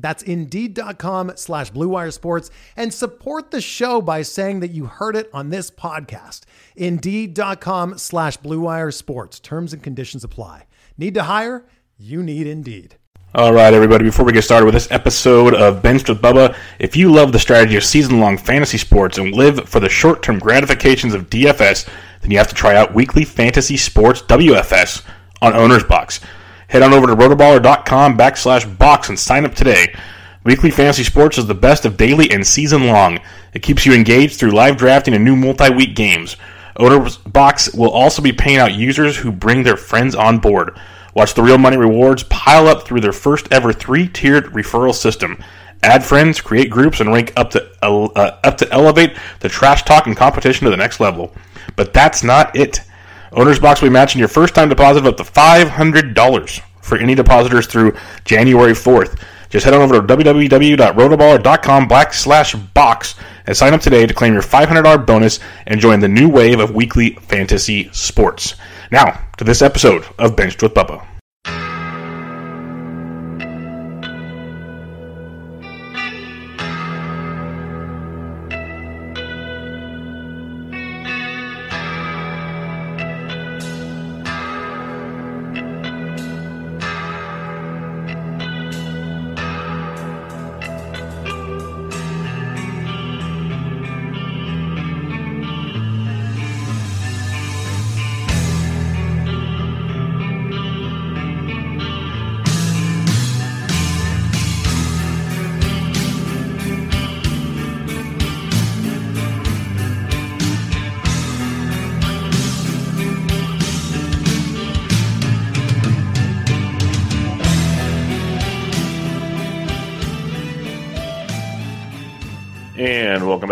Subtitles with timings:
[0.00, 5.30] That's Indeed.com slash BlueWire Sports and support the show by saying that you heard it
[5.32, 6.42] on this podcast.
[6.76, 9.40] Indeed.com slash BlueWire Sports.
[9.40, 10.66] Terms and conditions apply.
[10.96, 11.64] Need to hire?
[11.98, 12.96] You need Indeed.
[13.32, 16.96] All right, everybody, before we get started with this episode of Benched with Bubba, if
[16.96, 20.40] you love the strategy of season long fantasy sports and live for the short term
[20.40, 21.88] gratifications of DFS,
[22.22, 25.04] then you have to try out Weekly Fantasy Sports WFS
[25.40, 26.18] on Owner's Box.
[26.70, 29.92] Head on over to rotoballer.com backslash box and sign up today.
[30.44, 33.18] Weekly Fantasy Sports is the best of daily and season long.
[33.52, 36.36] It keeps you engaged through live drafting and new multi week games.
[36.76, 40.78] Owner's Box will also be paying out users who bring their friends on board.
[41.12, 45.42] Watch the real money rewards pile up through their first ever three tiered referral system.
[45.82, 50.06] Add friends, create groups, and rank up to uh, up to elevate the trash talk
[50.06, 51.34] and competition to the next level.
[51.74, 52.80] But that's not it.
[53.32, 57.14] Owner's Box will be matching your first time deposit of up to $500 for any
[57.14, 59.22] depositors through January 4th.
[59.48, 64.42] Just head on over to www.rotoballer.com backslash box and sign up today to claim your
[64.42, 68.54] $500 bonus and join the new wave of weekly fantasy sports.
[68.92, 71.04] Now, to this episode of Benched with Bubba.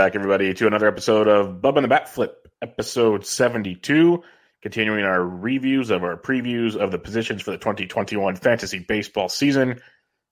[0.08, 4.22] Back, everybody, to another episode of Bubba and the Bat Flip, episode 72.
[4.62, 9.82] Continuing our reviews of our previews of the positions for the 2021 fantasy baseball season.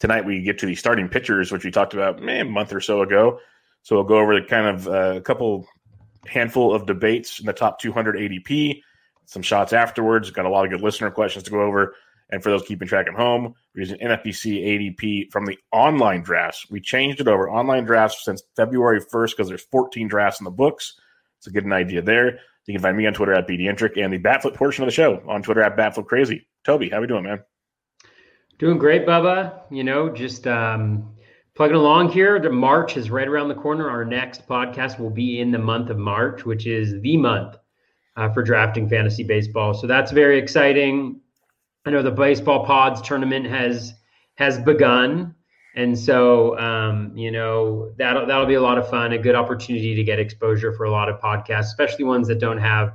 [0.00, 2.80] Tonight, we get to the starting pitchers, which we talked about eh, a month or
[2.80, 3.38] so ago.
[3.82, 5.66] So we'll go over the kind of uh, a couple
[6.26, 8.80] handful of debates in the top 200 ADP,
[9.26, 10.30] some shots afterwards.
[10.30, 11.94] Got a lot of good listener questions to go over.
[12.30, 16.68] And for those keeping track at home, we're using NFBC ADP from the online drafts.
[16.70, 20.50] We changed it over online drafts since February 1st because there's 14 drafts in the
[20.50, 20.94] books.
[21.38, 22.40] So get an idea there.
[22.66, 25.22] You can find me on Twitter at BDentric and the Batflip portion of the show
[25.28, 26.48] on Twitter at Batflip Crazy.
[26.64, 27.42] Toby, how we doing, man?
[28.58, 29.60] Doing great, Bubba.
[29.70, 31.14] You know, just um,
[31.54, 32.40] plugging along here.
[32.40, 33.88] The March is right around the corner.
[33.88, 37.56] Our next podcast will be in the month of March, which is the month
[38.16, 39.74] uh, for drafting fantasy baseball.
[39.74, 41.20] So that's very exciting.
[41.86, 43.94] I know the baseball pods tournament has
[44.34, 45.34] has begun,
[45.76, 49.94] and so um, you know that'll that'll be a lot of fun, a good opportunity
[49.94, 52.94] to get exposure for a lot of podcasts, especially ones that don't have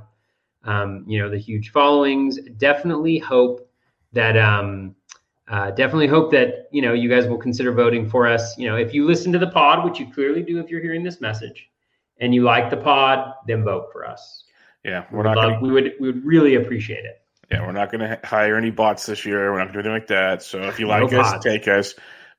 [0.64, 2.38] um, you know the huge followings.
[2.58, 3.66] Definitely hope
[4.12, 4.94] that um,
[5.48, 8.58] uh, definitely hope that you know you guys will consider voting for us.
[8.58, 11.02] You know, if you listen to the pod, which you clearly do if you're hearing
[11.02, 11.70] this message,
[12.18, 14.44] and you like the pod, then vote for us.
[14.84, 15.38] Yeah, we're not.
[15.38, 15.62] Love, gonna...
[15.62, 17.21] We would we would really appreciate it.
[17.52, 19.52] Yeah, we're not going to hire any bots this year.
[19.52, 20.42] We're not going to do anything like that.
[20.42, 21.94] So if you like no us, take us.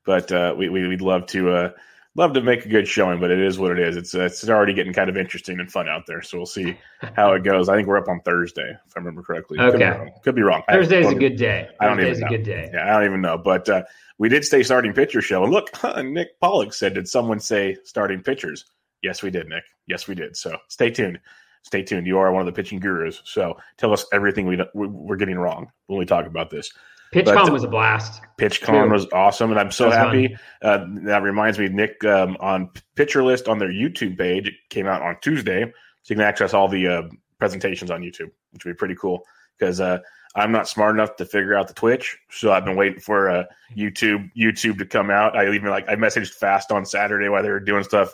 [0.05, 1.69] But uh, we, we would love to uh,
[2.15, 3.19] love to make a good showing.
[3.19, 3.95] But it is what it is.
[3.95, 6.21] It's it's already getting kind of interesting and fun out there.
[6.23, 6.77] So we'll see
[7.15, 7.69] how it goes.
[7.69, 9.59] I think we're up on Thursday, if I remember correctly.
[9.59, 10.11] Okay, could be wrong.
[10.23, 10.63] Could be wrong.
[10.67, 11.69] Thursday's a good day.
[11.79, 12.27] I don't Thursday's even know.
[12.27, 12.69] a good day.
[12.73, 13.37] Yeah, I don't even know.
[13.37, 13.83] But uh,
[14.17, 15.43] we did stay starting pitcher show.
[15.43, 15.69] And look,
[16.03, 18.65] Nick Pollack said, "Did someone say starting pitchers?"
[19.03, 19.63] Yes, we did, Nick.
[19.85, 20.35] Yes, we did.
[20.35, 21.19] So stay tuned
[21.63, 22.05] stay tuned.
[22.07, 25.71] You are one of the pitching gurus, so tell us everything we we're getting wrong
[25.87, 26.71] when we talk about this.
[27.13, 28.21] PitchCon was a blast.
[28.39, 30.35] PitchCon was awesome, and I'm so happy.
[30.61, 34.87] Uh, that reminds me, Nick, um, on Pitcher List on their YouTube page, it came
[34.87, 37.01] out on Tuesday, so you can access all the uh,
[37.37, 39.23] presentations on YouTube, which would be pretty cool
[39.57, 39.99] because uh,
[40.35, 43.43] I'm not smart enough to figure out the Twitch, so I've been waiting for uh,
[43.77, 45.37] YouTube YouTube to come out.
[45.37, 48.13] I even like I messaged Fast on Saturday while they were doing stuff,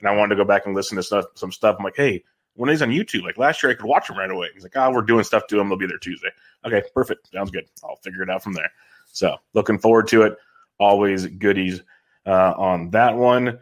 [0.00, 1.76] and I wanted to go back and listen to stuff, some stuff.
[1.78, 2.24] I'm like, hey,
[2.60, 4.48] when he's on YouTube, like last year, I could watch him right away.
[4.52, 5.70] He's like, oh, we're doing stuff to him.
[5.70, 6.28] They'll be there Tuesday.
[6.66, 7.32] Okay, perfect.
[7.32, 7.64] Sounds good.
[7.82, 8.70] I'll figure it out from there.
[9.06, 10.36] So looking forward to it.
[10.78, 11.80] Always goodies
[12.26, 13.58] uh, on that one.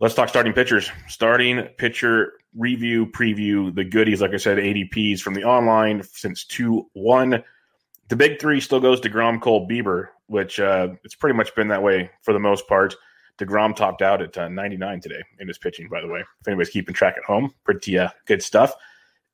[0.00, 0.90] Let's talk starting pitchers.
[1.06, 4.20] Starting pitcher review, preview, the goodies.
[4.20, 7.44] Like I said, ADPs from the online since 2 1.
[8.08, 11.68] The big three still goes to Grom, Cole, Bieber, which uh, it's pretty much been
[11.68, 12.96] that way for the most part.
[13.38, 16.20] DeGrom topped out at uh, 99 today in his pitching, by the way.
[16.20, 18.74] If anybody's keeping track at home, pretty uh, good stuff.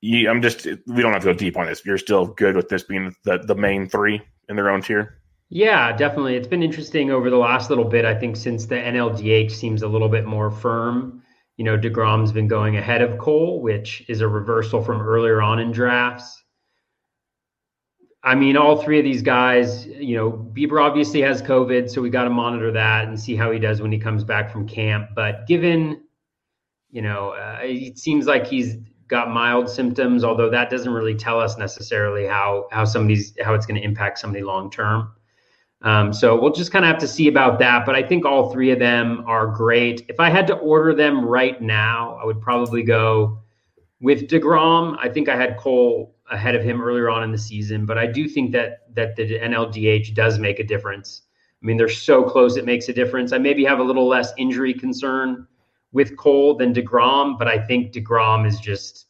[0.01, 1.85] You, I'm just, we don't have to go deep on this.
[1.85, 5.19] You're still good with this being the, the main three in their own tier?
[5.49, 6.37] Yeah, definitely.
[6.37, 8.05] It's been interesting over the last little bit.
[8.05, 11.23] I think since the NLDH seems a little bit more firm,
[11.56, 15.61] you know, DeGrom's been going ahead of Cole, which is a reversal from earlier on
[15.61, 16.44] in drafts.
[18.25, 22.09] I mean, all three of these guys, you know, Bieber obviously has COVID, so we
[22.09, 25.11] got to monitor that and see how he does when he comes back from camp.
[25.15, 26.03] But given,
[26.91, 28.76] you know, uh, it seems like he's
[29.09, 33.67] got mild symptoms, although that doesn't really tell us necessarily how how somebody's how it's
[33.67, 35.12] going to impact somebody long term.
[35.82, 37.85] Um, so we'll just kind of have to see about that.
[37.85, 40.06] But I think all three of them are great.
[40.09, 43.38] If I had to order them right now, I would probably go
[44.00, 44.97] with Degrom.
[44.99, 48.06] I think I had Cole ahead of him earlier on in the season, but I
[48.06, 51.23] do think that that the NLDH does make a difference.
[51.62, 53.32] I mean, they're so close; it makes a difference.
[53.32, 55.47] I maybe have a little less injury concern
[55.93, 59.06] with Cole than Degrom, but I think Degrom is just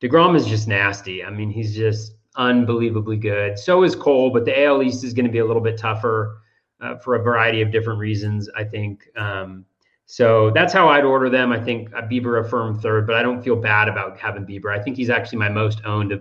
[0.00, 1.24] Degrom is just nasty.
[1.24, 3.58] I mean, he's just unbelievably good.
[3.58, 6.38] So is Cole, but the AL East is going to be a little bit tougher
[6.80, 8.48] uh, for a variety of different reasons.
[8.56, 9.08] I think.
[9.16, 9.64] Um,
[10.10, 11.52] so that's how I'd order them.
[11.52, 14.74] I think Bieber a firm third, but I don't feel bad about having Bieber.
[14.74, 16.14] I think he's actually my most owned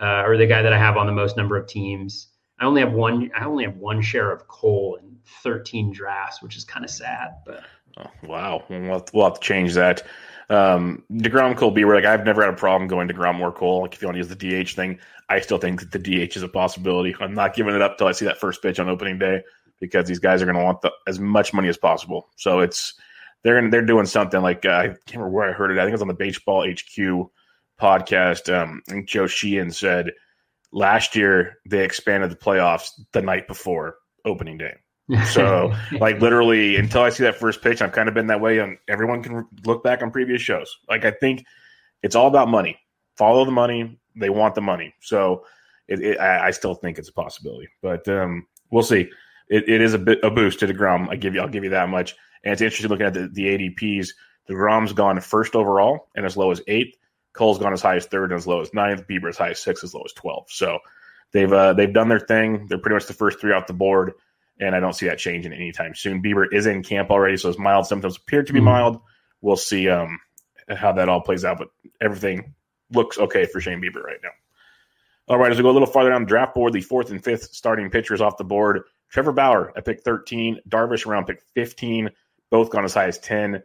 [0.00, 2.28] uh, or the guy that I have on the most number of teams.
[2.60, 3.32] I only have one.
[3.34, 7.34] I only have one share of Cole in 13 drafts, which is kind of sad.
[7.44, 7.64] But
[7.98, 10.04] oh, wow, we'll have, to, we'll have to change that.
[10.48, 13.82] Um, Degrom Cole Bieber, like I've never had a problem going Degrom or Cole.
[13.82, 16.36] Like if you want to use the DH thing, I still think that the DH
[16.36, 17.12] is a possibility.
[17.18, 19.42] I'm not giving it up till I see that first pitch on opening day
[19.80, 22.28] because these guys are going to want the, as much money as possible.
[22.36, 22.94] So it's
[23.46, 25.78] they're they're doing something like uh, I can't remember where I heard it.
[25.78, 27.30] I think it was on the Baseball HQ
[27.80, 28.52] podcast.
[28.52, 30.10] Um, and Joe Sheehan said
[30.72, 34.74] last year they expanded the playoffs the night before opening day.
[35.30, 38.58] So, like literally, until I see that first pitch, I've kind of been that way.
[38.58, 40.76] And everyone can look back on previous shows.
[40.88, 41.44] Like I think
[42.02, 42.76] it's all about money.
[43.16, 43.96] Follow the money.
[44.16, 44.92] They want the money.
[45.00, 45.44] So,
[45.86, 49.08] it, it, I, I, still think it's a possibility, but um, we'll see.
[49.48, 51.08] It, it is a bit a boost to Degrom.
[51.08, 52.16] I give you, I'll give you that much.
[52.44, 53.34] And it's interesting looking at the, ADPs.
[53.34, 54.08] the ADPs.
[54.48, 56.96] Degrom's gone first overall and as low as eighth.
[57.32, 59.06] Cole's gone as high as third and as low as ninth.
[59.08, 60.46] Bieber as high as six, as low as twelve.
[60.48, 60.78] So
[61.32, 62.66] they've uh, they've done their thing.
[62.66, 64.12] They're pretty much the first three off the board
[64.60, 66.22] and I don't see that changing anytime soon.
[66.22, 69.00] Bieber is in camp already, so his mild symptoms appear to be mm mild.
[69.42, 70.18] We'll see um,
[70.68, 71.68] how that all plays out, but
[72.00, 72.54] everything
[72.90, 74.30] looks okay for Shane Bieber right now.
[75.28, 77.22] All right, as we go a little farther down the draft board, the fourth and
[77.22, 78.82] fifth starting pitchers off the board.
[79.10, 82.10] Trevor Bauer at pick 13, Darvish around pick 15,
[82.50, 83.62] both gone as high as 10.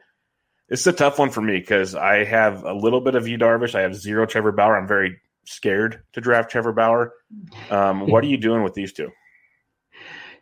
[0.70, 3.76] It's a tough one for me because I have a little bit of Yu Darvish.
[3.76, 4.78] I have zero Trevor Bauer.
[4.78, 7.14] I'm very scared to draft Trevor Bauer.
[7.70, 9.10] Um, what are you doing with these two?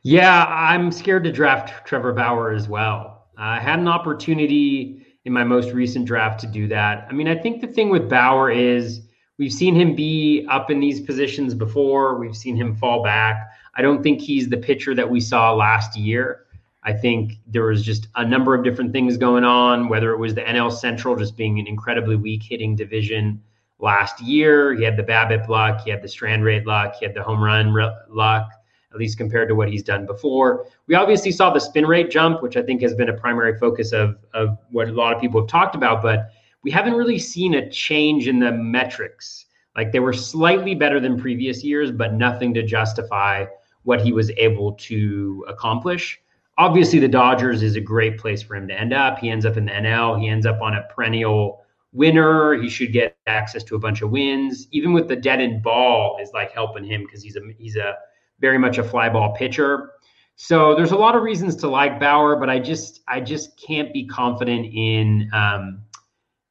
[0.04, 3.28] Yeah, I'm scared to draft Trevor Bauer as well.
[3.38, 7.08] I had an opportunity in my most recent draft to do that.
[7.10, 9.02] I mean, I think the thing with Bauer is
[9.38, 13.50] we've seen him be up in these positions before, we've seen him fall back.
[13.76, 16.46] I don't think he's the pitcher that we saw last year.
[16.84, 20.34] I think there was just a number of different things going on, whether it was
[20.34, 23.42] the NL Central just being an incredibly weak hitting division
[23.80, 24.74] last year.
[24.74, 27.44] He had the BABIP luck, he had the strand rate luck, he had the home
[27.44, 27.76] run
[28.10, 28.50] luck
[28.92, 30.66] at least compared to what he's done before.
[30.88, 33.92] We obviously saw the spin rate jump, which I think has been a primary focus
[33.92, 36.32] of, of what a lot of people have talked about, but
[36.64, 39.46] we haven't really seen a change in the metrics.
[39.76, 43.46] Like they were slightly better than previous years, but nothing to justify
[43.84, 46.20] what he was able to accomplish.
[46.60, 49.18] Obviously, the Dodgers is a great place for him to end up.
[49.18, 50.20] He ends up in the NL.
[50.20, 51.64] He ends up on a perennial
[51.94, 52.54] winner.
[52.62, 54.68] He should get access to a bunch of wins.
[54.72, 57.96] Even with the deadened ball is like helping him because he's a he's a
[58.42, 59.92] very much a fly ball pitcher.
[60.36, 63.94] So there's a lot of reasons to like Bauer, but I just I just can't
[63.94, 65.82] be confident in um,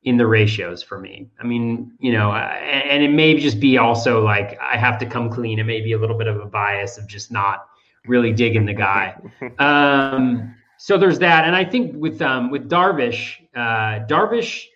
[0.05, 1.31] in the ratios for me.
[1.39, 5.29] I mean, you know, and it may just be also like I have to come
[5.29, 5.59] clean.
[5.59, 7.67] It may be a little bit of a bias of just not
[8.09, 9.17] really digging the guy.
[9.59, 14.67] Um, so there's that, and I think with um, with Darvish, uh, Darvish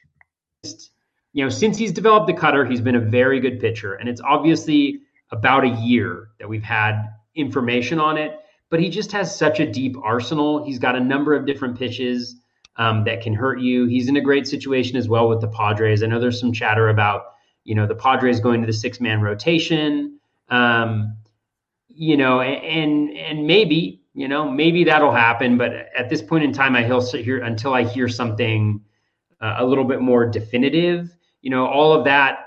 [1.32, 3.94] you know, since he's developed the cutter, he's been a very good pitcher.
[3.94, 9.12] And it's obviously about a year that we've had information on it, but he just
[9.12, 10.64] has such a deep arsenal.
[10.64, 12.36] He's got a number of different pitches
[12.76, 13.86] um, that can hurt you.
[13.86, 16.02] He's in a great situation as well with the Padres.
[16.02, 17.34] I know there's some chatter about,
[17.64, 20.18] you know, the Padres going to the six man rotation.
[20.48, 21.16] Um,
[21.94, 25.56] you know, and and maybe, you know, maybe that'll happen.
[25.56, 28.80] But at this point in time, i'll hear until I hear something
[29.40, 32.38] uh, a little bit more definitive you know, all of that,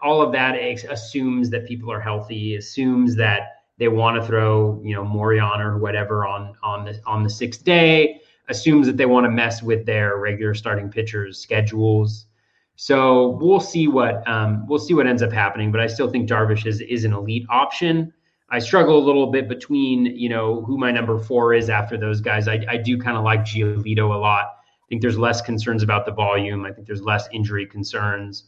[0.00, 0.56] all of that
[0.90, 5.78] assumes that people are healthy, assumes that they want to throw, you know, Morejon or
[5.78, 9.86] whatever on on the on the sixth day, assumes that they want to mess with
[9.86, 12.26] their regular starting pitchers' schedules.
[12.74, 15.70] So we'll see what um, we'll see what ends up happening.
[15.70, 18.12] But I still think Darvish is is an elite option.
[18.52, 22.20] I struggle a little bit between you know who my number four is after those
[22.20, 22.46] guys.
[22.46, 26.04] I, I do kind of like Giolito a lot I think there's less concerns about
[26.04, 26.66] the volume.
[26.66, 28.44] I think there's less injury concerns.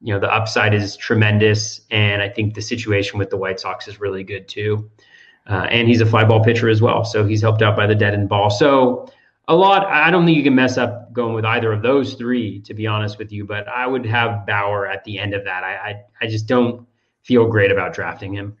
[0.00, 3.88] You know, the upside is tremendous, and I think the situation with the White Sox
[3.88, 4.90] is really good too.
[5.48, 7.94] Uh, and he's a fly ball pitcher as well, so he's helped out by the
[7.94, 8.50] deadened ball.
[8.50, 9.08] So
[9.48, 9.84] a lot.
[9.86, 12.86] I don't think you can mess up going with either of those three, to be
[12.86, 13.44] honest with you.
[13.44, 15.64] But I would have Bauer at the end of that.
[15.64, 16.86] I I, I just don't
[17.22, 18.56] feel great about drafting him.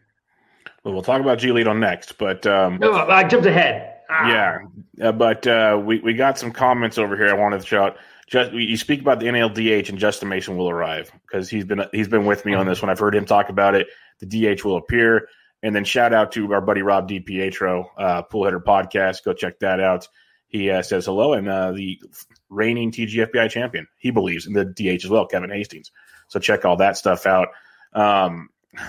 [0.84, 3.98] Well, we'll talk about Giolito next, but um, no, I jumped ahead.
[4.08, 4.28] Ah.
[4.28, 7.28] Yeah, uh, but uh, we we got some comments over here.
[7.28, 7.96] I wanted to shout.
[8.26, 12.08] Just you speak about the NLDH and Justin Mason will arrive because he's been he's
[12.08, 13.88] been with me on this when I've heard him talk about it.
[14.20, 15.28] The DH will appear,
[15.62, 19.24] and then shout out to our buddy Rob DiPietro, uh, Pool Hitter Podcast.
[19.24, 20.08] Go check that out.
[20.48, 22.00] He uh, says hello, and uh, the
[22.48, 23.86] reigning TGFBI champion.
[23.98, 25.92] He believes in the DH as well, Kevin Hastings.
[26.28, 27.48] So check all that stuff out.
[27.92, 28.48] Um,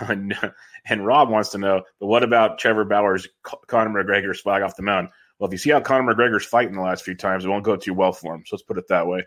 [0.85, 3.27] And Rob wants to know, but what about Trevor Bauer's
[3.67, 5.09] Conor McGregor swag off the mound?
[5.38, 7.75] Well, if you see how Conor McGregor's fighting the last few times, it won't go
[7.75, 8.43] too well for him.
[8.45, 9.25] So let's put it that way.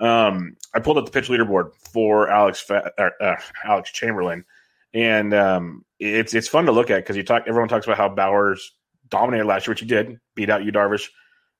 [0.00, 4.44] Um, I pulled up the pitch leaderboard for Alex Fa- uh, uh, Alex Chamberlain,
[4.92, 7.44] and um, it's it's fun to look at because you talk.
[7.46, 8.74] Everyone talks about how Bauer's
[9.08, 11.08] dominated last year, which he did, beat out Yu Darvish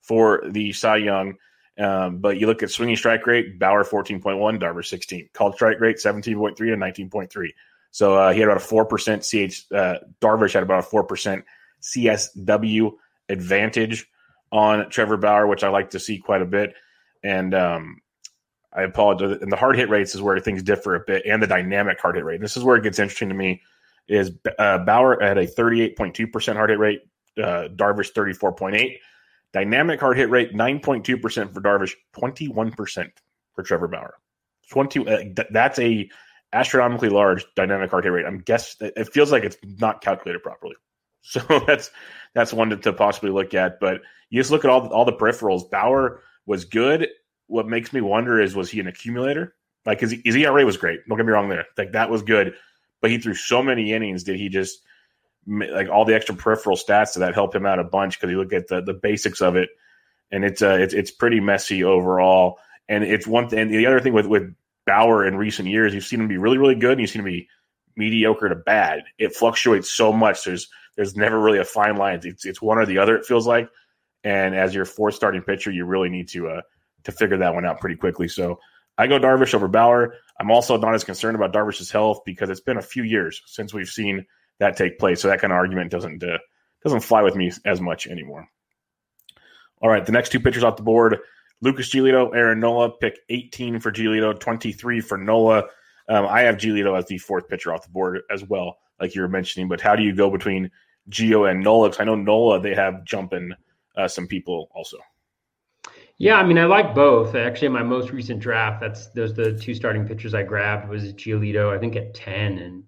[0.02, 1.34] for the Cy Young.
[1.78, 5.28] Um, but you look at swinging strike rate, Bauer 14.1, Darvish 16.
[5.34, 7.48] Called strike rate 17.3 to 19.3.
[7.96, 9.72] So uh, he had about a four percent CH.
[9.72, 11.46] Uh, Darvish had about a four percent
[11.80, 12.92] CSW
[13.30, 14.06] advantage
[14.52, 16.74] on Trevor Bauer, which I like to see quite a bit.
[17.24, 18.02] And um,
[18.70, 19.38] I apologize.
[19.40, 22.16] And the hard hit rates is where things differ a bit, and the dynamic hard
[22.16, 22.42] hit rate.
[22.42, 23.62] This is where it gets interesting to me.
[24.08, 27.00] Is uh, Bauer had a 38.2% hard hit rate,
[27.42, 28.98] uh, Darvish 34.8.
[29.54, 33.08] Dynamic hard hit rate 9.2% for Darvish, 21%
[33.54, 34.18] for Trevor Bauer.
[34.70, 36.10] 20 uh, th- that's a
[36.56, 38.26] astronomically large dynamic hit rate.
[38.26, 40.74] I'm guess it feels like it's not calculated properly.
[41.28, 41.90] So that's
[42.34, 43.80] that's one to, to, possibly look at.
[43.80, 45.68] But you just look at all all the peripherals.
[45.68, 47.08] Bauer was good.
[47.48, 49.56] What makes me wonder is was he an accumulator?
[49.84, 51.00] Like his, his ERA was great.
[51.08, 51.66] Don't get me wrong there.
[51.76, 52.54] Like that was good.
[53.00, 54.22] But he threw so many innings.
[54.22, 54.78] Did he just
[55.48, 58.20] like all the extra peripheral stats to that help him out a bunch?
[58.20, 59.70] Because you look at the the basics of it,
[60.30, 62.58] and it's uh it's it's pretty messy overall.
[62.88, 63.66] And it's one thing.
[63.66, 64.54] The other thing with with
[64.86, 67.26] Bauer in recent years, you've seen him be really, really good, and you've seen him
[67.26, 67.48] be
[67.96, 69.02] mediocre to bad.
[69.18, 70.44] It fluctuates so much.
[70.44, 72.20] There's there's never really a fine line.
[72.22, 73.16] It's it's one or the other.
[73.16, 73.68] It feels like,
[74.24, 76.62] and as your fourth starting pitcher, you really need to uh
[77.04, 78.28] to figure that one out pretty quickly.
[78.28, 78.60] So
[78.98, 80.14] I go Darvish over Bauer.
[80.38, 83.72] I'm also not as concerned about Darvish's health because it's been a few years since
[83.72, 84.26] we've seen
[84.58, 85.20] that take place.
[85.20, 86.38] So that kind of argument doesn't uh,
[86.82, 88.48] doesn't fly with me as much anymore.
[89.82, 91.18] All right, the next two pitchers off the board.
[91.62, 95.64] Lucas Giolito, Aaron Nola, pick 18 for Giolito, 23 for Nola.
[96.08, 99.22] Um, I have Giolito as the fourth pitcher off the board as well, like you
[99.22, 99.68] were mentioning.
[99.68, 100.70] But how do you go between
[101.10, 101.88] Gio and Nola?
[101.88, 103.52] Because I know Nola, they have jumping
[103.96, 104.98] uh, some people also.
[106.18, 107.34] Yeah, I mean, I like both.
[107.34, 111.12] Actually, in my most recent draft, that's those the two starting pitchers I grabbed was
[111.12, 112.84] Giolito, I think at 10, and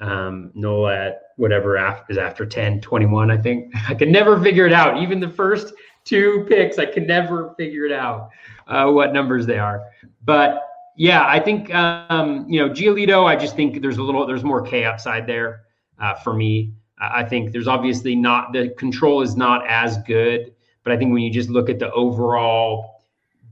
[0.00, 3.72] um, Nola at whatever after, is after 10, 21, I think.
[3.88, 5.00] I could never figure it out.
[5.00, 5.72] Even the first
[6.04, 6.78] two picks.
[6.78, 8.30] I can never figure it out
[8.66, 9.82] uh, what numbers they are.
[10.24, 10.62] But
[10.96, 13.24] yeah, I think um, you know Giolito.
[13.26, 15.62] I just think there's a little there's more K upside there
[15.98, 16.72] uh, for me.
[16.98, 21.22] I think there's obviously not the control is not as good, but I think when
[21.22, 23.02] you just look at the overall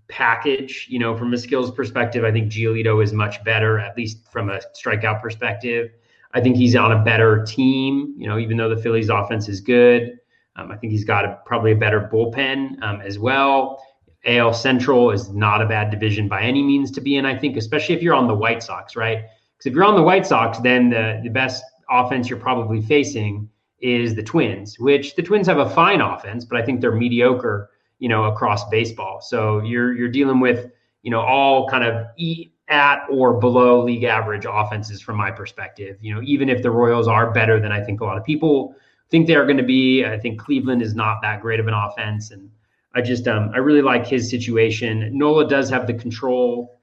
[0.08, 4.30] package, you know, from a skills perspective, I think Giolito is much better, at least
[4.30, 5.90] from a strikeout perspective.
[6.34, 9.60] I think he's on a better team, you know, even though the Phillies offense is
[9.60, 10.18] good.
[10.56, 13.82] Um, I think he's got a, probably a better bullpen um, as well.
[14.24, 17.26] AL Central is not a bad division by any means to be in.
[17.26, 19.24] I think, especially if you're on the White Sox, right?
[19.56, 23.48] Because if you're on the White Sox, then the the best offense you're probably facing
[23.80, 27.70] is the Twins, which the Twins have a fine offense, but I think they're mediocre,
[27.98, 29.20] you know, across baseball.
[29.20, 30.70] So you're you're dealing with
[31.02, 35.98] you know all kind of e- at or below league average offenses from my perspective.
[36.00, 38.76] You know, even if the Royals are better than I think a lot of people
[39.12, 41.74] think they are going to be, I think Cleveland is not that great of an
[41.74, 42.50] offense, and
[42.94, 45.16] I just um, I really like his situation.
[45.16, 46.80] Nola does have the control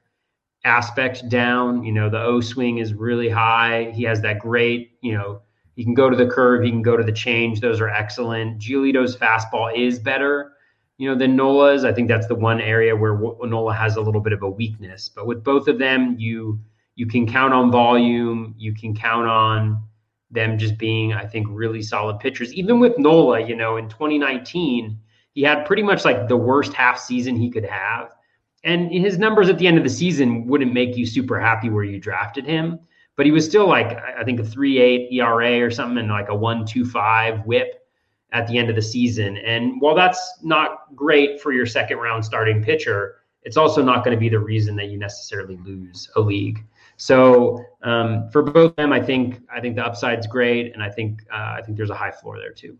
[0.63, 1.83] aspect down.
[1.83, 3.91] You know, the O swing is really high.
[3.95, 5.41] He has that great, you know,
[5.75, 7.59] he can go to the curve, he can go to the change.
[7.61, 8.59] Those are excellent.
[8.59, 10.53] Giolito's fastball is better
[10.99, 11.85] you know, than Nola's.
[11.85, 15.09] I think that's the one area where Nola has a little bit of a weakness.
[15.09, 16.59] But with both of them, you
[16.95, 18.53] you can count on volume.
[18.57, 19.81] You can count on
[20.31, 22.53] them just being, I think, really solid pitchers.
[22.53, 24.99] Even with Nola, you know, in 2019,
[25.33, 28.11] he had pretty much like the worst half season he could have.
[28.63, 31.83] And his numbers at the end of the season wouldn't make you super happy where
[31.83, 32.79] you drafted him.
[33.15, 36.29] But he was still like, I think, a 3 8 ERA or something and like
[36.29, 37.85] a 1.25 whip
[38.31, 39.37] at the end of the season.
[39.37, 44.15] And while that's not great for your second round starting pitcher, it's also not going
[44.15, 46.63] to be the reason that you necessarily lose a league.
[46.99, 50.89] So um, for both of them, I think I think the upside's great, and I
[50.89, 52.77] think uh, I think there's a high floor there too.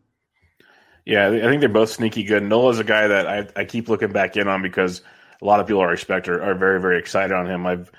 [1.06, 2.44] Yeah, I think they're both sneaky good.
[2.44, 5.02] Nola's a guy that I, I keep looking back in on because
[5.42, 7.66] a lot of people I respect are, are very very excited on him.
[7.66, 7.90] I've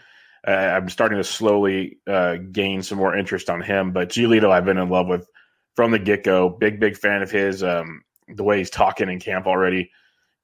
[0.46, 4.66] uh, I'm starting to slowly uh, gain some more interest on him, but Giolito I've
[4.66, 5.26] been in love with
[5.74, 6.50] from the get go.
[6.50, 7.62] Big, big fan of his.
[7.62, 9.90] Um, the way he's talking in camp already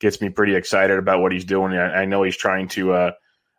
[0.00, 1.74] gets me pretty excited about what he's doing.
[1.76, 3.10] I, I know he's trying to, uh,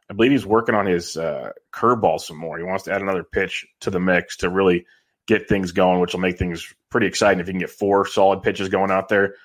[0.10, 2.58] I believe he's working on his uh, curveball some more.
[2.58, 4.86] He wants to add another pitch to the mix to really
[5.28, 8.42] get things going, which will make things pretty exciting if you can get four solid
[8.42, 9.36] pitches going out there.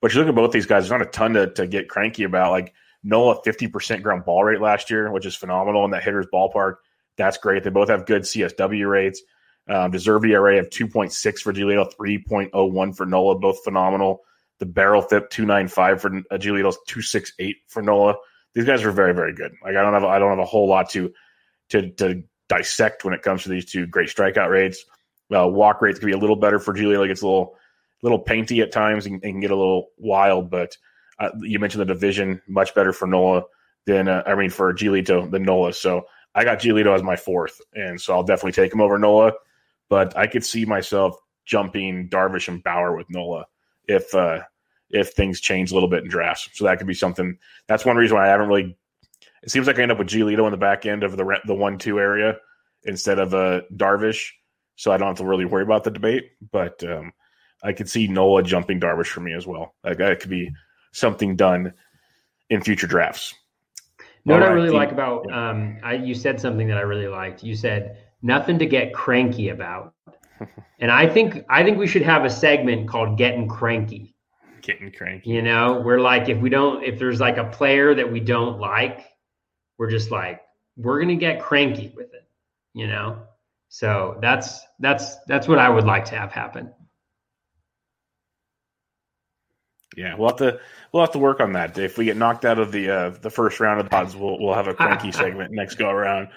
[0.00, 2.24] But you look at both these guys, there's not a ton to, to get cranky
[2.24, 2.52] about.
[2.52, 6.76] Like Nola, 50% ground ball rate last year, which is phenomenal in that hitter's ballpark.
[7.16, 7.64] That's great.
[7.64, 9.22] They both have good CSW rates.
[9.66, 14.20] Um, deserved ERA of 2.6 for Giolito, 3.01 for Nola, both phenomenal.
[14.58, 18.14] The barrel FIP 295 for uh, Giolito's 268 for Nola.
[18.54, 19.52] These guys are very, very good.
[19.62, 21.12] Like I don't have I don't have a whole lot to
[21.70, 24.84] to to dissect when it comes to these two great strikeout rates.
[25.34, 27.04] Uh, walk rates can be a little better for Giolito.
[27.04, 27.56] It gets a little
[28.02, 30.50] little painty at times and, can get a little wild.
[30.50, 30.76] But
[31.18, 33.44] uh, you mentioned the division much better for Nola
[33.86, 35.72] than uh, I mean for Giolito than Nola.
[35.72, 39.32] So I got Giolito as my fourth, and so I'll definitely take him over Nola
[39.88, 43.46] but I could see myself jumping Darvish and Bauer with Nola
[43.86, 44.40] if uh,
[44.90, 46.48] if things change a little bit in drafts.
[46.52, 47.36] So that could be something.
[47.66, 48.76] That's one reason why I haven't really.
[49.42, 51.54] It seems like I end up with Giolito in the back end of the the
[51.54, 52.36] one two area
[52.84, 54.30] instead of uh, Darvish,
[54.76, 56.30] so I don't have to really worry about the debate.
[56.50, 57.12] But um,
[57.62, 59.74] I could see Nola jumping Darvish for me as well.
[59.84, 60.50] Like that could be
[60.92, 61.72] something done
[62.50, 63.34] in future drafts.
[64.24, 67.08] You know what I really like about um, I, you said something that I really
[67.08, 67.42] liked.
[67.42, 69.92] You said nothing to get cranky about.
[70.80, 74.13] and I think I think we should have a segment called "Getting Cranky."
[74.64, 75.28] Getting cranky.
[75.28, 78.58] You know, we're like if we don't if there's like a player that we don't
[78.58, 79.04] like,
[79.76, 80.40] we're just like
[80.78, 82.26] we're gonna get cranky with it.
[82.72, 83.24] You know,
[83.68, 86.72] so that's that's that's what I would like to have happen.
[89.98, 90.60] Yeah, we'll have to
[90.92, 91.76] we'll have to work on that.
[91.76, 94.40] If we get knocked out of the uh, the first round of the odds, we'll
[94.40, 96.28] we'll have a cranky segment next go around.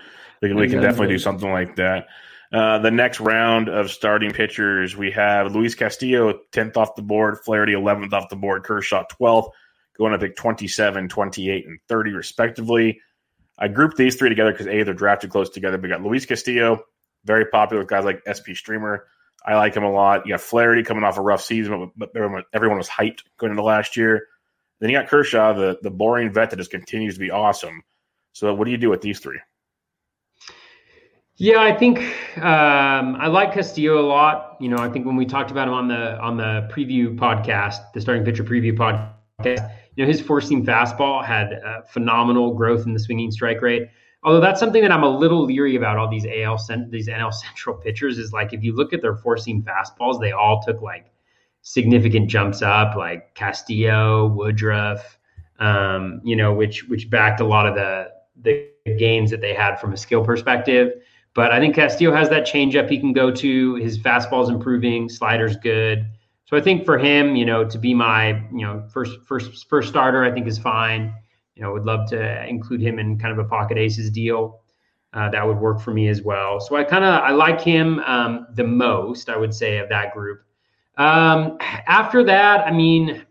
[0.42, 2.08] We can, we can definitely do something like that.
[2.52, 7.40] Uh, the next round of starting pitchers, we have Luis Castillo, 10th off the board,
[7.40, 9.50] Flaherty, 11th off the board, Kershaw, 12th,
[9.98, 13.02] going to pick 27, 28, and 30, respectively.
[13.60, 15.78] I grouped these three together because, A, they're drafted close together.
[15.78, 16.84] We got Luis Castillo,
[17.26, 19.08] very popular with guys like SP Streamer.
[19.46, 20.26] I like him a lot.
[20.26, 23.98] You got Flaherty coming off a rough season, but everyone was hyped going into last
[23.98, 24.28] year.
[24.80, 27.82] Then you got Kershaw, the, the boring vet that just continues to be awesome.
[28.34, 29.40] So, what do you do with these three?
[31.40, 32.00] Yeah, I think
[32.38, 34.58] um, I like Castillo a lot.
[34.60, 37.78] You know, I think when we talked about him on the on the preview podcast,
[37.94, 42.88] the starting pitcher preview podcast, you know, his four seam fastball had uh, phenomenal growth
[42.88, 43.88] in the swinging strike rate.
[44.24, 46.58] Although that's something that I'm a little leery about all these AL
[46.90, 50.32] these NL Central pitchers is like if you look at their four seam fastballs, they
[50.32, 51.12] all took like
[51.62, 55.20] significant jumps up, like Castillo, Woodruff,
[55.60, 58.10] um, you know, which which backed a lot of the
[58.42, 60.94] the gains that they had from a skill perspective.
[61.38, 63.76] But I think Castillo has that changeup he can go to.
[63.76, 66.10] His fastball's improving, slider's good.
[66.46, 69.88] So I think for him, you know, to be my, you know, first first first
[69.88, 71.14] starter, I think is fine.
[71.54, 74.62] You know, would love to include him in kind of a pocket aces deal.
[75.14, 76.60] Uh, that would work for me as well.
[76.60, 80.16] So I kind of I like him um, the most, I would say, of that
[80.16, 80.42] group.
[80.98, 83.24] Um, after that, I mean,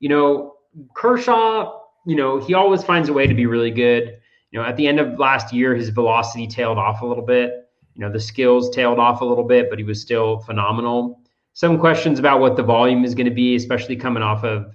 [0.00, 0.56] you know,
[0.96, 4.18] Kershaw, you know, he always finds a way to be really good.
[4.56, 7.68] Know, at the end of last year, his velocity tailed off a little bit.
[7.94, 11.20] You know, the skills tailed off a little bit, but he was still phenomenal.
[11.52, 14.74] Some questions about what the volume is going to be, especially coming off of,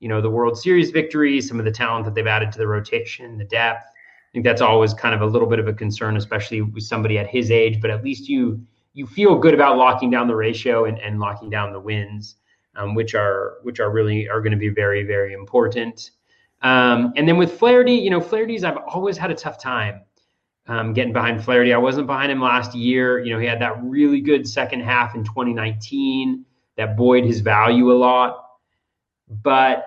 [0.00, 2.66] you know, the World Series victory, some of the talent that they've added to the
[2.66, 3.86] rotation, the depth.
[3.86, 7.18] I think that's always kind of a little bit of a concern, especially with somebody
[7.18, 7.80] at his age.
[7.80, 8.60] But at least you
[8.92, 12.36] you feel good about locking down the ratio and, and locking down the wins,
[12.76, 16.10] um, which are which are really are going to be very very important.
[16.62, 20.02] Um, and then with Flaherty, you know, Flaherty's I've always had a tough time
[20.66, 21.72] um, getting behind Flaherty.
[21.72, 23.18] I wasn't behind him last year.
[23.18, 26.44] You know, he had that really good second half in 2019
[26.76, 28.44] that buoyed his value a lot.
[29.28, 29.86] But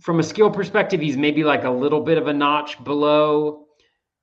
[0.00, 3.66] from a skill perspective, he's maybe like a little bit of a notch below.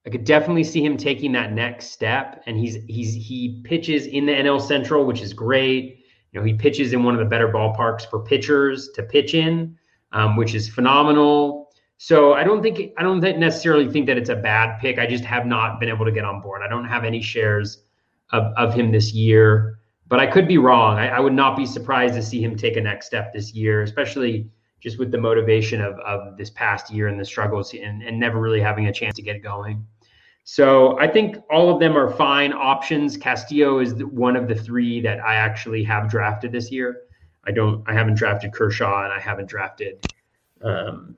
[0.05, 2.41] I could definitely see him taking that next step.
[2.45, 6.05] And he's he's he pitches in the NL Central, which is great.
[6.31, 9.77] You know, he pitches in one of the better ballparks for pitchers to pitch in,
[10.11, 11.69] um, which is phenomenal.
[11.97, 14.99] So I don't think I don't necessarily think that it's a bad pick.
[14.99, 16.61] I just have not been able to get on board.
[16.63, 17.83] I don't have any shares
[18.31, 20.97] of, of him this year, but I could be wrong.
[20.97, 23.81] I, I would not be surprised to see him take a next step this year,
[23.81, 28.19] especially just with the motivation of, of this past year and the struggles and, and
[28.19, 29.85] never really having a chance to get going.
[30.43, 33.17] So I think all of them are fine options.
[33.17, 37.01] Castillo is one of the three that I actually have drafted this year.
[37.47, 37.83] I don't.
[37.87, 40.05] I haven't drafted Kershaw and I haven't drafted
[40.61, 41.15] um,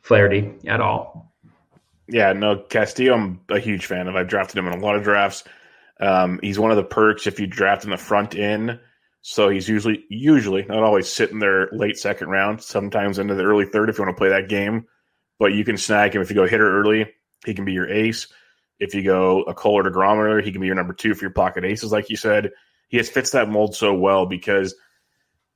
[0.00, 1.32] Flaherty at all.
[2.08, 4.16] Yeah, no, Castillo, I'm a huge fan of.
[4.16, 5.44] I've drafted him in a lot of drafts.
[6.00, 8.80] Um, he's one of the perks if you draft in the front end.
[9.22, 13.66] So he's usually, usually not always sitting there late second round, sometimes into the early
[13.66, 14.86] third if you want to play that game.
[15.38, 17.12] But you can snag him if you go hitter early.
[17.44, 18.28] He can be your ace.
[18.78, 21.24] If you go a Cole or DeGrom early, he can be your number two for
[21.24, 22.50] your pocket aces, like you said.
[22.88, 24.74] He just fits that mold so well because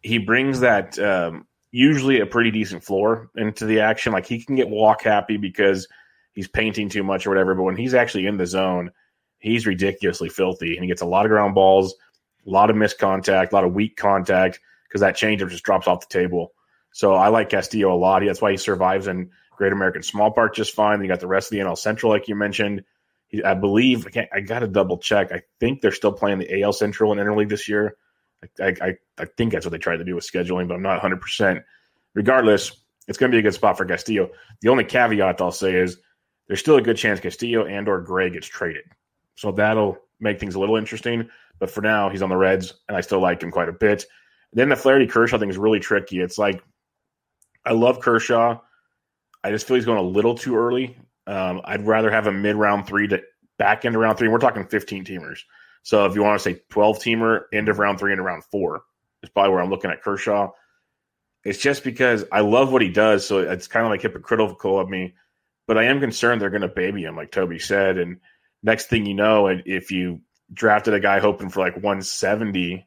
[0.04, 4.12] he brings that um, usually a pretty decent floor into the action.
[4.12, 5.88] Like he can get walk happy because
[6.34, 7.54] he's painting too much or whatever.
[7.54, 8.90] But when he's actually in the zone,
[9.38, 11.94] he's ridiculously filthy and he gets a lot of ground balls,
[12.46, 15.88] a lot of missed contact, a lot of weak contact because that changeup just drops
[15.88, 16.52] off the table.
[16.92, 18.22] So I like Castillo a lot.
[18.24, 20.98] That's why he survives in Great American Small Park just fine.
[20.98, 22.84] Then you got the rest of the NL Central, like you mentioned.
[23.42, 25.32] I believe I, I got to double check.
[25.32, 27.96] I think they're still playing the AL Central and Interleague this year.
[28.60, 31.00] I, I, I think that's what they tried to do with scheduling, but I'm not
[31.00, 31.62] 100%.
[32.14, 32.72] Regardless,
[33.08, 34.30] it's going to be a good spot for Castillo.
[34.60, 35.98] The only caveat I'll say is
[36.46, 38.84] there's still a good chance Castillo and or Gray gets traded.
[39.36, 41.28] So that'll make things a little interesting.
[41.58, 44.04] But for now, he's on the Reds, and I still like him quite a bit.
[44.52, 46.20] Then the Flaherty Kershaw thing is really tricky.
[46.20, 46.62] It's like
[47.64, 48.58] I love Kershaw.
[49.42, 50.96] I just feel he's going a little too early.
[51.26, 53.22] Um, I'd rather have a mid round three to
[53.58, 54.28] back into round three.
[54.28, 55.40] We're talking 15 teamers.
[55.84, 58.82] So if you want to say 12 teamer, end of round three and round four
[59.22, 60.50] is probably where I'm looking at Kershaw.
[61.44, 63.26] It's just because I love what he does.
[63.26, 65.14] So it's kind of like hypocritical of me,
[65.68, 67.98] but I am concerned they're going to baby him, like Toby said.
[67.98, 68.20] And
[68.62, 72.86] next thing you know, and if you drafted a guy hoping for like 170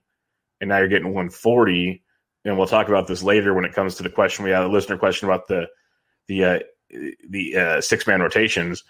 [0.60, 2.04] and now you're getting 140,
[2.46, 4.68] and we'll talk about this later when it comes to the question we had a
[4.68, 5.68] listener question about the
[6.28, 6.60] the uh,
[7.30, 8.84] the uh, six man rotations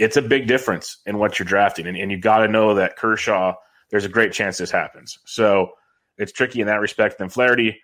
[0.00, 1.86] it's a big difference in what you're drafting.
[1.86, 3.54] And, and you got to know that Kershaw,
[3.90, 5.18] there's a great chance this happens.
[5.26, 5.72] So
[6.16, 7.18] it's tricky in that respect.
[7.18, 7.78] Then Flaherty,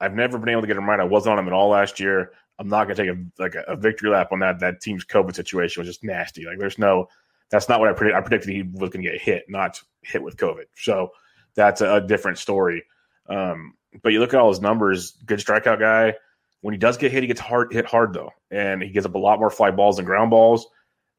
[0.00, 0.98] I've never been able to get him right.
[0.98, 2.32] I wasn't on him at all last year.
[2.58, 4.60] I'm not going to take a like a, a, victory lap on that.
[4.60, 6.46] That team's COVID situation was just nasty.
[6.46, 7.08] Like there's no,
[7.50, 8.16] that's not what I predicted.
[8.16, 10.64] I predicted he was going to get hit, not hit with COVID.
[10.76, 11.10] So
[11.54, 12.84] that's a, a different story.
[13.28, 16.14] Um, but you look at all his numbers, good strikeout guy.
[16.62, 19.14] When he does get hit, he gets hard hit hard though, and he gives up
[19.14, 20.66] a lot more fly balls than ground balls.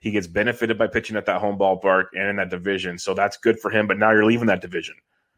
[0.01, 2.97] He gets benefited by pitching at that home ballpark and in that division.
[2.97, 3.87] So that's good for him.
[3.87, 4.95] But now you're leaving that division.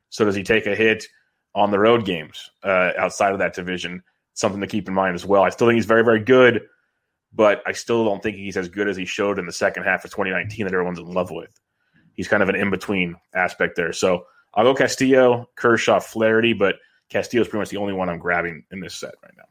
[0.10, 1.06] So does he take a hit
[1.54, 4.02] on the road games uh, outside of that division?
[4.34, 5.44] Something to keep in mind as well.
[5.44, 6.62] I still think he's very, very good,
[7.34, 10.06] but I still don't think he's as good as he showed in the second half
[10.06, 11.50] of 2019 that everyone's in love with.
[12.14, 13.92] He's kind of an in between aspect there.
[13.92, 16.76] So I'll go Castillo, Kershaw, Flaherty, but
[17.10, 19.44] Castillo is pretty much the only one I'm grabbing in this set right now.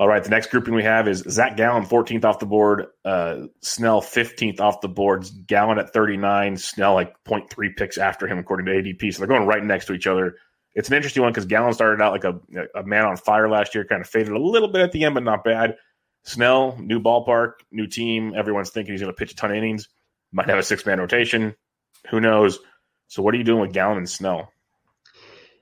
[0.00, 3.48] All right, the next grouping we have is Zach Gallen, 14th off the board, uh,
[3.60, 8.64] Snell, 15th off the board, Gallen at 39, Snell like 0.3 picks after him, according
[8.64, 9.12] to ADP.
[9.12, 10.36] So they're going right next to each other.
[10.74, 12.40] It's an interesting one because Gallen started out like a,
[12.74, 15.12] a man on fire last year, kind of faded a little bit at the end,
[15.12, 15.76] but not bad.
[16.24, 18.32] Snell, new ballpark, new team.
[18.34, 19.86] Everyone's thinking he's going to pitch a ton of innings.
[20.32, 21.54] Might have a six man rotation.
[22.08, 22.58] Who knows?
[23.08, 24.50] So, what are you doing with Gallen and Snell?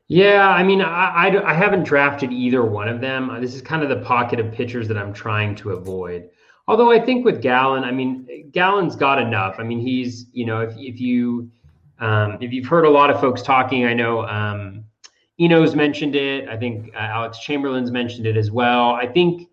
[0.08, 3.30] Yeah, I mean, I, I, I, haven't drafted either one of them.
[3.42, 6.30] This is kind of the pocket of pitchers that I'm trying to avoid.
[6.66, 9.56] Although I think with Gallen, I mean, Gallen's got enough.
[9.58, 11.50] I mean, he's you know, if if you
[12.00, 14.84] um, if you've heard a lot of folks talking, I know um,
[15.38, 16.48] Eno's mentioned it.
[16.48, 18.92] I think uh, Alex Chamberlain's mentioned it as well.
[18.92, 19.48] I think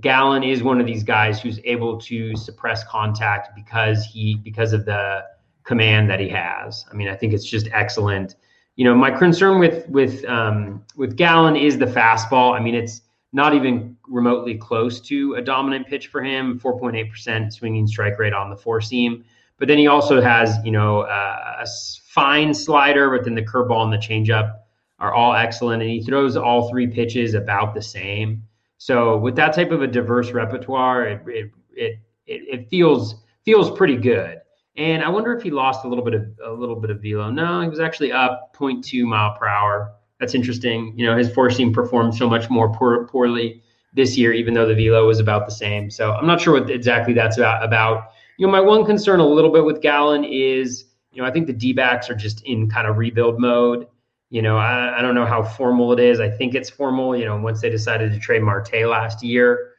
[0.00, 4.84] Gallen is one of these guys who's able to suppress contact because he because of
[4.84, 5.22] the
[5.62, 6.84] command that he has.
[6.90, 8.36] I mean, I think it's just excellent
[8.76, 12.58] you know, my concern with with um, with Gallen is the fastball.
[12.58, 16.58] I mean, it's not even remotely close to a dominant pitch for him.
[16.58, 19.24] 4.8% swinging strike rate on the four seam.
[19.58, 21.66] But then he also has, you know, uh, a
[22.06, 24.58] fine slider, but then the curveball and the changeup
[24.98, 28.42] are all excellent, and he throws all three pitches about the same.
[28.78, 33.96] So with that type of a diverse repertoire, it it it, it feels feels pretty
[33.96, 34.40] good.
[34.76, 37.30] And I wonder if he lost a little bit of a little bit of velo.
[37.30, 39.92] No, he was actually up 0.2 mile per hour.
[40.18, 40.98] That's interesting.
[40.98, 43.62] You know, his four seam performed so much more poor, poorly
[43.94, 45.90] this year, even though the velo was about the same.
[45.90, 47.62] So I'm not sure what exactly that's about.
[47.62, 51.30] About you know, my one concern a little bit with Gallen is you know I
[51.30, 53.86] think the D backs are just in kind of rebuild mode.
[54.30, 56.18] You know, I, I don't know how formal it is.
[56.18, 57.16] I think it's formal.
[57.16, 59.73] You know, once they decided to trade Marte last year,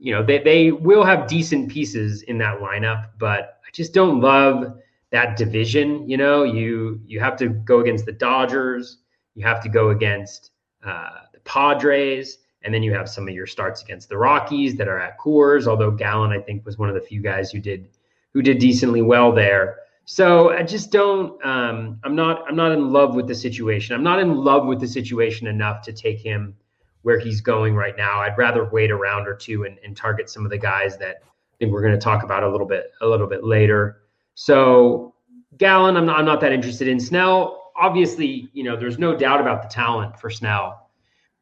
[0.00, 4.20] you know, they, they will have decent pieces in that lineup, but I just don't
[4.20, 4.78] love
[5.10, 6.08] that division.
[6.08, 8.98] You know, you you have to go against the Dodgers,
[9.34, 10.52] you have to go against
[10.84, 14.88] uh, the Padres, and then you have some of your starts against the Rockies that
[14.88, 15.66] are at Coors.
[15.66, 17.90] Although Gallen, I think, was one of the few guys who did
[18.32, 19.80] who did decently well there.
[20.06, 21.44] So I just don't.
[21.44, 22.44] Um, I'm not.
[22.48, 23.94] I'm not in love with the situation.
[23.94, 26.56] I'm not in love with the situation enough to take him
[27.02, 28.20] where he's going right now.
[28.20, 31.16] I'd rather wait a round or two and, and target some of the guys that
[31.22, 34.02] I think we're going to talk about a little bit a little bit later.
[34.34, 35.14] So
[35.56, 37.72] Gallen, I'm not, I'm not that interested in Snell.
[37.76, 40.90] Obviously, you know, there's no doubt about the talent for Snell,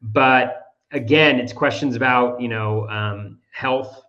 [0.01, 4.01] but again, it's questions about you know um, health,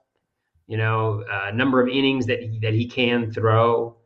[0.67, 3.97] you know, uh, number of innings that he, that he can throw.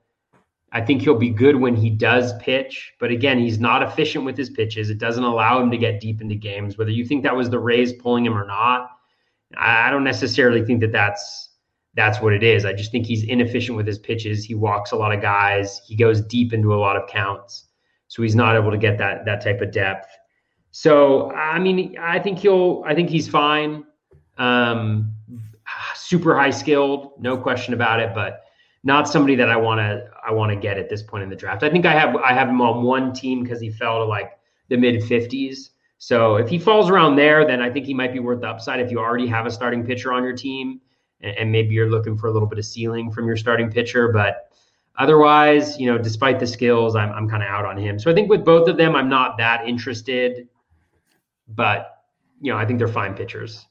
[0.74, 4.36] I think he'll be good when he does pitch, but again, he's not efficient with
[4.36, 4.90] his pitches.
[4.90, 6.76] It doesn't allow him to get deep into games.
[6.76, 8.90] Whether you think that was the Rays pulling him or not,
[9.56, 11.50] I don't necessarily think that that's
[11.94, 12.64] that's what it is.
[12.64, 14.44] I just think he's inefficient with his pitches.
[14.44, 15.80] He walks a lot of guys.
[15.86, 17.68] He goes deep into a lot of counts,
[18.08, 20.08] so he's not able to get that that type of depth.
[20.72, 22.82] So I mean, I think he'll.
[22.84, 23.84] I think he's fine.
[24.38, 25.14] Um,
[25.94, 28.43] super high skilled, no question about it, but
[28.84, 31.36] not somebody that I want to I want to get at this point in the
[31.36, 31.62] draft.
[31.62, 34.38] I think I have I have him on one team because he fell to like
[34.68, 35.70] the mid 50s.
[35.98, 38.80] So if he falls around there, then I think he might be worth the upside
[38.80, 40.80] if you already have a starting pitcher on your team
[41.22, 44.08] and, and maybe you're looking for a little bit of ceiling from your starting pitcher.
[44.08, 44.50] But
[44.98, 47.98] otherwise, you know, despite the skills, I'm I'm kind of out on him.
[47.98, 50.46] So I think with both of them, I'm not that interested.
[51.48, 52.02] But
[52.40, 53.64] you know, I think they're fine pitchers.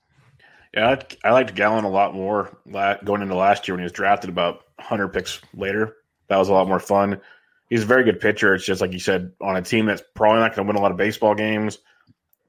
[0.73, 0.89] Yeah,
[1.23, 2.57] I, I liked Gallen a lot more
[3.03, 5.95] going into last year when he was drafted about 100 picks later.
[6.27, 7.21] That was a lot more fun.
[7.69, 8.53] He's a very good pitcher.
[8.53, 10.81] It's just like you said, on a team that's probably not going to win a
[10.81, 11.79] lot of baseball games.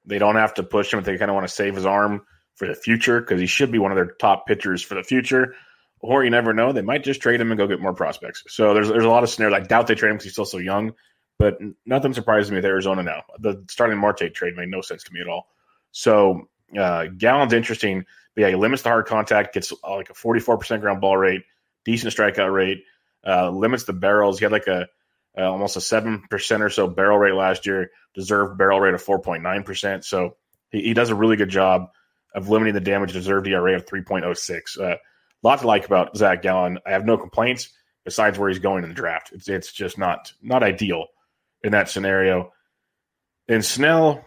[0.05, 2.23] They don't have to push him if they kind of want to save his arm
[2.57, 5.55] for the future because he should be one of their top pitchers for the future.
[6.01, 8.45] Or you never know, they might just trade him and go get more prospects.
[8.49, 9.59] So there's there's a lot of scenarios.
[9.59, 10.93] I doubt they trade him because he's still so young.
[11.39, 13.23] But nothing surprises me with Arizona now.
[13.39, 15.49] The starting Marte trade made no sense to me at all.
[15.93, 18.05] So uh, Gallen's interesting.
[18.35, 21.43] But yeah, he limits the hard contact, gets uh, like a 44% ground ball rate,
[21.85, 22.85] decent strikeout rate,
[23.27, 24.39] uh, limits the barrels.
[24.39, 24.89] He had like a
[25.37, 30.05] uh, almost a 7% or so barrel rate last year, deserved barrel rate of 4.9%.
[30.05, 30.37] So
[30.71, 31.91] he, he does a really good job
[32.35, 34.79] of limiting the damage deserved ERA of 3.06.
[34.79, 34.97] A uh,
[35.43, 36.79] lot to like about Zach Gallen.
[36.87, 37.71] I have no complaints
[38.05, 39.31] besides where he's going in the draft.
[39.33, 41.07] It's, it's just not not ideal
[41.63, 42.53] in that scenario.
[43.49, 44.25] And Snell,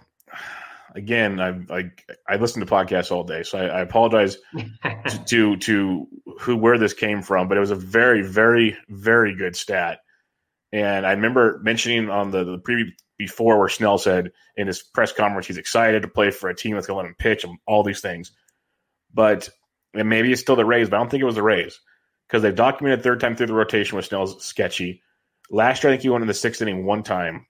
[0.96, 1.92] again, I I,
[2.28, 4.38] I listen to podcasts all day, so I, I apologize
[4.84, 6.08] to, to, to
[6.40, 10.00] who where this came from, but it was a very very very good stat.
[10.72, 15.12] And I remember mentioning on the, the preview before where Snell said in his press
[15.12, 17.58] conference he's excited to play for a team that's going to let him pitch and
[17.66, 18.32] all these things.
[19.14, 19.50] But
[19.94, 21.80] and maybe it's still the Rays, but I don't think it was the Rays
[22.28, 25.02] because they've documented third time through the rotation with Snell's sketchy.
[25.50, 27.48] Last year, I think he went in the sixth inning one time,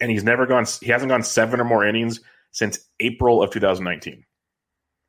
[0.00, 0.64] and he's never gone.
[0.80, 2.20] He hasn't gone seven or more innings
[2.52, 4.24] since April of 2019.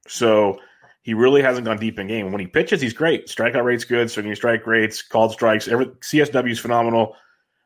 [0.08, 0.60] So
[1.01, 2.32] he really hasn't gone deep in game.
[2.32, 3.27] When he pitches, he's great.
[3.27, 4.10] Strikeout rate's good.
[4.12, 7.15] Swinging strike rates, called strikes, every CSW is phenomenal.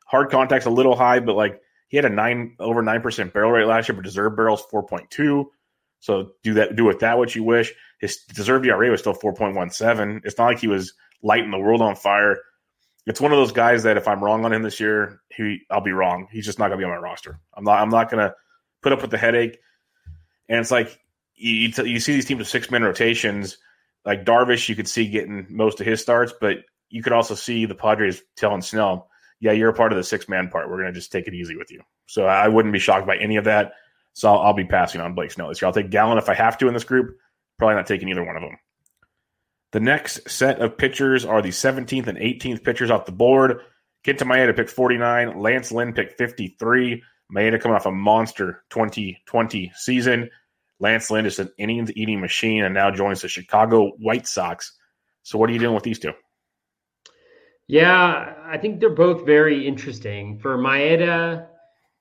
[0.05, 3.51] Hard contact's a little high, but like he had a nine over nine percent barrel
[3.51, 5.51] rate last year, but deserved barrels four point two.
[5.99, 7.73] So do that, do with that what you wish.
[7.99, 10.21] His deserved ERA was still four point one seven.
[10.23, 12.37] It's not like he was lighting the world on fire.
[13.07, 15.81] It's one of those guys that if I'm wrong on him this year, he I'll
[15.81, 16.27] be wrong.
[16.31, 17.39] He's just not going to be on my roster.
[17.55, 17.81] I'm not.
[17.81, 18.33] I'm not going to
[18.81, 19.57] put up with the headache.
[20.49, 20.99] And it's like
[21.35, 23.57] you, you see these teams with six man rotations.
[24.05, 26.57] Like Darvish, you could see getting most of his starts, but
[26.89, 30.29] you could also see the Padres telling Snell, "Yeah, you're a part of the six
[30.29, 30.69] man part.
[30.69, 33.17] We're going to just take it easy with you." So I wouldn't be shocked by
[33.17, 33.73] any of that.
[34.13, 35.67] So I'll, I'll be passing on Blake Snell this year.
[35.67, 37.17] I'll take Gallen if I have to in this group.
[37.57, 38.57] Probably not taking either one of them.
[39.71, 43.59] The next set of pitchers are the 17th and 18th pitchers off the board.
[44.05, 45.39] Kenta Maeda picked 49.
[45.41, 47.03] Lance Lynn picked 53.
[47.33, 50.29] Maeda coming off a monster 2020 season.
[50.79, 54.77] Lance Lynn is an innings eating machine and now joins the Chicago White Sox.
[55.23, 56.13] So, what are you doing with these two?
[57.67, 60.37] Yeah, I think they're both very interesting.
[60.39, 61.47] For Maeda,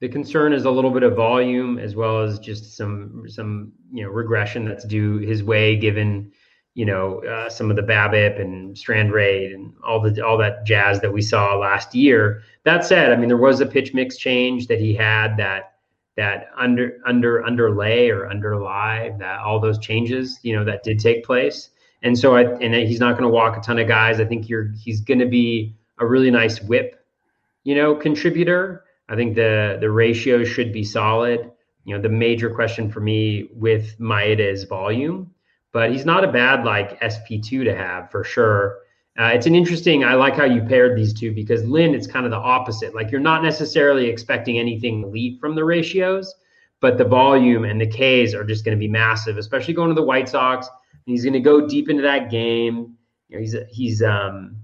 [0.01, 4.05] the concern is a little bit of volume as well as just some some you
[4.05, 6.33] know regression that's due his way given
[6.75, 10.65] you know uh, some of the BABIP and strand rate and all the all that
[10.67, 12.43] jazz that we saw last year.
[12.65, 15.75] That said, I mean there was a pitch mix change that he had that
[16.17, 21.25] that under under underlay or underlie that all those changes you know that did take
[21.25, 21.71] place.
[22.03, 24.21] And so I and he's not going to walk a ton of guys.
[24.21, 27.05] I think you're he's going to be a really nice whip,
[27.63, 28.85] you know, contributor.
[29.09, 31.51] I think the the ratio should be solid.
[31.85, 35.34] You know, the major question for me with Maeda is volume,
[35.75, 38.79] but he's not a bad like SP2 to have for sure.
[39.19, 40.05] Uh, it's an interesting.
[40.05, 42.95] I like how you paired these two because Lynn, it's kind of the opposite.
[42.95, 46.33] Like you're not necessarily expecting anything elite from the ratios,
[46.81, 49.95] but the volume and the Ks are just going to be massive, especially going to
[49.95, 52.97] the White Sox And He's going to go deep into that game.
[53.29, 54.57] You know, he's he's um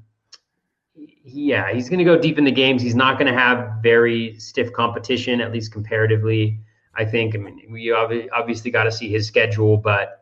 [1.24, 2.82] yeah, he's going to go deep in the games.
[2.82, 6.60] He's not going to have very stiff competition, at least comparatively.
[6.94, 7.34] I think.
[7.34, 10.19] I mean, we obviously got to see his schedule, but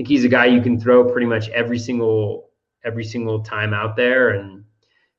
[0.00, 2.48] think he's a guy you can throw pretty much every single
[2.86, 4.64] every single time out there, and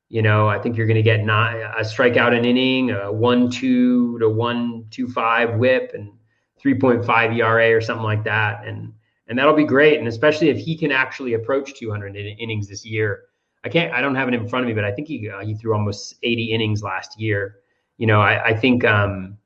[0.09, 3.51] you know, I think you're going to get not a strikeout an inning, a one
[3.51, 6.11] two to one two five WHIP, and
[6.59, 8.91] three point five ERA or something like that, and
[9.27, 9.99] and that'll be great.
[9.99, 13.25] And especially if he can actually approach 200 in- innings this year.
[13.63, 13.93] I can't.
[13.93, 15.75] I don't have it in front of me, but I think he uh, he threw
[15.75, 17.57] almost 80 innings last year.
[17.99, 19.37] You know, I, I think um,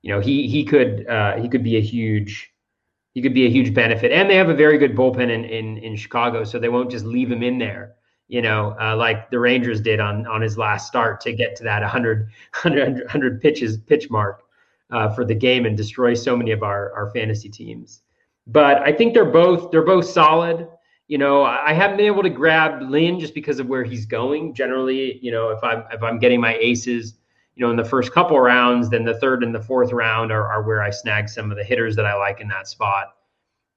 [0.00, 2.50] you know he he could uh, he could be a huge
[3.18, 4.12] he could be a huge benefit.
[4.12, 7.04] And they have a very good bullpen in in, in Chicago, so they won't just
[7.04, 7.94] leave him in there.
[8.28, 11.64] You know, uh, like the Rangers did on on his last start to get to
[11.64, 12.28] that 100
[12.62, 14.42] 100, 100 pitches pitch mark
[14.90, 18.02] uh, for the game and destroy so many of our our fantasy teams
[18.48, 20.66] but I think they're both they're both solid.
[21.06, 24.54] You know, I haven't been able to grab Lynn just because of where he's going.
[24.54, 27.14] Generally, you know, if I'm if I'm getting my aces,
[27.58, 30.46] you know, in the first couple rounds, then the third and the fourth round are,
[30.46, 33.16] are where I snag some of the hitters that I like in that spot.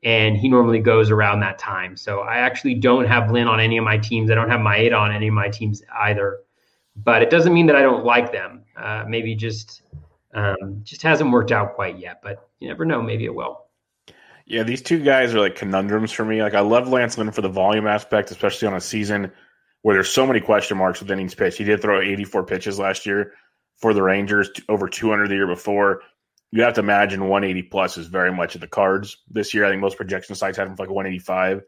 [0.04, 1.98] And he normally goes around that time.
[1.98, 4.30] So I actually don't have Lynn on any of my teams.
[4.30, 6.42] I don't have Maeda on any of my teams either.
[6.96, 8.64] But it doesn't mean that I don't like them.
[8.78, 9.82] Uh, maybe just
[10.36, 12.20] um, just hasn't worked out quite yet.
[12.22, 13.02] But you never know.
[13.02, 13.66] Maybe it will.
[14.46, 16.44] Yeah, these two guys are like conundrums for me.
[16.44, 19.32] Like I love Lance Lynn for the volume aspect, especially on a season
[19.82, 21.58] where there's so many question marks with innings pitched.
[21.58, 23.34] He did throw 84 pitches last year
[23.82, 26.02] for the Rangers, over 200 the year before.
[26.52, 29.66] You have to imagine 180 plus is very much in the cards this year.
[29.66, 31.64] I think most projection sites had him for like 185.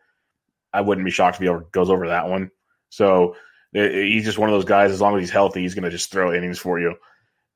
[0.74, 2.52] I wouldn't be shocked if he goes over that one.
[2.90, 3.36] So
[3.72, 4.92] he's just one of those guys.
[4.92, 6.96] As long as he's healthy, he's going to just throw innings for you.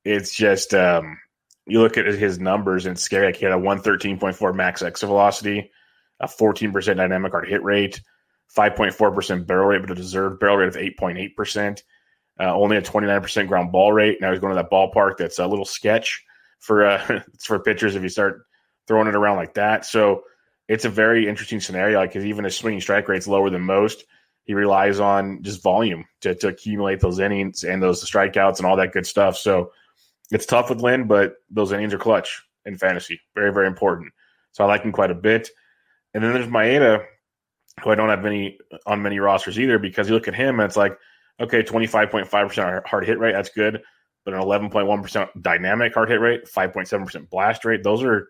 [0.05, 1.17] It's just um,
[1.65, 3.27] you look at his numbers and it's scary.
[3.27, 5.71] Like he had a 113.4 max exit velocity,
[6.19, 8.01] a 14% dynamic hard hit rate,
[8.55, 11.81] 5.4% barrel rate, but a deserved barrel rate of 8.8%.
[12.39, 14.21] Uh, only a 29% ground ball rate.
[14.21, 16.23] Now he's going to that ballpark that's a little sketch
[16.59, 18.45] for uh, for pitchers if you start
[18.87, 19.85] throwing it around like that.
[19.85, 20.23] So
[20.67, 21.99] it's a very interesting scenario.
[21.99, 24.05] Like even his swinging strike rate's lower than most.
[24.43, 28.77] He relies on just volume to, to accumulate those innings and those strikeouts and all
[28.77, 29.35] that good stuff.
[29.37, 29.71] So
[30.31, 33.19] it's tough with Lynn, but those innings are clutch in fantasy.
[33.35, 34.13] Very, very important.
[34.53, 35.49] So I like him quite a bit.
[36.13, 37.05] And then there's Maeda,
[37.83, 40.67] who I don't have many on many rosters either, because you look at him and
[40.67, 40.97] it's like,
[41.39, 43.81] okay, 25.5% hard hit rate, that's good.
[44.25, 48.29] But an 11.1% dynamic hard hit rate, 5.7% blast rate, those are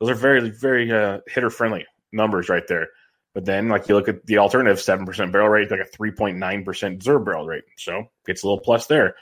[0.00, 2.88] those are very, very uh, hitter friendly numbers right there.
[3.36, 6.10] But then, like you look at the alternative, seven percent barrel rate, like a three
[6.10, 9.14] point nine percent deserve barrel rate, so gets a little plus there.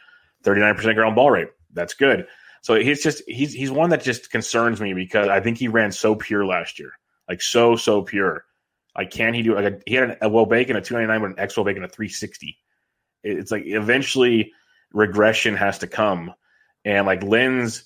[0.44, 2.28] Thirty nine percent ground ball rate, that's good.
[2.62, 5.90] So he's just he's he's one that just concerns me because I think he ran
[5.90, 6.92] so pure last year,
[7.28, 8.44] like so so pure.
[8.96, 11.30] Like can he do like a, he had a wOBAcon a two ninety nine, but
[11.30, 12.56] an xwOBAcon a three sixty.
[13.24, 14.52] It's like eventually
[14.92, 16.32] regression has to come,
[16.84, 17.84] and like Lynn's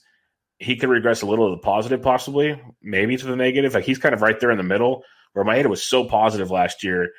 [0.59, 3.75] he could regress a little to the positive, possibly maybe to the negative.
[3.75, 5.05] Like he's kind of right there in the middle.
[5.33, 7.11] Where Maeda was so positive last year,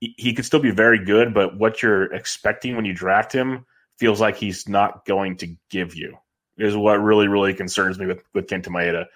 [0.00, 3.64] he, could still be very good, but what you're expecting when you draft him
[3.98, 6.16] feels like he's not going to give you
[6.58, 9.06] is what really, really concerns me with, with Kenta Maeda.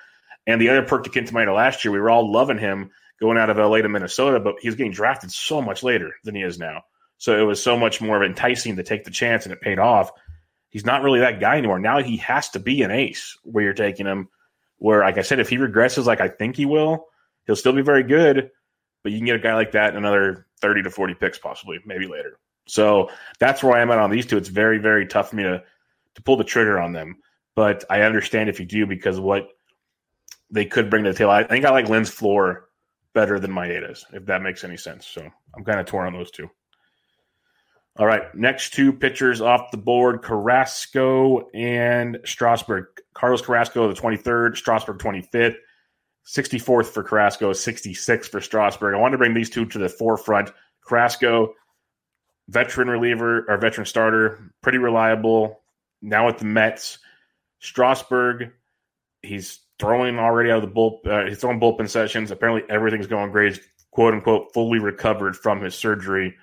[0.46, 3.36] And the other perk to Kenta Maeda last year, we were all loving him going
[3.36, 6.42] out of LA to Minnesota, but he was getting drafted so much later than he
[6.42, 6.82] is now.
[7.18, 9.78] So it was so much more of enticing to take the chance and it paid
[9.78, 10.10] off.
[10.70, 11.78] He's not really that guy anymore.
[11.78, 14.28] Now he has to be an ace where you're taking him.
[14.80, 17.06] Where, like I said, if he regresses like I think he will,
[17.46, 18.50] he'll still be very good,
[19.02, 21.80] but you can get a guy like that in another 30 to 40 picks, possibly,
[21.84, 22.38] maybe later.
[22.66, 23.10] So
[23.40, 24.36] that's where I am at on these two.
[24.36, 25.64] It's very, very tough for me to
[26.14, 27.16] to pull the trigger on them.
[27.54, 29.48] But I understand if you do because what
[30.50, 31.30] they could bring to the table.
[31.30, 32.68] I think I like Lynn's floor
[33.14, 35.06] better than Maeda's, if that makes any sense.
[35.06, 36.50] So I'm kind of torn on those two.
[37.98, 42.86] All right, next two pitchers off the board: Carrasco and Strasburg.
[43.14, 45.56] Carlos Carrasco, the 23rd, Strasburg 25th,
[46.24, 48.94] 64th for Carrasco, 66th for Strasburg.
[48.94, 50.52] I want to bring these two to the forefront.
[50.86, 51.54] Carrasco,
[52.48, 55.60] veteran reliever or veteran starter, pretty reliable.
[56.00, 56.98] Now with the Mets,
[57.58, 58.52] Strasburg,
[59.22, 61.00] he's throwing already out of the bull.
[61.04, 62.30] Uh, he's throwing bullpen sessions.
[62.30, 63.56] Apparently, everything's going great.
[63.56, 66.36] He's quote unquote fully recovered from his surgery.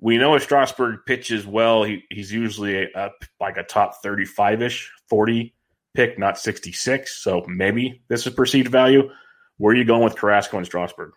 [0.00, 4.62] We know if Strasburg pitches well, he, he's usually a, a, like a top 35
[4.62, 5.54] ish, 40
[5.94, 7.22] pick, not 66.
[7.22, 9.08] So maybe this is perceived value.
[9.58, 11.12] Where are you going with Carrasco and Strasburg?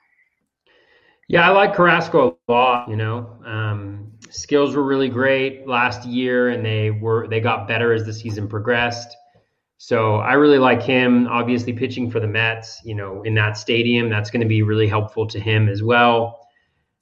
[1.28, 2.90] Yeah, I like Carrasco a lot.
[2.90, 7.94] You know, um, skills were really great last year, and they were they got better
[7.94, 9.16] as the season progressed.
[9.78, 11.28] So I really like him.
[11.28, 14.88] Obviously, pitching for the Mets, you know, in that stadium, that's going to be really
[14.88, 16.48] helpful to him as well.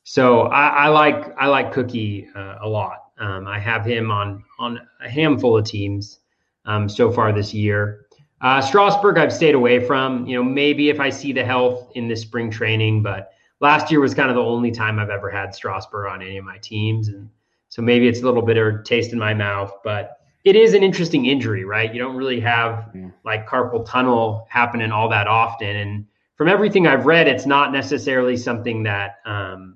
[0.09, 3.11] So I, I like I like Cookie uh, a lot.
[3.19, 6.19] Um, I have him on on a handful of teams
[6.63, 8.05] um, so far this year.
[8.39, 10.25] Uh, Strasburg, I've stayed away from.
[10.25, 13.99] You know, maybe if I see the health in this spring training, but last year
[13.99, 17.09] was kind of the only time I've ever had Strasburg on any of my teams,
[17.09, 17.29] and
[17.67, 21.25] so maybe it's a little bitter taste in my mouth, but it is an interesting
[21.25, 21.93] injury, right?
[21.93, 22.95] You don't really have
[23.25, 25.75] like carpal tunnel happening all that often.
[25.75, 26.05] And
[26.37, 29.73] from everything I've read, it's not necessarily something that, um,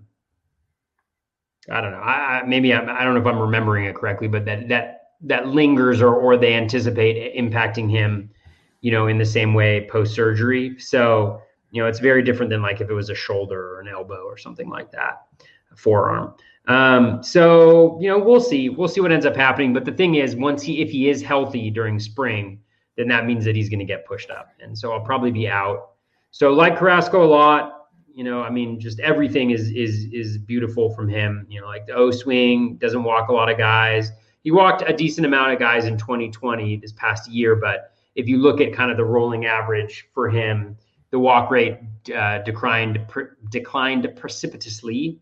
[1.72, 2.00] I don't know.
[2.00, 5.02] I, I maybe I'm, I don't know if I'm remembering it correctly, but that, that,
[5.22, 8.30] that lingers or, or they anticipate impacting him,
[8.82, 10.78] you know, in the same way post surgery.
[10.80, 11.42] So,
[11.72, 14.24] you know, it's very different than like if it was a shoulder or an elbow
[14.26, 15.26] or something like that,
[15.76, 16.34] forearm.
[16.68, 18.70] Um, so you know, we'll see.
[18.70, 19.74] We'll see what ends up happening.
[19.74, 22.60] But the thing is, once he if he is healthy during spring,
[22.98, 25.48] then that means that he's going to get pushed up, and so I'll probably be
[25.48, 25.92] out.
[26.30, 27.81] So like Carrasco a lot.
[28.14, 31.46] You know, I mean, just everything is is is beautiful from him.
[31.50, 34.12] You know, like the O swing doesn't walk a lot of guys.
[34.44, 38.38] He walked a decent amount of guys in 2020 this past year, but if you
[38.38, 40.78] look at kind of the rolling average for him,
[41.12, 41.78] the walk rate
[42.16, 43.00] uh, declined
[43.50, 45.20] declined precipitously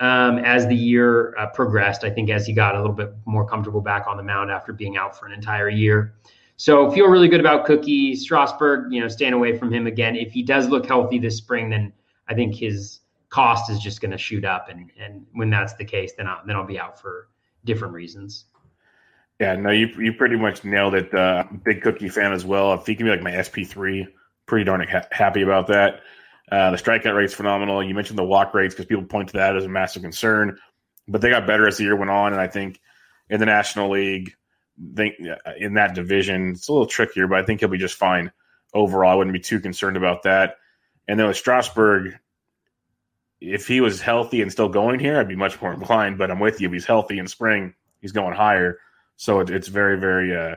[0.00, 2.04] um, as the year uh, progressed.
[2.04, 4.72] I think as he got a little bit more comfortable back on the mound after
[4.72, 6.14] being out for an entire year.
[6.56, 8.92] So feel really good about Cookie Strasburg.
[8.92, 10.16] You know, staying away from him again.
[10.16, 11.92] If he does look healthy this spring, then
[12.28, 13.00] I think his
[13.30, 14.68] cost is just going to shoot up.
[14.68, 17.28] And and when that's the case, then I'll then I'll be out for
[17.64, 18.46] different reasons.
[19.40, 21.14] Yeah, no, you you pretty much nailed it.
[21.14, 22.74] Uh, big Cookie fan as well.
[22.74, 24.06] If he can be like my SP three,
[24.46, 26.00] pretty darn ha- happy about that.
[26.50, 27.82] Uh, the strikeout rate's phenomenal.
[27.82, 30.58] You mentioned the walk rates because people point to that as a massive concern,
[31.06, 32.32] but they got better as the year went on.
[32.32, 32.80] And I think
[33.28, 34.34] in the National League,
[34.96, 35.16] think
[35.58, 38.32] in that division, it's a little trickier, but I think he'll be just fine
[38.72, 39.12] overall.
[39.12, 40.56] I wouldn't be too concerned about that.
[41.08, 42.18] And then with Strasburg,
[43.40, 46.18] if he was healthy and still going here, I'd be much more inclined.
[46.18, 46.68] But I'm with you.
[46.68, 48.78] If he's healthy in spring, he's going higher.
[49.16, 50.36] So it, it's very, very.
[50.36, 50.56] Uh,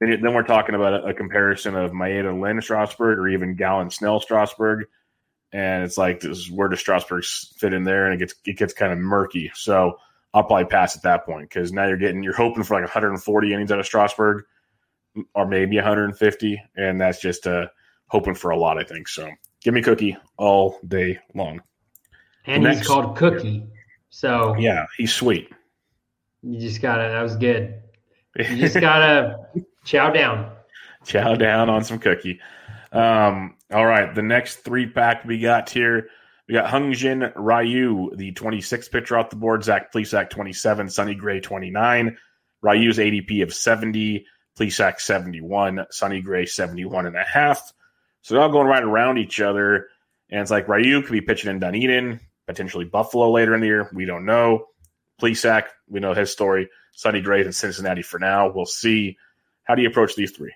[0.00, 3.90] then, then we're talking about a, a comparison of Maeda Lynn Strasburg or even Gallen
[3.90, 4.86] Snell Strasburg,
[5.52, 8.06] and it's like this, where does Strasburg fit in there?
[8.06, 9.50] And it gets it gets kind of murky.
[9.54, 9.98] So
[10.32, 13.52] I'll probably pass at that point because now you're getting you're hoping for like 140
[13.52, 14.44] innings out of Strasburg,
[15.34, 17.66] or maybe 150, and that's just uh,
[18.06, 18.78] hoping for a lot.
[18.78, 19.28] I think so.
[19.68, 21.60] Give me Cookie all day long.
[22.46, 22.78] And Next.
[22.78, 23.66] he's called Cookie,
[24.08, 25.50] so yeah, he's sweet.
[26.42, 27.02] You just gotta.
[27.02, 27.74] That was good.
[28.34, 29.36] You just gotta
[29.84, 30.52] chow down.
[31.04, 32.40] Chow down on some cookie.
[32.92, 36.08] Um, all right, the next three pack we got here.
[36.48, 39.64] We got Hyun-Jin Ryu, the 26th pitcher off the board.
[39.64, 40.88] Zach Plesac, 27.
[40.88, 42.16] Sonny Gray, 29.
[42.62, 44.24] Ryu's ADP of 70.
[44.58, 45.84] Plesac, 71.
[45.90, 47.70] Sonny Gray, 71 and a half.
[48.28, 49.88] So they're all going right around each other.
[50.30, 53.88] And it's like Ryu could be pitching in Dunedin, potentially Buffalo later in the year.
[53.94, 54.66] We don't know.
[55.18, 56.68] Plesac, we know his story.
[56.92, 58.52] Sonny Gray in Cincinnati for now.
[58.52, 59.16] We'll see.
[59.64, 60.52] How do you approach these three?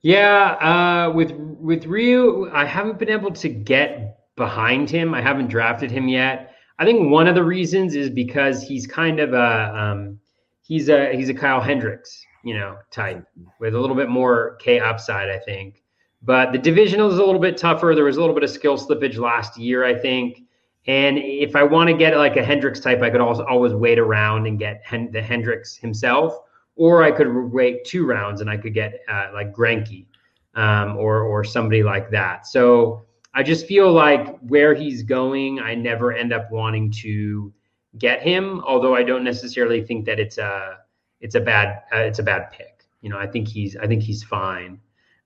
[0.00, 5.12] Yeah, uh, with with Ryu, I haven't been able to get behind him.
[5.12, 6.54] I haven't drafted him yet.
[6.78, 10.20] I think one of the reasons is because he's kind of a um,
[10.62, 13.26] he's a he's a Kyle Hendricks, you know, type
[13.58, 15.82] with a little bit more K upside, I think.
[16.22, 17.94] But the divisional is a little bit tougher.
[17.94, 20.42] There was a little bit of skill slippage last year, I think.
[20.86, 23.98] And if I want to get like a Hendricks type, I could also always wait
[23.98, 26.38] around and get Hen- the Hendricks himself
[26.76, 30.06] or I could wait two rounds and I could get uh, like Greinke
[30.54, 32.46] um, or or somebody like that.
[32.46, 33.02] So
[33.34, 37.52] I just feel like where he's going, I never end up wanting to
[37.98, 38.60] get him.
[38.60, 40.78] Although I don't necessarily think that it's a
[41.20, 42.84] it's a bad uh, it's a bad pick.
[43.00, 44.78] You know, I think he's I think he's fine.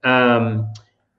[0.03, 0.73] Um,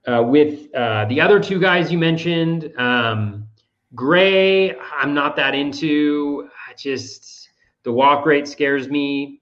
[0.06, 3.46] uh, with uh, the other two guys you mentioned, um,
[3.94, 6.48] Gray, I'm not that into.
[6.68, 7.50] I just
[7.82, 9.40] the walk rate scares me,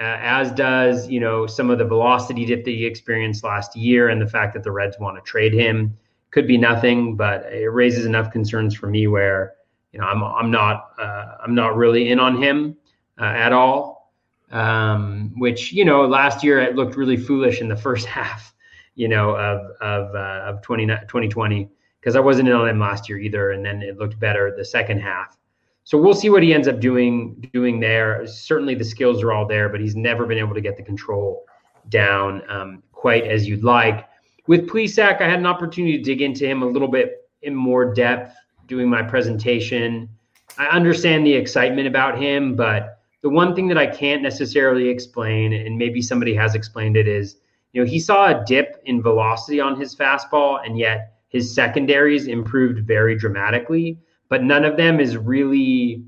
[0.00, 4.08] uh, as does you know some of the velocity dip that he experienced last year,
[4.08, 5.96] and the fact that the Reds want to trade him
[6.32, 9.54] could be nothing, but it raises enough concerns for me where
[9.92, 12.76] you know I'm I'm not uh, I'm not really in on him
[13.20, 14.12] uh, at all.
[14.50, 18.52] Um, which you know last year it looked really foolish in the first half,
[18.94, 21.68] you know of of uh, of 20, 2020
[22.00, 24.64] because I wasn't in on him last year either, and then it looked better the
[24.64, 25.38] second half.
[25.84, 28.26] So we'll see what he ends up doing doing there.
[28.26, 31.44] Certainly the skills are all there, but he's never been able to get the control
[31.88, 34.08] down um, quite as you'd like.
[34.46, 37.92] With Plesac, I had an opportunity to dig into him a little bit in more
[37.92, 38.36] depth
[38.66, 40.08] doing my presentation.
[40.58, 45.52] I understand the excitement about him, but the one thing that I can't necessarily explain,
[45.52, 47.36] and maybe somebody has explained it, is
[47.72, 52.26] you know he saw a dip in velocity on his fastball, and yet his secondaries
[52.26, 53.98] improved very dramatically,
[54.28, 56.04] but none of them is really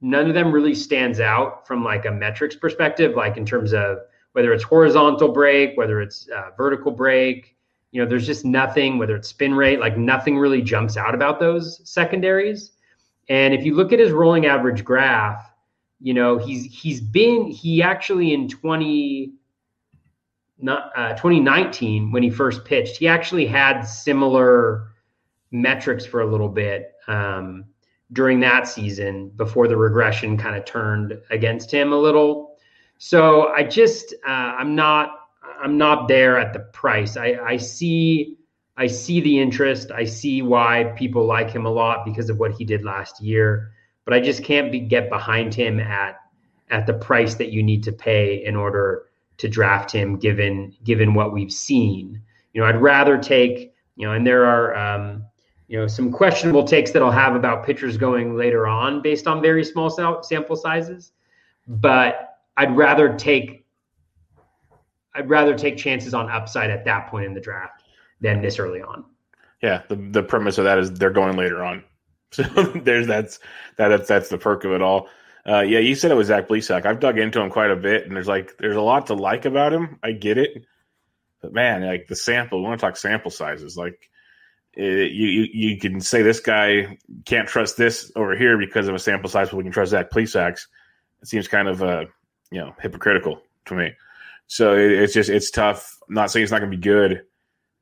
[0.00, 3.98] none of them really stands out from like a metrics perspective, like in terms of
[4.32, 7.56] whether it's horizontal break, whether it's uh, vertical break.
[7.90, 11.40] You know, there's just nothing, whether it's spin rate, like nothing really jumps out about
[11.40, 12.72] those secondaries.
[13.28, 15.50] And if you look at his rolling average graph,
[16.00, 19.32] you know, he's he's been he actually in 20
[20.68, 24.88] uh, 2019 when he first pitched, he actually had similar
[25.50, 27.64] metrics for a little bit um,
[28.12, 32.56] during that season before the regression kind of turned against him a little.
[32.98, 35.10] So I just uh, I'm not
[35.62, 37.16] I'm not there at the price.
[37.16, 38.38] I, I see
[38.76, 39.90] I see the interest.
[39.92, 43.72] I see why people like him a lot because of what he did last year.
[44.04, 46.16] But I just can't be, get behind him at
[46.70, 49.06] at the price that you need to pay in order
[49.38, 52.20] to draft him given given what we've seen.
[52.52, 55.24] You know, I'd rather take, you know, and there are um,
[55.68, 59.40] you know, some questionable takes that I'll have about pitchers going later on based on
[59.40, 61.12] very small sample sizes,
[61.66, 63.66] but I'd rather take
[65.16, 67.84] I'd rather take chances on upside at that point in the draft
[68.20, 69.04] than this early on.
[69.62, 71.82] Yeah, the the premise of that is they're going later on.
[72.34, 73.38] So there's that's
[73.76, 75.08] that that's that's the perk of it all.
[75.46, 76.86] Uh, yeah, you said it was Zach Plesac.
[76.86, 79.44] I've dug into him quite a bit, and there's like there's a lot to like
[79.44, 79.98] about him.
[80.02, 80.64] I get it,
[81.42, 82.60] but man, like the sample.
[82.60, 83.76] We want to talk sample sizes.
[83.76, 84.10] Like
[84.72, 88.94] it, you, you you can say this guy can't trust this over here because of
[88.94, 90.66] a sample size, but we can trust Zach Plesac's.
[91.20, 92.06] It seems kind of uh
[92.50, 93.92] you know hypocritical to me.
[94.46, 95.98] So it, it's just it's tough.
[96.08, 97.22] I'm not saying it's not going to be good.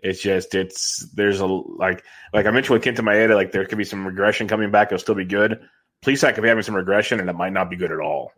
[0.01, 2.03] It's just it's there's a like
[2.35, 4.89] like I mentioned with Kenta Maeda, like there could be some regression coming back.
[4.89, 5.61] It'll still be good
[6.03, 8.33] Plesac could be having some regression, and it might not be good at all.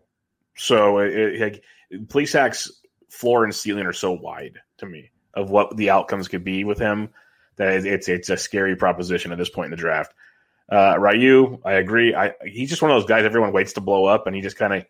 [0.57, 1.65] So, it, it,
[2.09, 2.71] Plesac's
[3.09, 6.79] floor and ceiling are so wide to me of what the outcomes could be with
[6.79, 7.11] him
[7.57, 10.12] that it's it's a scary proposition at this point in the draft.
[10.71, 12.15] Uh, Ryu, I agree.
[12.15, 14.57] I, he's just one of those guys everyone waits to blow up, and he just
[14.57, 14.85] kind of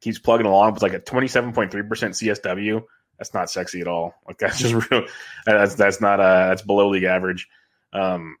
[0.00, 0.74] keeps plugging along.
[0.74, 2.82] with like a twenty seven point three percent CSW.
[3.18, 4.14] That's not sexy at all.
[4.26, 5.06] Like that's just real.
[5.44, 7.48] That's that's not uh that's below league average.
[7.92, 8.36] Um,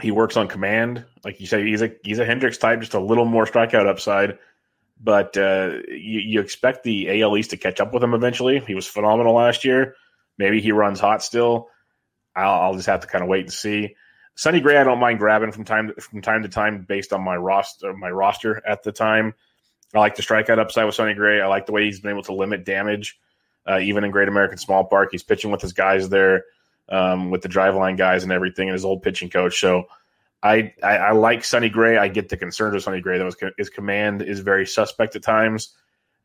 [0.00, 1.64] he works on command, like you say.
[1.64, 4.38] He's a he's a Hendricks type, just a little more strikeout upside.
[5.00, 8.60] But uh, you, you expect the AL East to catch up with him eventually.
[8.60, 9.94] He was phenomenal last year.
[10.38, 11.68] Maybe he runs hot still.
[12.34, 13.96] I'll, I'll just have to kind of wait and see.
[14.34, 17.36] Sonny Gray, I don't mind grabbing from time from time to time based on my
[17.36, 19.34] roster my roster at the time.
[19.94, 21.40] I like the strikeout upside with Sonny Gray.
[21.40, 23.18] I like the way he's been able to limit damage,
[23.68, 25.08] uh, even in Great American Small Park.
[25.10, 26.44] He's pitching with his guys there
[26.88, 29.60] um, with the driveline guys and everything, and his old pitching coach.
[29.60, 29.86] So
[30.42, 31.96] I, I, I like Sonny Gray.
[31.96, 33.18] I get the concerns of Sonny Gray.
[33.18, 35.74] That his command is very suspect at times,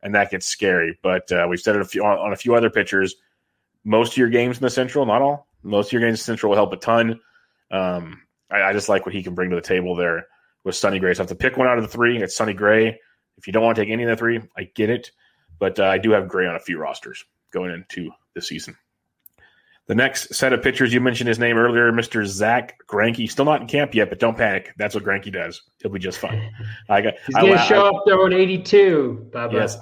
[0.02, 0.98] and that gets scary.
[1.02, 3.16] But uh, we've said it a few on, on, a few other pitchers.
[3.84, 5.48] Most of your games in the Central, not all.
[5.62, 7.20] Most of your games in Central will help a ton.
[7.70, 10.26] Um, I, I, just like what he can bring to the table there
[10.62, 11.14] with Sonny Gray.
[11.14, 12.22] So I have to pick one out of the three.
[12.22, 13.00] It's Sonny Gray.
[13.36, 15.10] If you don't want to take any of the three, I get it.
[15.58, 18.76] But uh, I do have Gray on a few rosters going into the season.
[19.86, 22.24] The next set of pitchers, you mentioned his name earlier, Mr.
[22.24, 23.30] Zach Greinke.
[23.30, 24.72] Still not in camp yet, but don't panic.
[24.78, 25.60] That's what Greinke does.
[25.82, 26.50] He'll be just fine.
[26.88, 27.14] I got.
[27.26, 29.28] He's gonna show I, up throwing eighty-two.
[29.30, 29.52] Bubba.
[29.52, 29.76] Yes,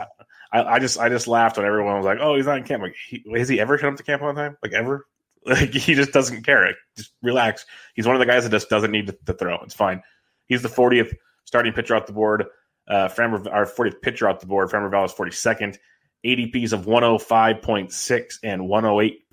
[0.52, 2.82] I, I, just I just laughed when everyone was like, "Oh, he's not in camp."
[2.82, 4.56] Like, he, has he ever shown up to camp on time?
[4.62, 5.06] Like ever?
[5.44, 6.66] Like he just doesn't care.
[6.66, 7.66] Like, just relax.
[7.94, 9.56] He's one of the guys that just doesn't need to, to throw.
[9.64, 10.00] It's fine.
[10.46, 11.12] He's the 40th
[11.46, 12.44] starting pitcher off the board.
[12.86, 14.70] Uh, Framber, our 40th pitcher off the board.
[14.70, 15.78] Framber Val is 42nd.
[16.24, 19.24] ADPs of 105.6 and 108.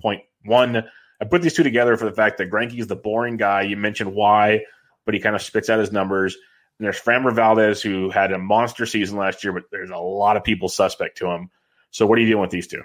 [0.44, 0.84] One,
[1.20, 3.62] I put these two together for the fact that Greinke is the boring guy.
[3.62, 4.62] You mentioned why,
[5.04, 6.36] but he kind of spits out his numbers.
[6.78, 10.36] And there's Framber Valdez, who had a monster season last year, but there's a lot
[10.36, 11.50] of people suspect to him.
[11.90, 12.82] So what are you doing with these two?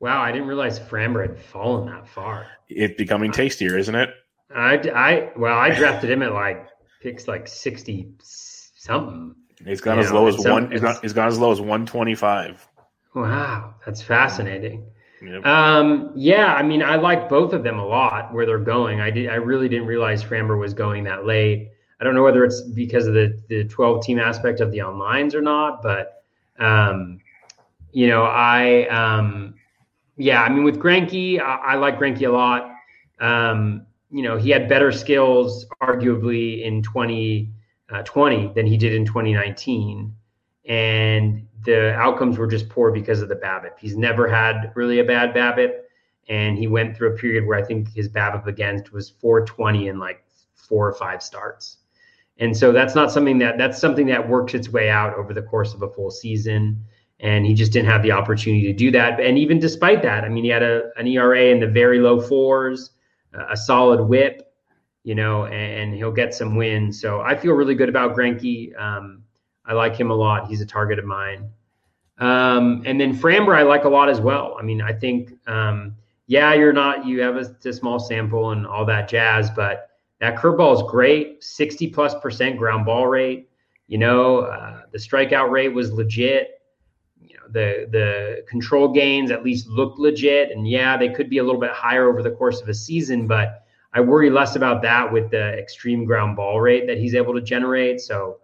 [0.00, 2.46] Wow, I didn't realize Framber had fallen that far.
[2.68, 4.10] It's becoming tastier, isn't it?
[4.54, 6.68] I, I well, I drafted him at like
[7.00, 9.34] picks like sixty something.
[9.64, 10.70] He's gone as know, low as one.
[10.70, 12.66] He's, not, he's gone as low as one twenty five.
[13.14, 14.84] Wow, that's fascinating.
[15.44, 19.00] Um, yeah, I mean, I like both of them a lot where they're going.
[19.00, 19.28] I did.
[19.28, 21.70] I really didn't realize Framber was going that late.
[22.00, 25.34] I don't know whether it's because of the the twelve team aspect of the onlines
[25.34, 26.24] or not, but
[26.58, 27.20] um,
[27.92, 29.54] you know, I um,
[30.16, 32.70] yeah, I mean, with Greinke, I, I like Greinke a lot.
[33.20, 37.50] Um, you know, he had better skills, arguably, in 2020
[37.90, 40.14] uh, than he did in 2019.
[40.66, 43.78] And the outcomes were just poor because of the BABIP.
[43.78, 45.80] He's never had really a bad BABIP.
[46.28, 49.98] And he went through a period where I think his BABIP against was 420 in
[49.98, 51.78] like four or five starts.
[52.38, 55.42] And so that's not something that that's something that works its way out over the
[55.42, 56.82] course of a full season.
[57.20, 59.20] And he just didn't have the opportunity to do that.
[59.20, 62.20] And even despite that, I mean, he had a, an ERA in the very low
[62.20, 62.90] fours
[63.50, 64.52] a solid whip,
[65.02, 67.00] you know, and, he'll get some wins.
[67.00, 68.78] So I feel really good about Greinke.
[68.80, 69.23] Um,
[69.66, 70.48] I like him a lot.
[70.48, 71.50] He's a target of mine.
[72.18, 74.56] Um, and then Framber, I like a lot as well.
[74.58, 75.96] I mean, I think, um,
[76.26, 79.90] yeah, you're not, you have a, a, small sample and all that jazz, but
[80.20, 81.42] that curveball is great.
[81.42, 83.48] 60 plus percent ground ball rate.
[83.88, 86.62] You know, uh, the strikeout rate was legit
[87.20, 90.52] You know, the the control gains at least look legit.
[90.52, 93.26] And yeah, they could be a little bit higher over the course of a season,
[93.26, 97.34] but I worry less about that with the extreme ground ball rate that he's able
[97.34, 98.00] to generate.
[98.00, 98.38] So,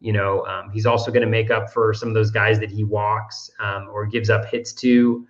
[0.00, 2.70] you know, um, he's also going to make up for some of those guys that
[2.70, 5.26] he walks um, or gives up hits to,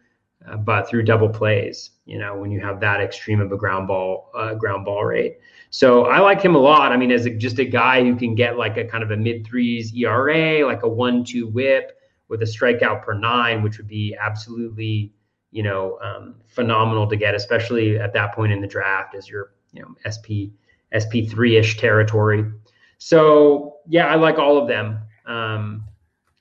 [0.47, 1.91] uh, but through double plays.
[2.05, 5.39] You know, when you have that extreme of a ground ball uh, ground ball rate.
[5.71, 6.93] So I like him a lot.
[6.93, 9.17] I mean, as a, just a guy who can get like a kind of a
[9.17, 11.93] mid threes ERA, like a one two WHIP
[12.29, 15.13] with a strikeout per nine, which would be absolutely,
[15.51, 19.53] you know, um, phenomenal to get, especially at that point in the draft as you're,
[19.73, 20.53] you know, SP
[20.93, 22.51] SP three ish territory.
[22.99, 24.99] So yeah, I like all of them.
[25.27, 25.85] Um,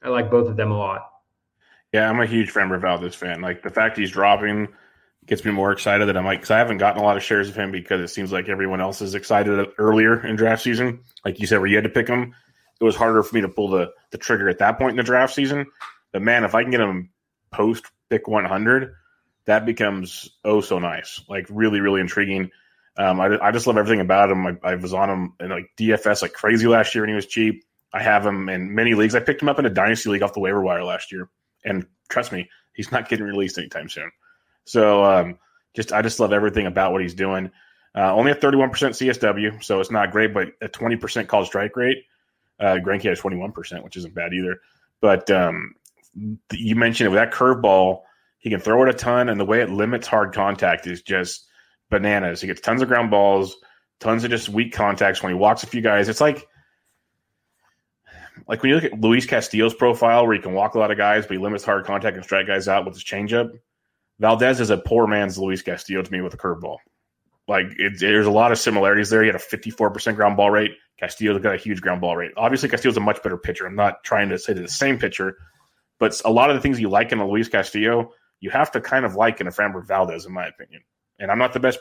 [0.04, 1.10] I like both of them a lot.
[1.94, 3.42] Yeah, I'm a huge Framber Valdez fan.
[3.42, 4.68] Like the fact he's dropping
[5.26, 7.50] gets me more excited that I'm like, because I haven't gotten a lot of shares
[7.50, 11.02] of him because it seems like everyone else is excited earlier in draft season.
[11.26, 12.34] Like you said, where you had to pick him
[12.80, 15.04] it was harder for me to pull the, the trigger at that point in the
[15.04, 15.66] draft season.
[16.12, 17.10] But man, if I can get him
[17.52, 18.94] post pick 100,
[19.46, 21.22] that becomes oh so nice.
[21.28, 22.52] Like really, really intriguing.
[22.98, 24.48] Um, I, I just love everything about him.
[24.48, 27.28] I, I was on him in like DFS like crazy last year when he was
[27.28, 27.64] cheap.
[27.94, 29.16] I have him in many leagues.
[29.16, 31.30] I picked him up in a dynasty league off the waiver wire last year,
[31.64, 34.12] and trust me, he's not getting released anytime soon.
[34.66, 35.40] So um,
[35.76, 37.52] just I just love everything about what he's doing.
[37.96, 42.04] Uh, only a 31% CSW, so it's not great, but a 20% call strike rate.
[42.60, 44.60] Uh, Greinke has 21%, which isn't bad either.
[45.02, 45.74] But um,
[46.52, 48.02] you mentioned it with that curveball,
[48.38, 51.47] he can throw it a ton, and the way it limits hard contact is just
[51.90, 52.42] bananas.
[52.42, 53.56] He gets tons of ground balls,
[54.00, 56.10] tons of just weak contacts when he walks a few guys.
[56.10, 56.48] It's like
[58.48, 60.98] like when you look at Luis Castillo's profile, where he can walk a lot of
[60.98, 63.52] guys, but he limits hard contact and strike guys out with his changeup.
[64.20, 66.78] Valdez is a poor man's Luis Castillo to me with a curveball.
[67.48, 69.22] Like it, there's a lot of similarities there.
[69.22, 70.72] He had a 54% ground ball rate.
[71.00, 72.32] Castillo's got a huge ground ball rate.
[72.36, 73.66] Obviously, Castillo's a much better pitcher.
[73.66, 75.38] I'm not trying to say they're the same pitcher,
[76.00, 78.82] but a lot of the things you like in a Luis Castillo, you have to
[78.82, 80.82] kind of like in a Framber Valdez, in my opinion.
[81.20, 81.80] And I'm not the best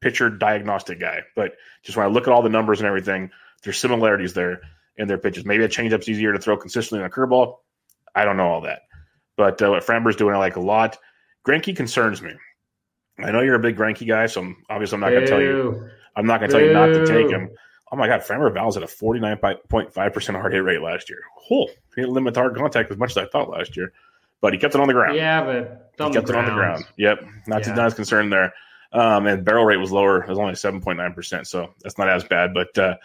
[0.00, 3.30] pitcher diagnostic guy, but just when I look at all the numbers and everything,
[3.62, 4.60] there's similarities there
[4.96, 5.44] in their pitches.
[5.44, 7.58] Maybe a changeup's easier to throw consistently on a curveball.
[8.14, 8.82] I don't know all that.
[9.36, 10.98] But uh, what Framber's doing, I like a lot.
[11.46, 12.32] Greinke concerns me.
[13.18, 15.40] I know you're a big Greinke guy, so I'm, obviously I'm not going to tell
[15.40, 15.88] you.
[16.16, 17.50] I'm not going to tell you not to take him.
[17.90, 21.20] Oh my God, Framber Val's at a 49.5% hard hit rate last year.
[21.48, 21.68] Cool.
[21.94, 23.92] He didn't limit hard contact as much as I thought last year,
[24.42, 25.16] but he kept it on the ground.
[25.16, 26.84] Yeah, but he kept it on the ground.
[26.98, 27.24] Yep.
[27.46, 27.74] Not, yeah.
[27.74, 28.52] not as concerned there.
[28.92, 30.22] Um, and barrel rate was lower.
[30.22, 31.46] It was only 7.9%.
[31.46, 32.52] So that's not as bad.
[32.52, 32.96] But uh,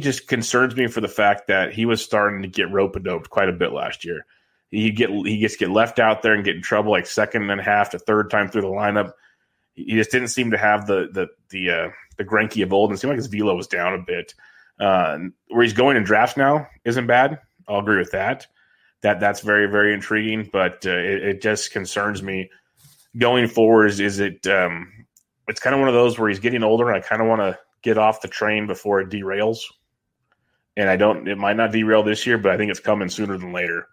[0.00, 3.30] just concerns me for the fact that he was starting to get rope a doped
[3.30, 4.24] quite a bit last year.
[4.70, 7.60] He get he gets get left out there and get in trouble like second and
[7.60, 9.12] a half to third time through the lineup.
[9.72, 12.98] He just didn't seem to have the the the uh, the Greinke of old, and
[12.98, 14.34] it seemed like his velo was down a bit.
[14.78, 15.18] Uh,
[15.48, 17.38] where he's going in drafts now isn't bad.
[17.66, 18.46] I'll agree with that.
[19.02, 22.50] That that's very very intriguing, but uh, it, it, just concerns me
[23.16, 23.86] going forward.
[23.86, 24.46] Is, is it?
[24.46, 25.06] Um,
[25.46, 27.40] it's kind of one of those where he's getting older, and I kind of want
[27.40, 29.58] to get off the train before it derails.
[30.76, 31.28] And I don't.
[31.28, 33.86] It might not derail this year, but I think it's coming sooner than later.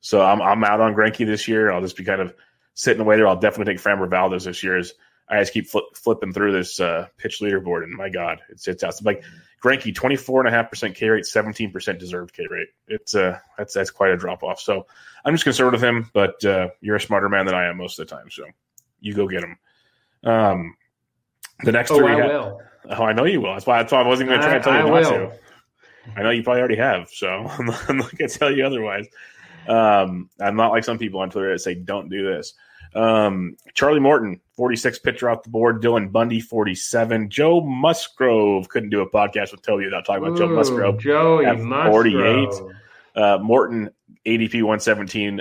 [0.00, 1.72] So I'm I'm out on Greinke this year.
[1.72, 2.34] I'll just be kind of
[2.74, 3.26] sitting away there.
[3.26, 4.76] I'll definitely take Framber Valdez this year.
[4.76, 4.92] As
[5.30, 8.82] I just keep flip, flipping through this uh, pitch leaderboard, and my God, it's it's
[8.82, 9.04] awesome.
[9.04, 9.22] Like
[9.62, 12.68] Greinke, twenty four and a half percent K rate, seventeen percent deserved K rate.
[12.88, 14.60] It's uh that's that's quite a drop off.
[14.60, 14.86] So
[15.24, 17.98] I'm just concerned with him, but uh, you're a smarter man than I am most
[17.98, 18.44] of the time, so
[19.00, 19.58] you go get him.
[20.24, 20.76] Um,
[21.62, 22.60] the next oh, three, I ha- will.
[22.90, 23.52] oh, I know you will.
[23.52, 25.30] That's why that's why I wasn't going to try to tell you I not will.
[25.30, 25.38] to.
[26.16, 27.28] I know you probably already have, so
[27.58, 29.06] I'm not, not going to tell you otherwise.
[29.68, 32.54] Um, I'm not like some people on Twitter that say don't do this.
[32.94, 35.82] Um, Charlie Morton, 46 pitcher off the board.
[35.82, 37.30] Dylan Bundy, 47.
[37.30, 40.98] Joe Musgrove couldn't do a podcast with Toby without talking about Joe Musgrove.
[40.98, 42.52] Joey at Musgrove.
[42.54, 42.74] 48.
[43.14, 43.90] Uh, Morton,
[44.26, 45.40] ADP 117.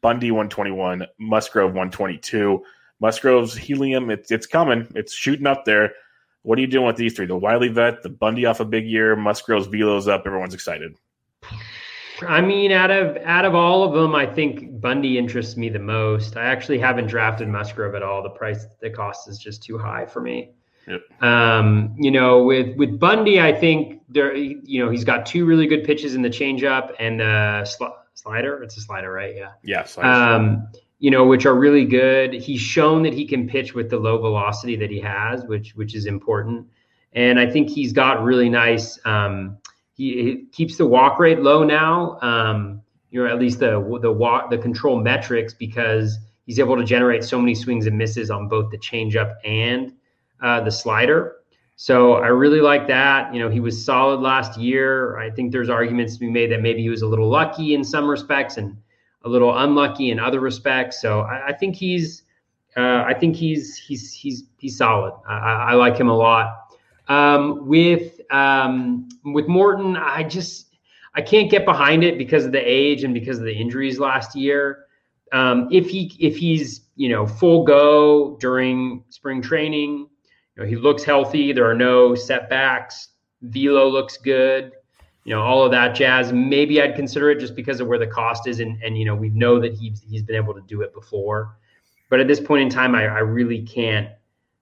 [0.00, 1.06] Bundy, 121.
[1.18, 2.62] Musgrove, 122.
[3.00, 4.86] Musgrove's helium, it's, it's coming.
[4.94, 5.92] It's shooting up there.
[6.42, 7.26] What are you doing with these three?
[7.26, 10.22] The Wiley vet, the Bundy off a big year, Musgrove's velo's up.
[10.26, 10.94] Everyone's excited.
[12.28, 15.78] I mean, out of out of all of them, I think Bundy interests me the
[15.78, 16.36] most.
[16.36, 18.22] I actually haven't drafted Musgrove at all.
[18.22, 20.52] The price, the cost is just too high for me.
[20.86, 21.22] Yep.
[21.22, 25.66] Um, you know, with with Bundy, I think there, you know, he's got two really
[25.66, 28.62] good pitches in the changeup and the sl- slider.
[28.62, 29.34] It's a slider, right?
[29.36, 29.52] Yeah.
[29.62, 29.96] Yes.
[29.98, 30.68] Um,
[30.98, 32.32] you know, which are really good.
[32.32, 35.94] He's shown that he can pitch with the low velocity that he has, which which
[35.94, 36.66] is important.
[37.12, 38.98] And I think he's got really nice.
[39.04, 39.58] Um,
[40.10, 42.18] he, keeps the walk rate low now.
[42.20, 46.84] Um, you know, at least the the walk the control metrics because he's able to
[46.84, 49.92] generate so many swings and misses on both the changeup and
[50.42, 51.36] uh, the slider.
[51.76, 53.34] So I really like that.
[53.34, 55.18] You know, he was solid last year.
[55.18, 57.82] I think there's arguments to be made that maybe he was a little lucky in
[57.84, 58.76] some respects and
[59.24, 61.00] a little unlucky in other respects.
[61.00, 62.22] So I, I think he's,
[62.76, 65.12] uh, I think he's he's he's he's solid.
[65.28, 66.56] I, I like him a lot.
[67.08, 70.74] Um, with um, with Morton, I just
[71.14, 74.34] I can't get behind it because of the age and because of the injuries last
[74.34, 74.86] year.
[75.32, 80.08] Um, if he if he's you know full go during spring training,
[80.56, 81.52] you know he looks healthy.
[81.52, 83.08] There are no setbacks.
[83.42, 84.72] Velo looks good.
[85.24, 86.32] You know all of that jazz.
[86.32, 89.14] Maybe I'd consider it just because of where the cost is, and and you know
[89.14, 91.56] we know that he's he's been able to do it before.
[92.08, 94.08] But at this point in time, I, I really can't.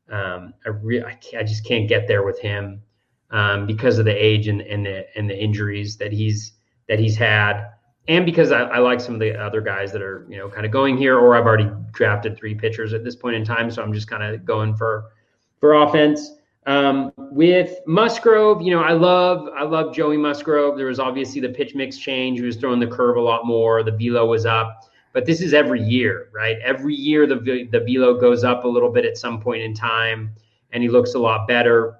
[0.08, 2.82] Um, I re- I, can't, I just can't get there with him
[3.30, 6.52] um, because of the age and, and the and the injuries that he's
[6.88, 7.68] that he's had,
[8.08, 10.66] and because I, I like some of the other guys that are you know kind
[10.66, 13.82] of going here, or I've already drafted three pitchers at this point in time, so
[13.82, 15.12] I'm just kind of going for
[15.60, 16.32] for offense.
[16.66, 20.76] Um, with Musgrove, you know, I love I love Joey Musgrove.
[20.76, 22.38] There was obviously the pitch mix change.
[22.38, 23.82] He was throwing the curve a lot more.
[23.82, 26.58] The velo was up, but this is every year, right?
[26.62, 27.36] Every year the
[27.70, 30.34] the velo goes up a little bit at some point in time,
[30.72, 31.99] and he looks a lot better.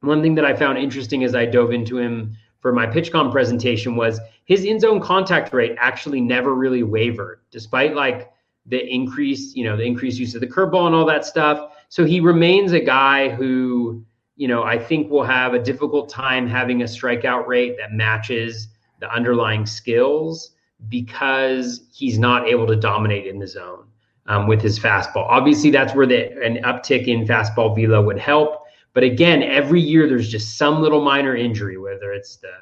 [0.00, 3.96] One thing that I found interesting as I dove into him for my PitchCom presentation
[3.96, 8.30] was his in zone contact rate actually never really wavered, despite like
[8.66, 11.72] the increase, you know, the increased use of the curveball and all that stuff.
[11.88, 14.04] So he remains a guy who,
[14.36, 18.68] you know, I think will have a difficult time having a strikeout rate that matches
[19.00, 20.52] the underlying skills
[20.88, 23.84] because he's not able to dominate in the zone
[24.26, 25.26] um, with his fastball.
[25.28, 28.64] Obviously, that's where the an uptick in fastball velo would help.
[28.92, 32.52] But again, every year there's just some little minor injury, whether it's the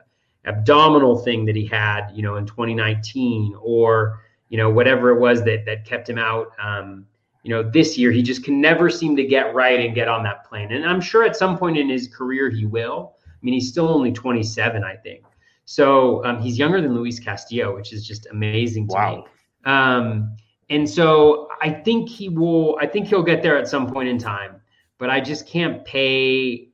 [0.45, 5.43] abdominal thing that he had, you know, in 2019, or you know whatever it was
[5.45, 6.49] that that kept him out.
[6.62, 7.07] Um,
[7.45, 10.22] you know, this year he just can never seem to get right and get on
[10.24, 10.72] that plane.
[10.72, 13.14] And I'm sure at some point in his career he will.
[13.24, 15.24] I mean, he's still only 27, I think.
[15.64, 19.16] So um, he's younger than Luis Castillo, which is just amazing to Wow.
[19.16, 19.70] me.
[19.70, 20.37] Um,
[20.70, 22.76] and so I think he will.
[22.81, 24.58] I think he'll get there at some point in time.
[24.99, 26.68] But I just can't pay.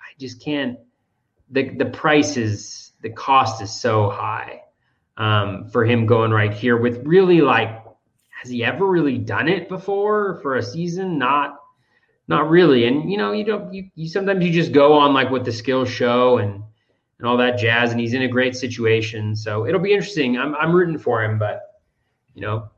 [0.00, 0.78] I just can't.
[1.50, 4.62] The the price is the cost is so high
[5.16, 7.82] um, for him going right here with really like
[8.42, 11.18] has he ever really done it before for a season?
[11.18, 11.56] Not
[12.26, 12.86] not really.
[12.86, 15.52] And you know, you don't you, you sometimes you just go on like what the
[15.52, 16.62] skills show and
[17.18, 19.36] and all that jazz, and he's in a great situation.
[19.36, 20.38] So it'll be interesting.
[20.38, 21.60] I'm I'm rooting for him, but
[22.34, 22.70] you know,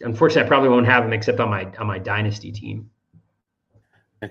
[0.00, 2.90] unfortunately, I probably won't have him except on my on my dynasty team.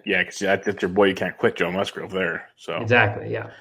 [0.06, 1.06] Yeah, because that's your boy.
[1.06, 2.50] You can't quit Joe Musgrove there.
[2.58, 3.32] So Exactly.
[3.32, 3.52] Yeah.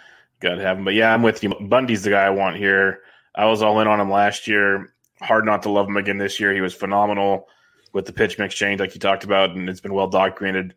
[0.41, 0.85] got to have him.
[0.85, 1.55] But yeah, I'm with you.
[1.61, 3.01] Bundy's the guy I want here.
[3.35, 4.95] I was all in on him last year.
[5.20, 6.55] Hard not to love him again this year.
[6.55, 7.49] He was phenomenal
[7.93, 10.75] with the pitch mix change, like you talked about, and it's been well documented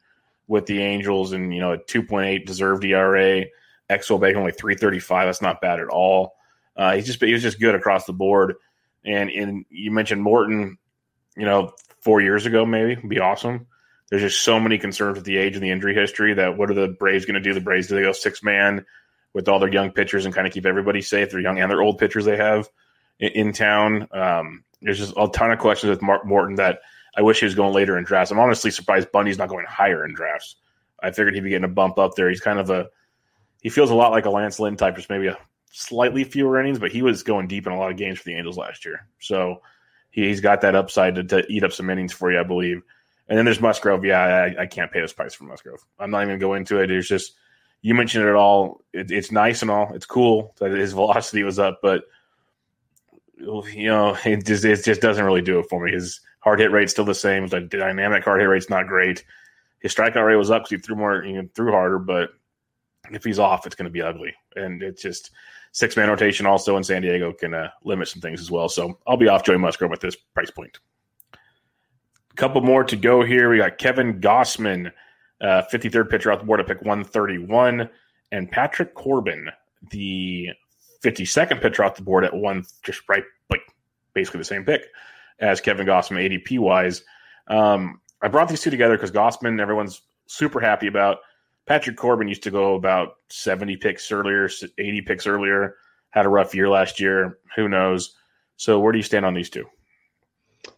[0.48, 1.34] with the Angels.
[1.34, 3.46] And you know, a 2.8 deserved ERA,
[3.90, 5.28] XO back only 335.
[5.28, 6.36] That's not bad at all.
[6.76, 8.56] Uh, he's just he was just good across the board.
[9.06, 10.78] And and you mentioned Morton,
[11.36, 13.68] you know, four years ago maybe would be awesome.
[14.10, 16.76] There's just so many concerns with the age and the injury history that what are
[16.76, 17.54] the Braves going to do?
[17.54, 18.86] The Braves do they go six man
[19.34, 21.32] with all their young pitchers and kind of keep everybody safe?
[21.32, 22.70] Their young and their old pitchers they have
[23.20, 24.08] in, in town.
[24.12, 26.80] Um, there's just a ton of questions with Mark Morton that
[27.18, 28.32] I wish he was going later in drafts.
[28.32, 30.56] I'm honestly surprised Bundy's not going higher in drafts.
[31.02, 32.30] I figured he'd be getting a bump up there.
[32.30, 32.90] He's kind of a
[33.62, 35.38] he feels a lot like a Lance Lynn type, just maybe a
[35.72, 38.36] slightly fewer innings, but he was going deep in a lot of games for the
[38.36, 39.08] Angels last year.
[39.20, 39.62] So
[40.10, 42.82] he, has got that upside to, to, eat up some innings for you, I believe.
[43.30, 44.06] And then there's Musgrove.
[44.06, 45.86] Yeah, I, I can't pay this price for Musgrove.
[46.00, 46.88] I'm not even going to go into it.
[46.88, 47.34] There's just
[47.82, 48.82] you mentioned it all.
[48.94, 49.94] It, it's nice and all.
[49.94, 52.04] It's cool that his velocity was up, but
[53.40, 55.92] you know, it just it just doesn't really do it for me.
[55.92, 57.48] His hard hit rate's still the same.
[57.48, 59.24] The dynamic hard hit rate's not great.
[59.80, 62.32] His strikeout rate was up because he threw more, you know, threw harder, but
[63.12, 64.34] if he's off, it's going to be ugly.
[64.56, 65.32] And it's just
[65.72, 68.70] six man rotation also in San Diego can uh, limit some things as well.
[68.70, 70.80] So I'll be off Joey Musgrove at this price point.
[72.38, 73.50] Couple more to go here.
[73.50, 74.92] We got Kevin Gausman,
[75.42, 77.90] uh, 53rd pitcher off the board at pick 131,
[78.32, 79.50] and Patrick Corbin,
[79.90, 80.50] the
[81.04, 83.62] 52nd pitcher off the board at one, just right, like
[84.14, 84.86] basically the same pick
[85.40, 87.04] as Kevin Gausman, ADP wise.
[87.48, 91.18] Um, I brought these two together because Gausman, everyone's super happy about.
[91.66, 95.76] Patrick Corbin used to go about 70 picks earlier, 80 picks earlier,
[96.12, 97.40] had a rough year last year.
[97.56, 98.16] Who knows?
[98.58, 99.66] So, where do you stand on these two?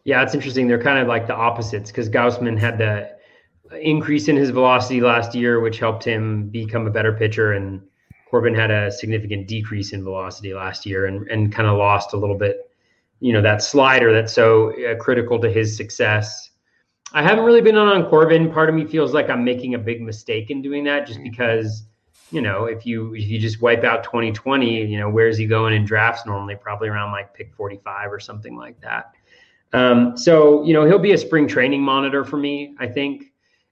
[0.03, 0.67] Yeah, it's interesting.
[0.67, 3.17] They're kind of like the opposites because Gausman had the
[3.79, 7.53] increase in his velocity last year, which helped him become a better pitcher.
[7.53, 7.81] And
[8.29, 12.17] Corbin had a significant decrease in velocity last year and, and kind of lost a
[12.17, 12.71] little bit,
[13.19, 16.51] you know, that slider that's so uh, critical to his success.
[17.11, 18.51] I haven't really been on Corbin.
[18.51, 21.83] Part of me feels like I'm making a big mistake in doing that just because,
[22.31, 25.73] you know, if you if you just wipe out 2020, you know, where's he going
[25.73, 26.55] in drafts normally?
[26.55, 29.13] Probably around like pick 45 or something like that.
[29.73, 33.25] Um, so, you know, he'll be a spring training monitor for me, I think.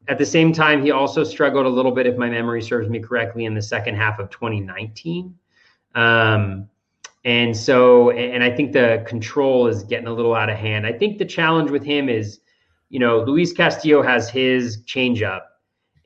[0.07, 2.99] At the same time, he also struggled a little bit, if my memory serves me
[2.99, 5.35] correctly, in the second half of 2019.
[5.95, 6.69] Um,
[7.25, 10.85] and so, and I think the control is getting a little out of hand.
[10.85, 12.39] I think the challenge with him is
[12.89, 15.41] you know, Luis Castillo has his changeup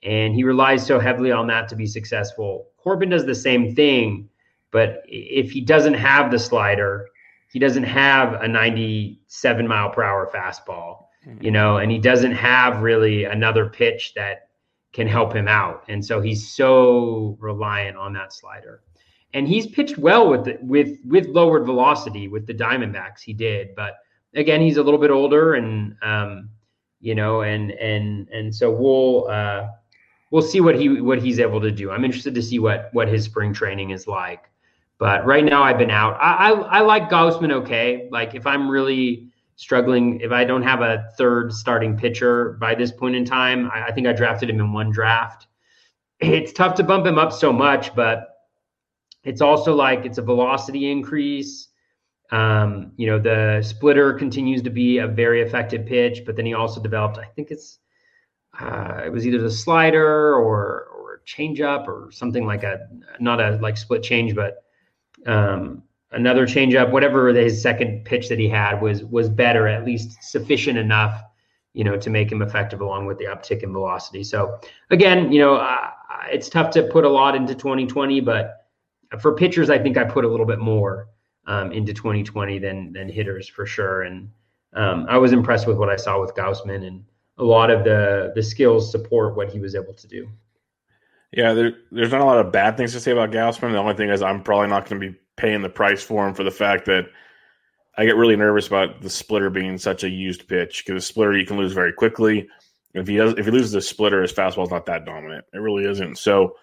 [0.04, 2.68] and he relies so heavily on that to be successful.
[2.78, 4.30] Corbin does the same thing,
[4.72, 7.08] but if he doesn't have the slider,
[7.52, 11.08] he doesn't have a 97 mile per hour fastball,
[11.42, 14.50] you know, and he doesn't have really another pitch that
[14.94, 15.84] can help him out.
[15.90, 18.82] And so he's so reliant on that slider.
[19.34, 23.22] And he's pitched well with the, with with lowered velocity with the Diamondbacks.
[23.22, 23.96] He did, but
[24.36, 26.50] again, he's a little bit older, and um,
[27.00, 29.68] you know, and and and so we'll uh,
[30.32, 31.92] we'll see what he what he's able to do.
[31.92, 34.51] I'm interested to see what what his spring training is like.
[35.02, 36.16] But right now, I've been out.
[36.22, 38.08] I I, I like Gausman okay.
[38.12, 39.28] Like if I'm really
[39.58, 43.88] struggling, if I don't have a third starting pitcher by this point in time, I,
[43.88, 45.48] I think I drafted him in one draft.
[46.20, 48.28] It's tough to bump him up so much, but
[49.24, 51.70] it's also like it's a velocity increase
[52.32, 56.54] um, you know, the splitter continues to be a very effective pitch, but then he
[56.54, 57.80] also developed, I think it's,
[58.58, 62.88] uh, it was either the slider or or changeup or something like a
[63.20, 64.64] not a like split change, but
[65.26, 66.92] um, another changeup.
[66.92, 71.22] Whatever his second pitch that he had was was better, at least sufficient enough,
[71.74, 74.24] you know, to make him effective along with the uptick in velocity.
[74.24, 74.60] So
[74.90, 75.90] again, you know, uh,
[76.32, 78.68] it's tough to put a lot into 2020, but
[79.20, 81.10] for pitchers, I think I put a little bit more
[81.48, 84.04] um, into 2020 than than hitters for sure.
[84.04, 84.30] And
[84.74, 87.04] um, I was impressed with what I saw with Gausman, and
[87.38, 90.30] a lot of the the skills support what he was able to do.
[91.32, 93.72] Yeah, there, there's not a lot of bad things to say about Gausman.
[93.72, 96.34] The only thing is, I'm probably not going to be paying the price for him
[96.34, 97.06] for the fact that
[97.98, 101.38] I get really nervous about the splitter being such a used pitch because the splitter
[101.38, 102.50] you can lose very quickly.
[102.94, 105.46] If he does, if he loses the splitter, his fastball is not that dominant.
[105.54, 106.18] It really isn't.
[106.18, 106.56] So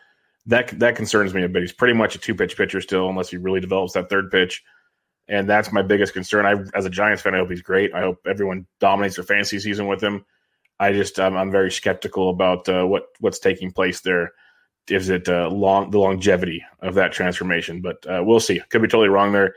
[0.46, 1.62] that that concerns me a bit.
[1.62, 4.62] He's pretty much a two pitch pitcher still, unless he really develops that third pitch.
[5.28, 6.46] And that's my biggest concern.
[6.46, 7.94] I, as a Giants fan, I hope he's great.
[7.94, 10.24] I hope everyone dominates their fantasy season with him.
[10.80, 14.32] I just um, I'm very skeptical about uh, what what's taking place there.
[14.90, 17.80] Is it uh, long the longevity of that transformation?
[17.80, 18.60] But uh, we'll see.
[18.68, 19.54] Could be totally wrong there.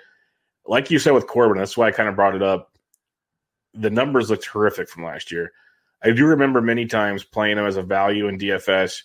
[0.66, 2.72] Like you said with Corbin, that's why I kind of brought it up.
[3.74, 5.52] The numbers look terrific from last year.
[6.04, 9.02] I do remember many times playing him as a value in DFS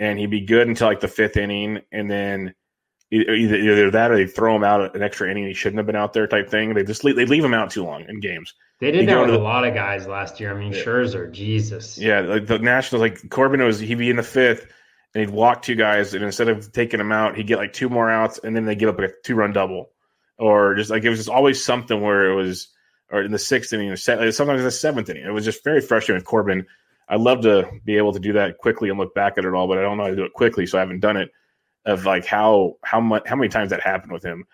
[0.00, 2.54] and he'd be good until like the fifth inning, and then
[3.12, 5.94] either, either that or they throw him out an extra inning he shouldn't have been
[5.94, 6.74] out there type thing.
[6.74, 8.54] They just leave, they leave him out too long in games.
[8.80, 10.56] They did that with the, a lot of guys last year.
[10.56, 10.82] I mean, yeah.
[10.82, 11.98] Scherzer, Jesus.
[11.98, 14.66] Yeah, like the Nationals, like Corbin was he'd be in the fifth
[15.14, 17.88] and he'd walk two guys, and instead of taking them out, he'd get like two
[17.88, 19.90] more outs, and then they give up like a two run double,
[20.38, 22.68] or just like it was just always something where it was,
[23.10, 25.24] or in the sixth inning, or sometimes in the seventh inning.
[25.24, 26.66] It was just very frustrating with Corbin.
[27.08, 29.66] I'd love to be able to do that quickly and look back at it all,
[29.66, 31.30] but I don't know how to do it quickly, so I haven't done it.
[31.86, 34.44] Of like how how much how many times that happened with him.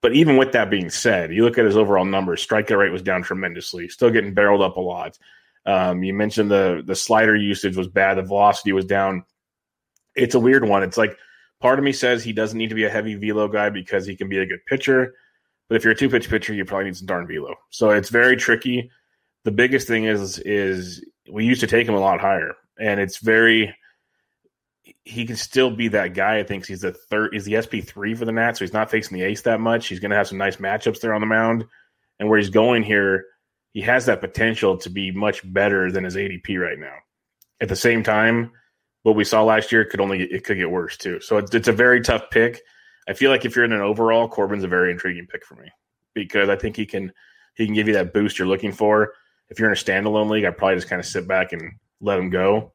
[0.00, 3.02] But even with that being said, you look at his overall numbers, strikeout rate was
[3.02, 5.18] down tremendously, still getting barreled up a lot.
[5.66, 9.24] Um, you mentioned the the slider usage was bad, the velocity was down.
[10.14, 10.82] It's a weird one.
[10.82, 11.16] It's like
[11.60, 14.16] part of me says he doesn't need to be a heavy velo guy because he
[14.16, 15.14] can be a good pitcher.
[15.68, 17.54] But if you're a two pitch pitcher, you probably need some darn velo.
[17.70, 18.90] So it's very tricky.
[19.44, 23.18] The biggest thing is is we used to take him a lot higher, and it's
[23.18, 23.74] very
[25.04, 26.38] he can still be that guy.
[26.38, 28.90] I think he's the third, he's the SP three for the Nats, so he's not
[28.90, 29.86] facing the ace that much.
[29.86, 31.64] He's going to have some nice matchups there on the mound,
[32.18, 33.26] and where he's going here,
[33.72, 36.94] he has that potential to be much better than his ADP right now.
[37.60, 38.52] At the same time,
[39.04, 41.20] what we saw last year could only it could get worse too.
[41.20, 42.60] So it's, it's a very tough pick.
[43.08, 45.70] I feel like if you're in an overall, Corbin's a very intriguing pick for me
[46.12, 47.12] because I think he can
[47.54, 49.14] he can give you that boost you're looking for.
[49.48, 52.18] If you're in a standalone league, I'd probably just kind of sit back and let
[52.18, 52.74] him go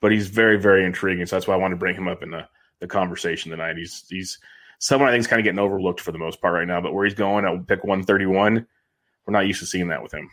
[0.00, 1.26] but he's very, very intriguing.
[1.26, 2.46] So that's why I wanted to bring him up in the,
[2.80, 3.76] the conversation tonight.
[3.76, 4.38] He's he's
[4.78, 6.80] someone I think is kind of getting overlooked for the most part right now.
[6.80, 8.66] But where he's going at pick 131,
[9.26, 10.30] we're not used to seeing that with him.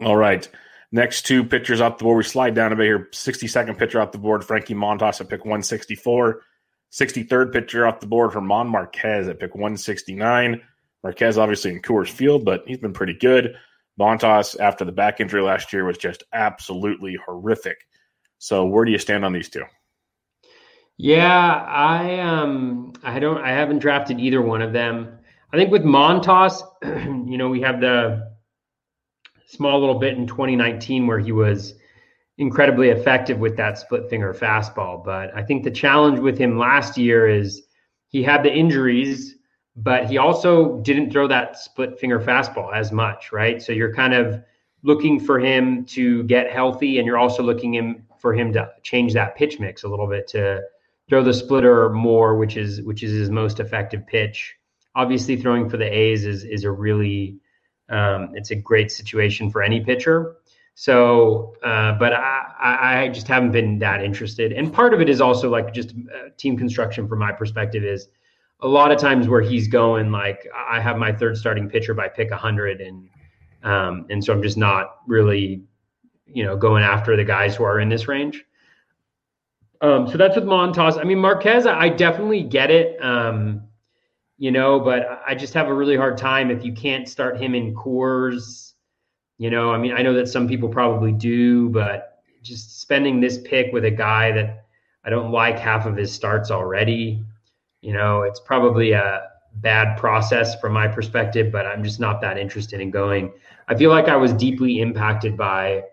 [0.00, 0.48] All right.
[0.92, 2.18] Next two pitchers off the board.
[2.18, 3.08] We slide down a bit here.
[3.12, 6.42] 62nd pitcher off the board, Frankie Montas at pick 164.
[6.92, 10.62] 63rd pitcher off the board, German Marquez at pick 169.
[11.02, 13.56] Marquez obviously in Coors Field, but he's been pretty good.
[13.98, 17.78] Montas, after the back injury last year, was just absolutely horrific.
[18.38, 19.64] So, where do you stand on these two?
[20.98, 25.18] Yeah, I um, I don't, I haven't drafted either one of them.
[25.52, 28.35] I think with Montas, you know, we have the
[29.46, 31.74] small little bit in 2019 where he was
[32.38, 35.02] incredibly effective with that split finger fastball.
[35.04, 37.62] But I think the challenge with him last year is
[38.08, 39.36] he had the injuries
[39.76, 43.62] but he also didn't throw that split finger fastball as much, right?
[43.62, 44.42] So you're kind of
[44.82, 49.12] looking for him to get healthy, and you're also looking him for him to change
[49.12, 50.62] that pitch mix a little bit to
[51.08, 54.54] throw the splitter more, which is which is his most effective pitch.
[54.94, 57.36] Obviously, throwing for the A's is is a really
[57.88, 60.36] um, it's a great situation for any pitcher.
[60.74, 64.52] So, uh, but I, I just haven't been that interested.
[64.52, 68.08] And part of it is also like just uh, team construction from my perspective is
[68.60, 72.08] a lot of times where he's going like I have my third starting pitcher by
[72.08, 73.08] pick 100 and
[73.62, 75.62] um, and so I'm just not really
[76.26, 78.44] you know going after the guys who are in this range.
[79.80, 80.98] Um, so that's with Montas.
[80.98, 83.02] I mean Marquez, I definitely get it.
[83.02, 83.62] Um,
[84.38, 87.54] you know, but I just have a really hard time if you can't start him
[87.54, 88.72] in Coors.
[89.38, 93.38] You know, I mean, I know that some people probably do, but just spending this
[93.38, 94.64] pick with a guy that
[95.04, 97.24] I don't like half of his starts already
[97.86, 102.36] you know, it's probably a bad process from my perspective, but I'm just not that
[102.36, 103.32] interested in going.
[103.68, 105.84] I feel like I was deeply impacted by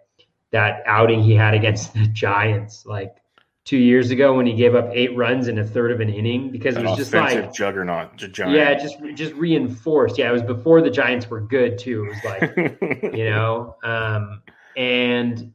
[0.50, 3.18] that outing he had against the Giants like
[3.66, 6.51] two years ago when he gave up eight runs in a third of an inning
[6.51, 8.18] because it was just like juggernaut.
[8.18, 8.53] Giant.
[8.53, 10.18] Yeah, just just reinforced.
[10.18, 12.05] Yeah, it was before the Giants were good too.
[12.05, 14.41] It was like you know, um,
[14.76, 15.53] and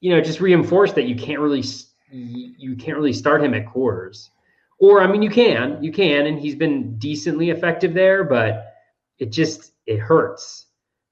[0.00, 1.64] you know, just reinforced that you can't really
[2.10, 4.28] you can't really start him at Coors.
[4.78, 8.74] Or I mean, you can, you can, and he's been decently effective there, but
[9.18, 10.66] it just it hurts.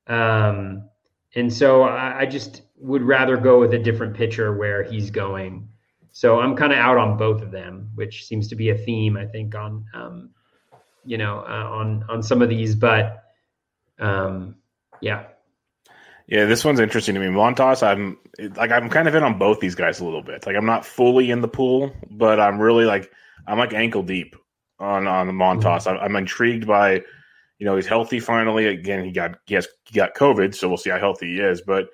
[0.07, 0.89] Um,
[1.35, 5.69] and so I, I just would rather go with a different pitcher where he's going.
[6.17, 9.19] So I'm kind of out on both of them, which seems to be a theme
[9.19, 10.31] I think on um,
[11.05, 12.75] you know uh, on on some of these.
[12.75, 13.23] But
[13.99, 14.55] um,
[15.03, 15.25] yeah,
[16.27, 17.27] yeah, this one's interesting to me.
[17.27, 18.17] Montas, I'm
[18.57, 20.47] like I'm kind of in on both these guys a little bit.
[20.47, 23.13] Like I'm not fully in the pool, but I'm really like
[23.47, 24.37] I'm like ankle deep
[24.79, 25.87] on on the Montas.
[25.87, 26.03] Mm-hmm.
[26.03, 27.03] I'm, intrigued by,
[27.59, 28.65] you know, he's healthy finally.
[28.69, 31.61] Again, he got he has he got COVID, so we'll see how healthy he is.
[31.61, 31.89] But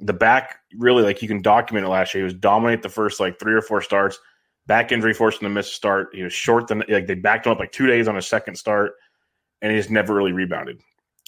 [0.00, 2.22] the back really like you can document it last year.
[2.22, 4.18] He was dominate the first like three or four starts.
[4.66, 6.08] Back injury forced him to miss a start.
[6.12, 8.56] He was short than like they backed him up like two days on a second
[8.56, 8.92] start,
[9.62, 10.80] and he's never really rebounded.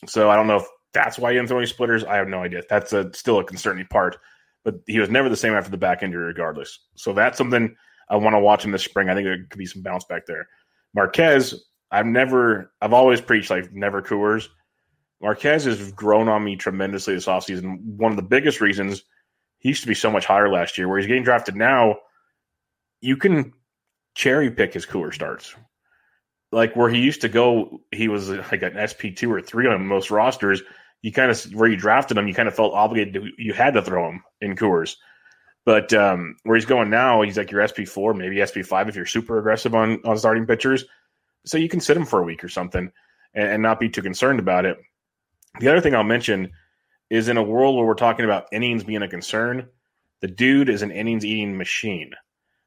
[0.06, 2.04] So I don't know if that's why he didn't throw any splitters.
[2.04, 2.62] I have no idea.
[2.68, 4.18] That's a, still a concerning part.
[4.64, 6.80] But he was never the same after the back injury, regardless.
[6.94, 7.74] So that's something
[8.10, 9.08] I want to watch him this spring.
[9.08, 10.48] I think there could be some bounce back there.
[10.94, 11.54] Marquez,
[11.90, 14.48] I've never, I've always preached like never Coors.
[15.20, 17.82] Marquez has grown on me tremendously this offseason.
[17.82, 19.04] One of the biggest reasons
[19.58, 21.96] he used to be so much higher last year, where he's getting drafted now,
[23.00, 23.52] you can
[24.14, 25.54] cherry pick his cooler starts.
[26.52, 29.86] Like where he used to go, he was like an SP two or three on
[29.86, 30.62] most rosters.
[31.02, 33.74] You kind of where you drafted him, you kind of felt obligated to you had
[33.74, 34.96] to throw him in Coors.
[35.64, 38.96] But um, where he's going now, he's like your SP four, maybe SP five if
[38.96, 40.84] you're super aggressive on on starting pitchers.
[41.46, 42.90] So you can sit him for a week or something
[43.34, 44.78] and, and not be too concerned about it.
[45.58, 46.52] The other thing I'll mention
[47.08, 49.68] is in a world where we're talking about innings being a concern,
[50.20, 52.12] the dude is an innings eating machine.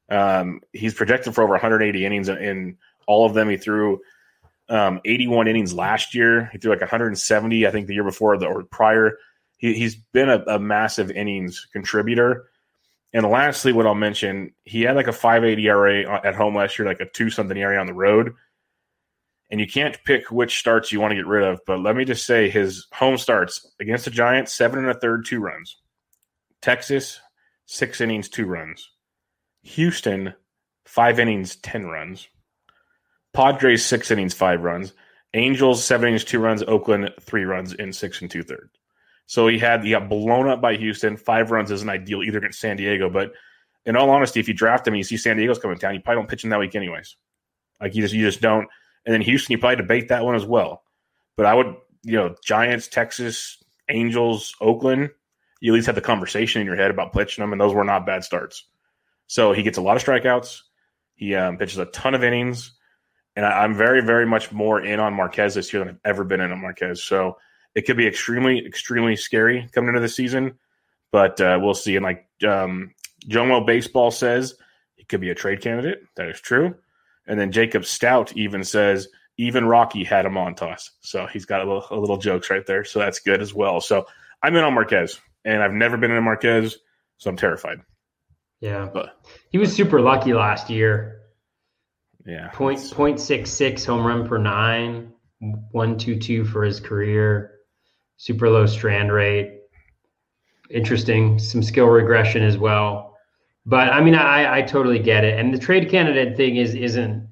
[0.09, 2.77] Um, he's projected for over 180 innings in
[3.07, 3.49] all of them.
[3.49, 4.01] He threw
[4.69, 6.49] um, 81 innings last year.
[6.51, 9.17] He threw like 170, I think, the year before or prior.
[9.57, 12.49] He, has been a, a, massive innings contributor.
[13.13, 16.87] And lastly, what I'll mention, he had like a 580 ERA at home last year,
[16.87, 18.33] like a two something ERA on the road.
[19.53, 21.59] And you can't pick which starts you want to get rid of.
[21.67, 25.27] But let me just say his home starts against the Giants, seven and a third,
[25.27, 25.77] two runs.
[26.59, 27.21] Texas,
[27.67, 28.89] six innings, two runs.
[29.61, 30.33] Houston,
[30.85, 32.29] five innings, 10 runs.
[33.31, 34.93] Padres, six innings, five runs.
[35.35, 36.63] Angels, seven innings, two runs.
[36.63, 38.71] Oakland, three runs in six and two thirds.
[39.27, 41.15] So he had he got blown up by Houston.
[41.15, 43.07] Five runs isn't ideal either against San Diego.
[43.07, 43.33] But
[43.85, 45.99] in all honesty, if you draft him and you see San Diego's coming down, you
[45.99, 47.17] probably don't pitch him that week anyways.
[47.79, 48.67] Like you just you just don't.
[49.05, 50.83] And then Houston, you probably debate that one as well.
[51.35, 55.09] But I would, you know, Giants, Texas, Angels, Oakland,
[55.59, 57.83] you at least have the conversation in your head about pitching them, and those were
[57.83, 58.65] not bad starts.
[59.27, 60.61] So he gets a lot of strikeouts.
[61.15, 62.73] He um, pitches a ton of innings,
[63.35, 66.23] and I, am very, very much more in on Marquez this year than I've ever
[66.23, 67.03] been in on Marquez.
[67.03, 67.37] So
[67.75, 70.59] it could be extremely, extremely scary coming into the season,
[71.11, 71.95] but uh, we'll see.
[71.95, 72.93] And like um,
[73.27, 74.55] Jomo Baseball says,
[74.95, 76.03] he could be a trade candidate.
[76.15, 76.75] That is true.
[77.27, 79.07] And then Jacob Stout even says
[79.37, 80.91] even Rocky had him on toss.
[81.01, 82.83] So he's got a little, a little jokes right there.
[82.83, 83.81] So that's good as well.
[83.81, 84.05] So
[84.41, 86.77] I'm in on Marquez, and I've never been in a Marquez,
[87.17, 87.79] so I'm terrified.
[88.59, 89.17] Yeah, but
[89.49, 91.21] he was super lucky last year.
[92.25, 95.11] Yeah, point point six six home run per nine,
[95.71, 97.55] one two two for his career,
[98.17, 99.59] super low strand rate.
[100.69, 103.12] Interesting, some skill regression as well.
[103.65, 107.27] But I mean, I I totally get it, and the trade candidate thing is isn't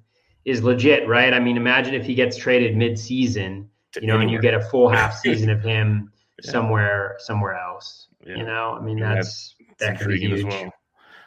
[0.45, 1.33] is legit, right?
[1.33, 3.69] I mean, imagine if he gets traded mid season,
[3.99, 6.11] you know, and you get a full half season of him
[6.41, 6.51] yeah.
[6.51, 8.07] somewhere somewhere else.
[8.25, 8.37] Yeah.
[8.37, 10.39] You know, I mean, that's, that's that could be huge.
[10.39, 10.73] As well.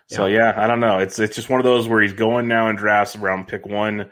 [0.09, 0.55] So yeah.
[0.57, 0.99] I don't know.
[0.99, 4.11] It's it's just one of those where he's going now in drafts around pick one,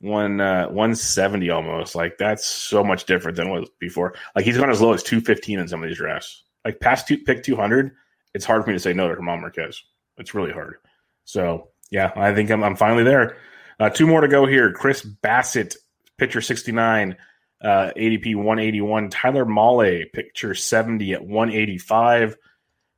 [0.00, 1.94] one uh, one seventy almost.
[1.94, 4.14] Like that's so much different than what was before.
[4.34, 6.44] Like he's gone as low as two fifteen in some of these drafts.
[6.64, 7.92] Like past two pick two hundred,
[8.34, 9.82] it's hard for me to say no to German Marquez.
[10.18, 10.76] It's really hard.
[11.24, 13.36] So yeah, I think I'm I'm finally there.
[13.80, 14.72] Uh, two more to go here.
[14.72, 15.76] Chris Bassitt,
[16.16, 17.16] pitcher sixty nine.
[17.60, 19.10] Uh, ADP 181.
[19.10, 22.36] Tyler Mahle, picture 70 at 185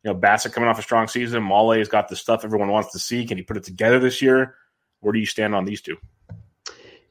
[0.02, 1.42] you know, Bassitt coming off a strong season.
[1.42, 3.26] Mahle's got the stuff everyone wants to see.
[3.26, 4.56] Can he put it together this year?
[5.00, 5.96] Where do you stand on these two?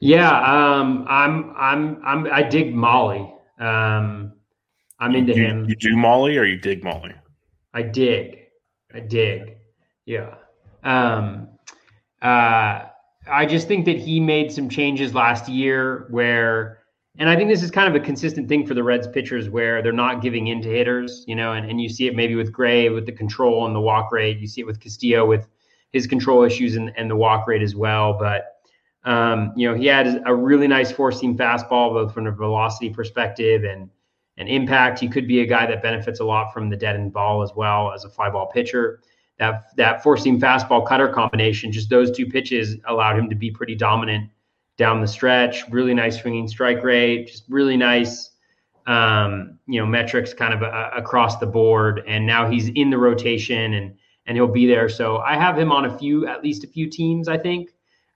[0.00, 3.38] Yeah, um, I'm, I'm, I'm, I dig Mahle.
[3.58, 4.32] Um,
[4.98, 5.68] I'm into you, him.
[5.68, 7.14] You do Mahle or you dig Mahle?
[7.74, 8.38] I dig.
[8.92, 9.56] I dig.
[10.10, 10.34] Yeah.
[10.82, 11.48] Um,
[12.20, 12.86] uh,
[13.30, 16.78] I just think that he made some changes last year where
[17.18, 19.82] and I think this is kind of a consistent thing for the Reds pitchers where
[19.82, 22.50] they're not giving in to hitters, you know, and, and you see it maybe with
[22.50, 24.38] Gray with the control and the walk rate.
[24.38, 25.46] You see it with Castillo with
[25.92, 28.16] his control issues and, and the walk rate as well.
[28.18, 28.56] But,
[29.04, 32.90] um, you know, he had a really nice four seam fastball, both from a velocity
[32.90, 33.90] perspective and,
[34.38, 34.98] and impact.
[34.98, 37.92] He could be a guy that benefits a lot from the deadened ball as well
[37.92, 39.00] as a fly ball pitcher.
[39.40, 43.50] That, that four seam fastball cutter combination, just those two pitches allowed him to be
[43.50, 44.30] pretty dominant
[44.76, 45.68] down the stretch.
[45.70, 48.30] Really nice swinging strike rate, just really nice,
[48.86, 52.02] um, you know, metrics kind of uh, across the board.
[52.06, 54.90] And now he's in the rotation and and he'll be there.
[54.90, 57.26] So I have him on a few, at least a few teams.
[57.26, 57.70] I think.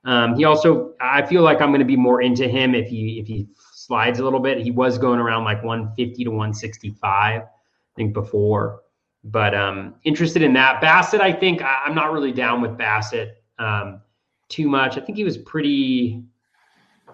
[0.04, 3.18] Um, he also, I feel like I'm going to be more into him if he
[3.18, 4.58] if he slides a little bit.
[4.58, 7.46] He was going around like 150 to 165, I
[7.96, 8.82] think before.
[9.24, 10.82] But um, interested in that.
[10.82, 14.02] Bassitt, I think I'm not really down with Bassitt um,
[14.48, 14.98] too much.
[14.98, 16.22] I think he was pretty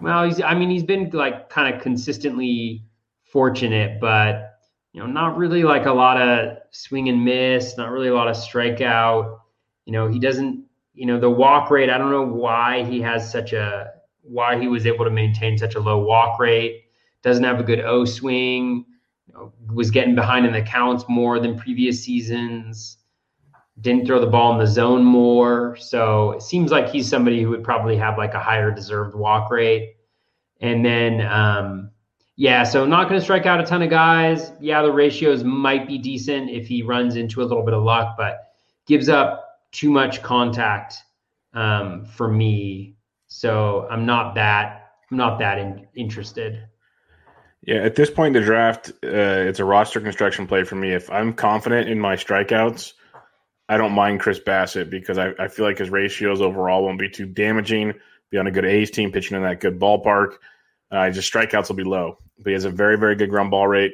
[0.00, 0.40] well, he's.
[0.40, 2.84] I mean, he's been like kind of consistently
[3.24, 4.58] fortunate, but
[4.92, 8.28] you know, not really like a lot of swing and miss, not really a lot
[8.28, 9.38] of strikeout.
[9.84, 10.64] You know, he doesn't.
[10.94, 11.88] You know, the walk rate.
[11.88, 13.92] I don't know why he has such a
[14.22, 16.84] why he was able to maintain such a low walk rate.
[17.22, 18.86] Doesn't have a good O swing.
[19.30, 22.98] You know, was getting behind in the counts more than previous seasons
[23.80, 25.76] didn't throw the ball in the zone more.
[25.76, 29.50] So it seems like he's somebody who would probably have like a higher deserved walk
[29.50, 29.94] rate.
[30.60, 31.90] And then, um,
[32.34, 34.52] yeah, so not going to strike out a ton of guys.
[34.60, 38.16] Yeah, the ratios might be decent if he runs into a little bit of luck,
[38.18, 38.48] but
[38.86, 40.96] gives up too much contact
[41.54, 42.96] um, for me.
[43.28, 44.80] So I'm not that
[45.10, 46.66] I'm not that in, interested.
[47.62, 50.92] Yeah, at this point in the draft, uh, it's a roster construction play for me.
[50.92, 52.94] If I'm confident in my strikeouts,
[53.68, 57.10] I don't mind Chris Bassitt because I, I feel like his ratios overall won't be
[57.10, 57.92] too damaging.
[58.30, 60.36] Be on a good A's team, pitching in that good ballpark.
[60.90, 63.68] Uh, just strikeouts will be low, but he has a very, very good ground ball
[63.68, 63.92] rate,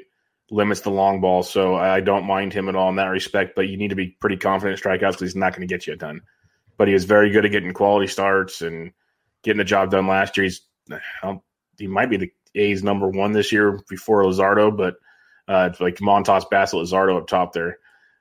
[0.50, 1.42] limits the long ball.
[1.42, 3.56] So I don't mind him at all in that respect.
[3.56, 5.86] But you need to be pretty confident in strikeouts because he's not going to get
[5.86, 6.22] you a ton.
[6.78, 8.92] But he is very good at getting quality starts and
[9.42, 10.44] getting the job done last year.
[10.44, 10.60] He's
[11.78, 14.96] he might be the A's number one this year before Luzardo, but
[15.48, 17.78] uh, like Montas, Bassitt, Luzardo up top there.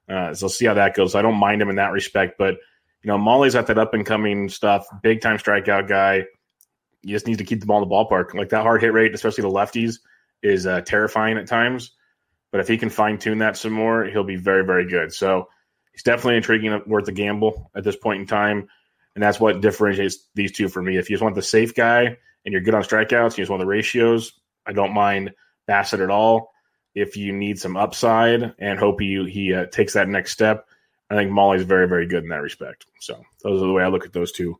[0.07, 1.15] Uh, so see how that goes.
[1.15, 2.55] I don't mind him in that respect, but
[3.01, 6.25] you know, Mahle's got that up and coming stuff, big time strikeout guy.
[7.01, 8.33] You just need to keep the ball in the ballpark.
[8.33, 9.99] Like that hard hit rate, especially the lefties,
[10.41, 11.91] is uh, terrifying at times.
[12.51, 15.13] But if he can fine tune that some more, he'll be very, very good.
[15.13, 15.49] So
[15.91, 18.69] he's definitely intriguing, worth a gamble at this point in time.
[19.13, 20.97] And that's what differentiates these two for me.
[20.97, 23.59] If you just want the safe guy and you're good on strikeouts, you just want
[23.59, 24.33] the ratios,
[24.65, 25.33] I don't mind
[25.67, 26.51] Bassitt at all.
[26.93, 30.67] If you need some upside and hope he, he uh, takes that next step,
[31.09, 32.85] I think Mahle's very, very good in that respect.
[32.99, 34.57] So those are the way I look at those two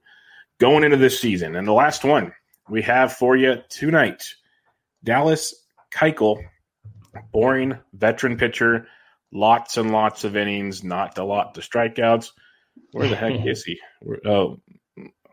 [0.59, 1.55] going into this season.
[1.55, 2.33] And the last one
[2.69, 4.23] we have for you tonight
[5.03, 5.53] Dallas
[5.93, 6.41] Keuchel,
[7.31, 8.87] boring veteran pitcher,
[9.31, 12.31] lots and lots of innings, not a lot of strikeouts.
[12.91, 13.79] Where the heck is he?
[14.25, 14.59] Oh,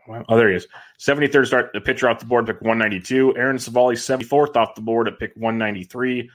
[0.07, 0.67] oh, there he is.
[0.99, 3.35] 73rd start, the pitcher off the board, pick 192.
[3.37, 6.29] Aaron Civale, 74th off the board at pick 193.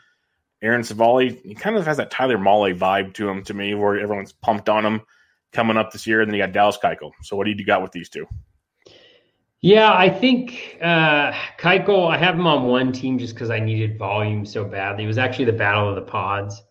[0.62, 3.98] Aaron Civale, he kind of has that Tyler Mahle vibe to him to me, where
[3.98, 5.00] everyone's pumped on him
[5.52, 6.20] coming up this year.
[6.20, 7.12] And then you got Dallas Keuchel.
[7.22, 8.26] So what do you got with these two?
[9.60, 13.98] Yeah, I think uh, Keuchel, I have him on one team just because I needed
[13.98, 15.04] volume so badly.
[15.04, 16.62] It was actually the Battle of the Pods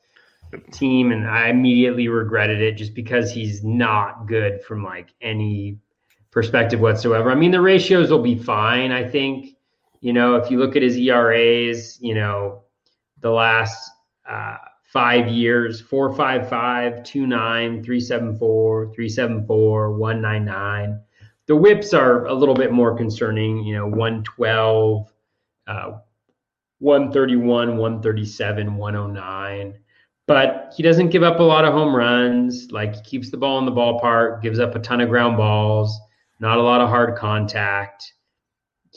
[0.71, 5.79] team, and I immediately regretted it just because he's not good from like any
[6.37, 7.31] perspective whatsoever.
[7.31, 9.55] I mean, the ratios will be fine, I think.
[10.01, 12.61] You know, if you look at his ERAs, you know,
[13.21, 13.89] the last
[14.29, 21.01] uh, five years 455, 29, 374, 374, 199.
[21.47, 25.11] The whips are a little bit more concerning, you know, 112,
[25.65, 25.91] uh,
[26.77, 29.79] 131, 137, 109.
[30.27, 32.71] But he doesn't give up a lot of home runs.
[32.71, 35.99] Like he keeps the ball in the ballpark, gives up a ton of ground balls,
[36.39, 38.13] not a lot of hard contact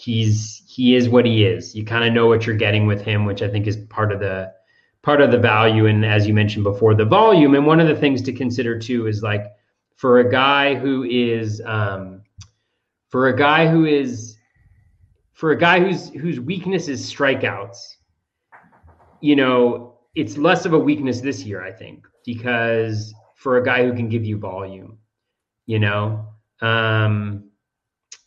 [0.00, 1.74] he's he is what he is.
[1.74, 4.20] You kind of know what you're getting with him, which I think is part of
[4.20, 4.52] the
[5.02, 5.86] part of the value.
[5.86, 7.54] And as you mentioned before, the volume.
[7.54, 9.44] And one of the things to consider too is like
[9.96, 12.22] for a guy who is um,
[13.08, 14.36] for a guy who is
[15.32, 17.78] for a guy whose whose weakness is strikeouts.
[19.20, 23.84] You know, it's less of a weakness this year, I think, because for a guy
[23.84, 24.98] who can give you volume,
[25.66, 26.26] you know.
[26.60, 27.50] Um,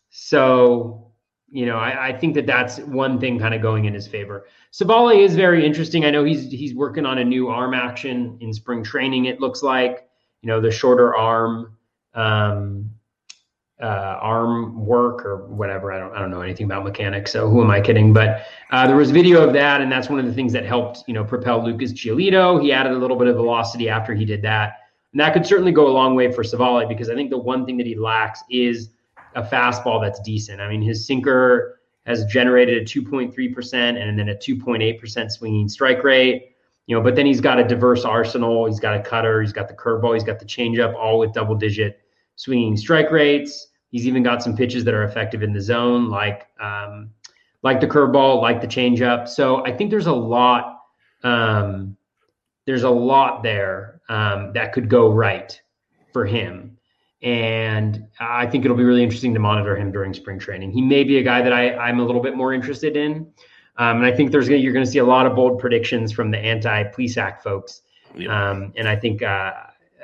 [0.10, 1.04] so
[1.54, 4.48] you know, I, I, think that that's one thing kind of going in his favor.
[4.72, 6.04] Civale is very interesting.
[6.04, 9.26] I know he's he's working on a new arm action in spring training.
[9.26, 10.08] It looks like
[10.42, 11.78] you know the shorter arm
[12.16, 12.90] um,
[13.80, 15.92] uh, arm work or whatever.
[15.92, 18.14] I don't I don't know anything about mechanics, so who am I kidding?
[18.14, 21.04] But uh, there was video of that, and that's one of the things that helped
[21.06, 22.60] you know propel Lucas Giolito.
[22.60, 24.78] He added a little bit of velocity after he did that,
[25.14, 27.66] and that could certainly go a long way for Civale because I think the one
[27.66, 28.90] thing that he lacks is
[29.36, 30.60] a fastball that's decent.
[30.60, 36.56] I mean, his sinker has generated a 2.3% and then a 2.8% swinging strike rate.
[36.88, 38.66] You know, but then he's got a diverse arsenal.
[38.66, 41.56] He's got a cutter, he's got the curveball, he's got the changeup, all with double
[41.56, 42.02] digit
[42.36, 43.68] swinging strike rates.
[43.92, 47.12] He's even got some pitches that are effective in the zone, like um,
[47.62, 49.30] like the curveball, like the changeup.
[49.30, 50.80] So I think there's a lot.
[51.24, 51.96] Um,
[52.66, 55.60] there's a lot there um, that could go right
[56.12, 56.78] for him.
[57.22, 60.72] And I think it'll be really interesting to monitor him during spring training.
[60.72, 63.32] He may be a guy that I, I'm a little bit more interested in.
[63.78, 66.12] Um, and I think there's gonna, you're going to see a lot of bold predictions
[66.12, 67.82] from the anti-Plesac folks.
[68.16, 68.50] Yeah.
[68.50, 69.54] Um, and I think uh,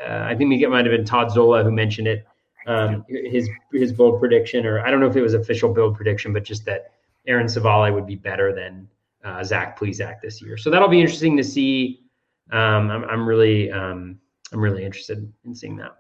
[0.04, 2.26] uh, I think it might have been Todd Zola who mentioned it.
[2.68, 6.34] Um, his his bold prediction, or I don't know if it was official build prediction,
[6.34, 6.92] but just that
[7.28, 8.88] Aaron Civale would be better than
[9.24, 10.58] uh, Zach Plesac this year.
[10.58, 12.06] So that'll be interesting to see.
[12.52, 14.20] Um, I'm, I'm really um,
[14.52, 15.96] I'm really interested in seeing that.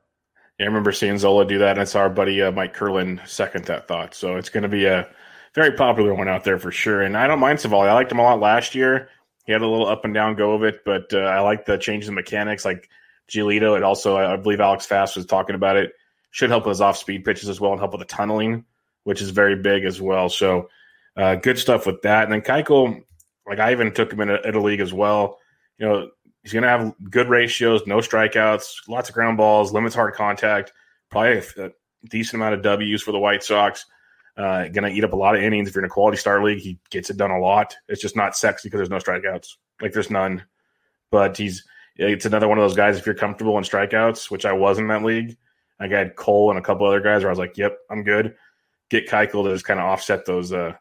[0.59, 3.21] Yeah, I remember seeing Zola do that, and I saw our buddy uh, Mike Curlin
[3.25, 4.13] second that thought.
[4.13, 5.07] So it's going to be a
[5.55, 7.01] very popular one out there for sure.
[7.01, 7.87] And I don't mind Civale.
[7.87, 9.09] I liked him a lot last year.
[9.45, 11.77] He had a little up and down go of it, but uh, I like the
[11.77, 12.89] change in mechanics, like
[13.29, 13.75] Giolito.
[13.75, 15.93] It also, I believe Alex Fast was talking about it,
[16.31, 18.65] should help with his off speed pitches as well and help with the tunneling,
[19.05, 20.29] which is very big as well.
[20.29, 20.69] So
[21.17, 22.25] uh, good stuff with that.
[22.25, 23.01] And then Keuchel,
[23.47, 25.39] like I even took him in a, in a league as well.
[25.79, 26.09] You know,
[26.49, 30.73] He's going to have good ratios, no strikeouts, lots of ground balls, limits hard contact,
[31.11, 31.69] probably a,
[32.09, 33.85] decent amount of W's for the White Sox.
[34.35, 35.69] Uh, going to eat up a lot of innings.
[35.69, 37.75] If you're in a quality star league, he gets it done a lot.
[37.87, 39.57] It's just not sexy because there's no strikeouts.
[39.79, 40.43] Like there's none.
[41.11, 41.63] But he's
[41.97, 42.97] it's another one of those guys.
[42.97, 45.37] If you're comfortable in strikeouts, which I was in that league,
[45.79, 48.33] I got Cole and a couple other guys where I was like, "Yep, I'm good."
[48.89, 50.73] Get Keuchel to just kind of offset those uh,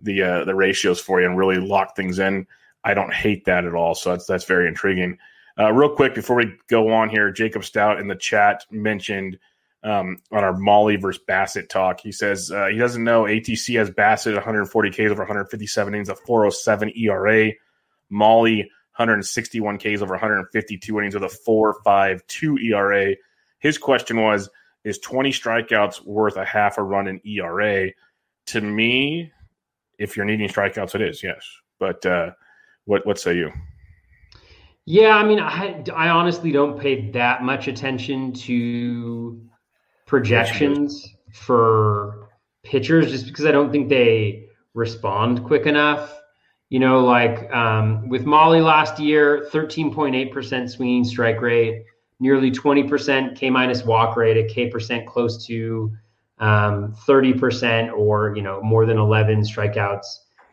[0.00, 2.46] the uh, the ratios for you and really lock things in.
[2.84, 3.94] I don't hate that at all.
[3.94, 5.18] So that's that's very intriguing.
[5.58, 9.38] Uh, real quick before we go on here, Jacob Stout in the chat mentioned
[9.82, 12.00] um, on our Mahle versus Bassitt talk.
[12.00, 16.14] He says uh, he doesn't know ATC has Bassitt 140 Ks over 157 innings, a
[16.14, 17.52] 407 ERA.
[18.10, 18.64] Mahle
[18.96, 23.14] 161 Ks over 152 innings with a 452 ERA.
[23.58, 24.50] His question was
[24.84, 27.90] Is 20 strikeouts worth a half a run in ERA?
[28.46, 29.32] To me,
[29.98, 31.46] if you're needing strikeouts, it is, yes.
[31.78, 32.32] But uh,
[32.90, 33.52] what, what say you?
[34.84, 39.40] Yeah, I mean, I, I honestly don't pay that much attention to
[40.06, 42.28] projections for
[42.64, 46.20] pitchers just because I don't think they respond quick enough.
[46.68, 51.84] You know, like um, with Mahle last year, 13.8% swinging strike rate,
[52.18, 55.92] nearly 20% K minus walk rate, a K percent close to
[56.38, 60.06] um, 30% or, you know, more than 11 strikeouts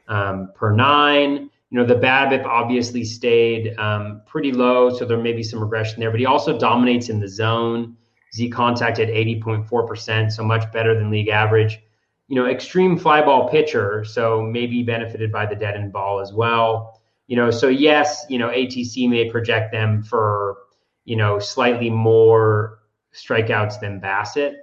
[0.07, 1.49] um, per nine.
[1.69, 5.99] You know, the BABIP obviously stayed um, pretty low, so there may be some regression
[5.99, 7.97] there, but he also dominates in the zone.
[8.33, 11.79] Z contact at 80.4%, so much better than league average.
[12.27, 17.01] You know, extreme fly ball pitcher, so maybe benefited by the deadened ball as well.
[17.27, 20.57] You know, so yes, you know, ATC may project them for,
[21.05, 22.79] you know, slightly more
[23.13, 24.55] strikeouts than Bassitt.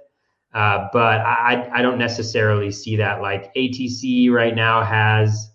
[0.53, 3.21] Uh, but I, I don't necessarily see that.
[3.21, 5.51] Like ATC right now has,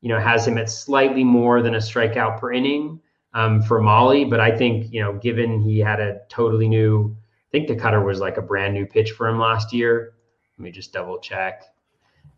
[0.00, 3.00] you know, has him at slightly more than a strikeout per inning
[3.34, 4.28] um, for Mahle.
[4.28, 7.16] But I think, you know, given he had a totally new
[7.48, 10.12] I think the cutter was like a brand new pitch for him last year.
[10.58, 11.64] Let me just double check.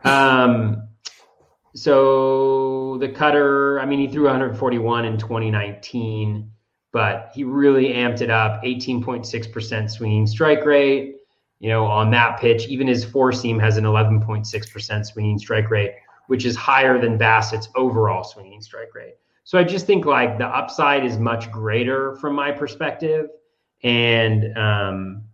[0.05, 0.89] Um,
[1.75, 6.53] so the cutter, I mean, he threw 141 in 2019,
[6.93, 11.17] but he really amped it up 18.6% swinging strike rate.
[11.59, 15.93] You know, on that pitch, even his four seam has an 11.6% swinging strike rate,
[16.31, 19.17] which is higher than Bassitt's overall swinging strike rate.
[19.43, 23.31] So I just think like the upside is much greater from my perspective
[23.83, 25.25] and um,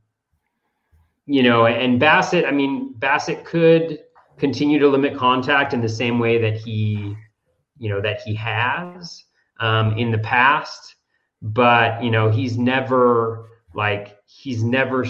[1.27, 2.49] you know, and Bassitt.
[2.49, 4.05] I mean, Bassitt could
[4.39, 7.15] continue to limit contact in the same way that he,
[7.77, 9.23] you know, that he has
[9.61, 10.95] um, in the past.
[11.43, 15.05] But you know, he's never like he's never,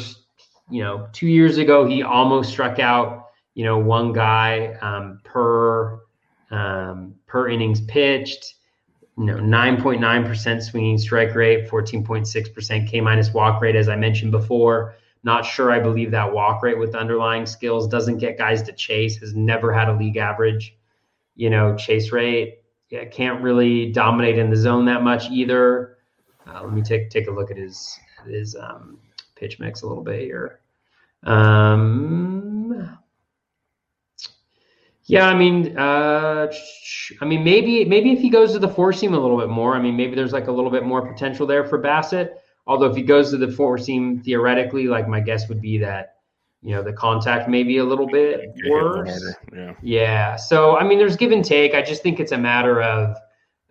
[0.69, 3.26] you know, two years ago he almost struck out,
[3.57, 5.99] you know, one guy um, per
[6.53, 8.55] um, per innings pitched
[9.19, 14.95] you know, 9.9% swinging strike rate, 14.6% K minus walk rate, as I mentioned before.
[15.23, 19.16] Not sure I believe that walk rate with underlying skills doesn't get guys to chase,
[19.19, 20.77] has never had a league average,
[21.35, 22.59] you know, chase rate.
[22.91, 25.97] Yeah, can't really dominate in the zone that much either.
[26.47, 28.99] Uh, let me take take a look at his his um,
[29.35, 30.61] pitch mix a little bit here.
[31.24, 32.97] Um,
[35.09, 36.53] yeah, I mean, uh,
[37.20, 39.74] I mean, maybe maybe if he goes to the four seam a little bit more,
[39.74, 42.35] I mean, maybe there's like a little bit more potential there for Bassitt.
[42.66, 46.16] Although if he goes to the four seam, theoretically, like my guess would be that
[46.62, 49.35] you know the contact may be a little bit worse.
[49.55, 49.74] Yeah.
[49.81, 50.37] Yeah.
[50.37, 51.74] So I mean, there's give and take.
[51.74, 53.16] I just think it's a matter of,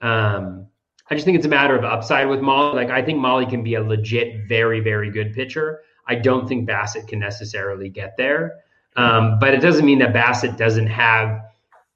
[0.01, 0.67] um,
[1.09, 2.73] I just think it's a matter of upside with Mahle.
[2.73, 5.81] Like I think Mahle can be a legit, very, very good pitcher.
[6.07, 8.61] I don't think Bassitt can necessarily get there.
[8.95, 11.41] Um, but it doesn't mean that Bassitt doesn't have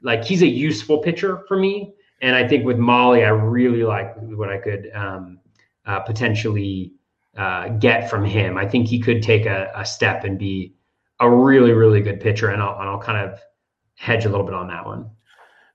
[0.02, 1.94] like he's a useful pitcher for me.
[2.22, 5.40] And I think with Mahle, I really like what I could um,
[5.86, 6.94] uh, potentially
[7.38, 8.58] uh, get from him.
[8.58, 10.74] I think he could take a, a, step and be
[11.22, 12.50] a really, really good pitcher.
[12.50, 13.40] And I'll, and I'll kind of
[13.96, 15.10] hedge a little bit on that one.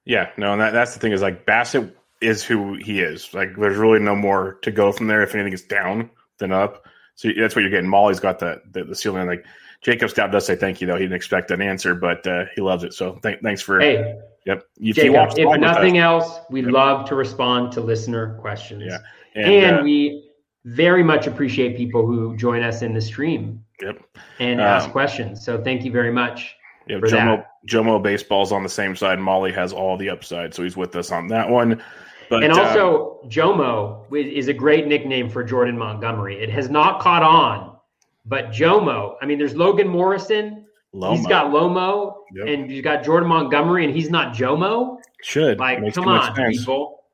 [0.05, 3.33] Yeah, no, and that, that's the thing is like Bassitt is who he is.
[3.33, 5.23] Like there's really no more to go from there.
[5.23, 6.85] If anything is down, then up.
[7.15, 7.89] So that's what you're getting.
[7.89, 9.27] Mahle's got the the, the ceiling.
[9.27, 9.47] Like
[9.85, 10.95] Jacob Stout does say thank you though.
[10.97, 12.95] He didn't expect an answer, but uh, he loves it.
[12.95, 13.79] So th- thanks for.
[13.79, 14.67] Hey, yep.
[14.81, 16.73] If, Jacob, if nothing else, we yep.
[16.73, 18.85] love to respond to listener questions.
[18.87, 18.99] Yeah,
[19.35, 20.31] and, and uh, we
[20.65, 23.63] very much appreciate people who join us in the stream.
[23.83, 24.03] Yep.
[24.39, 25.45] And um, ask questions.
[25.45, 26.57] So thank you very much.
[26.89, 29.19] Yeah, Jomo, Jomo baseball's on the same side.
[29.19, 31.83] Mahle has all the upside, so he's with us on that one.
[32.31, 36.43] But, and also, um, Jomo is a great nickname for Jordan Montgomery.
[36.43, 37.74] It has not caught on
[38.25, 40.67] but Jomo, I mean, there's Logan Morrison.
[40.95, 41.17] Lomo.
[41.17, 42.47] He's got Lomo, yep.
[42.47, 44.99] and you've got Jordan Montgomery, and he's not Jomo.
[45.23, 47.05] Should like come on, people.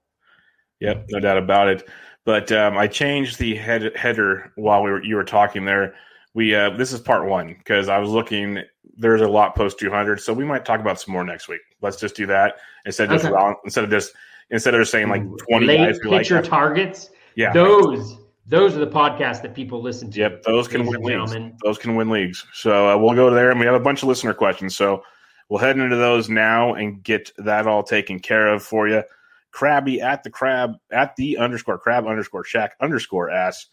[0.81, 1.89] Yep, no doubt about it.
[2.25, 5.95] But um, I changed the head, header while we were you were talking there.
[6.35, 8.59] We uh, this is part one because I was looking.
[8.97, 11.63] There's a lot post 200, so we might talk about some more next week.
[11.81, 13.31] Let's just do that instead of okay.
[13.31, 14.13] just instead of just
[14.51, 17.11] instead of just saying like 20 Late guys pitcher like targets.
[17.35, 18.19] Yeah, those
[18.51, 20.19] those are the podcasts that people listen to.
[20.19, 21.35] Yep, those can win leagues.
[21.63, 22.45] Those can win leagues.
[22.53, 24.77] So uh, we'll go there, and we have a bunch of listener questions.
[24.77, 25.03] So
[25.49, 29.05] we'll head into those now and get that all taken care of for you.
[29.53, 33.67] Crabby at the crab at the underscore crab underscore shack underscore ass.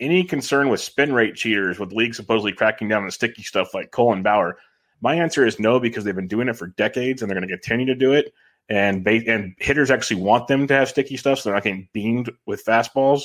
[0.00, 3.90] any concern with spin rate cheaters with leagues supposedly cracking down on sticky stuff like
[3.90, 4.58] Cole and Bauer?
[5.00, 7.54] My answer is no because they've been doing it for decades and they're going to
[7.54, 8.32] continue to do it.
[8.68, 11.88] And ba- and hitters actually want them to have sticky stuff, so they're not getting
[11.92, 13.22] beamed with fastballs.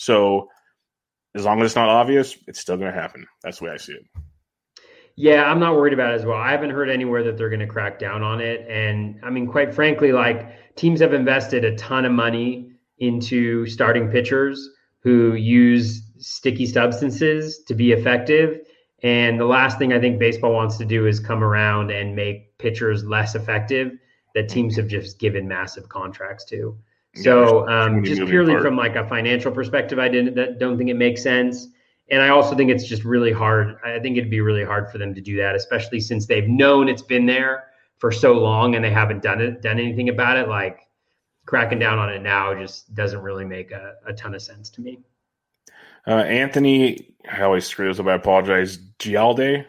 [0.00, 0.48] So
[1.34, 3.26] as long as it's not obvious, it's still going to happen.
[3.42, 4.02] That's the way I see it.
[5.14, 6.38] Yeah, I'm not worried about it as well.
[6.38, 8.66] I haven't heard anywhere that they're going to crack down on it.
[8.66, 14.08] And I mean, quite frankly, like teams have invested a ton of money into starting
[14.08, 14.70] pitchers
[15.00, 18.60] who use sticky substances to be effective.
[19.02, 22.56] And the last thing I think baseball wants to do is come around and make
[22.56, 23.98] pitchers less effective
[24.34, 26.78] that teams have just given massive contracts to.
[27.14, 30.94] So um, just purely from like a financial perspective, I didn't that don't think it
[30.94, 31.68] makes sense.
[32.10, 33.76] And I also think it's just really hard.
[33.84, 36.88] I think it'd be really hard for them to do that, especially since they've known
[36.88, 37.64] it's been there
[37.98, 40.48] for so long and they haven't done it, done anything about it.
[40.48, 40.88] Like
[41.46, 44.80] cracking down on it now just doesn't really make a, a ton of sense to
[44.80, 45.00] me.
[46.06, 48.06] Uh, Anthony, I always screw this up.
[48.06, 48.78] I apologize.
[48.98, 49.66] Gialde,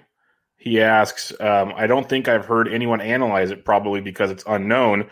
[0.58, 5.10] he asks, um, I don't think I've heard anyone analyze it, probably because it's unknown.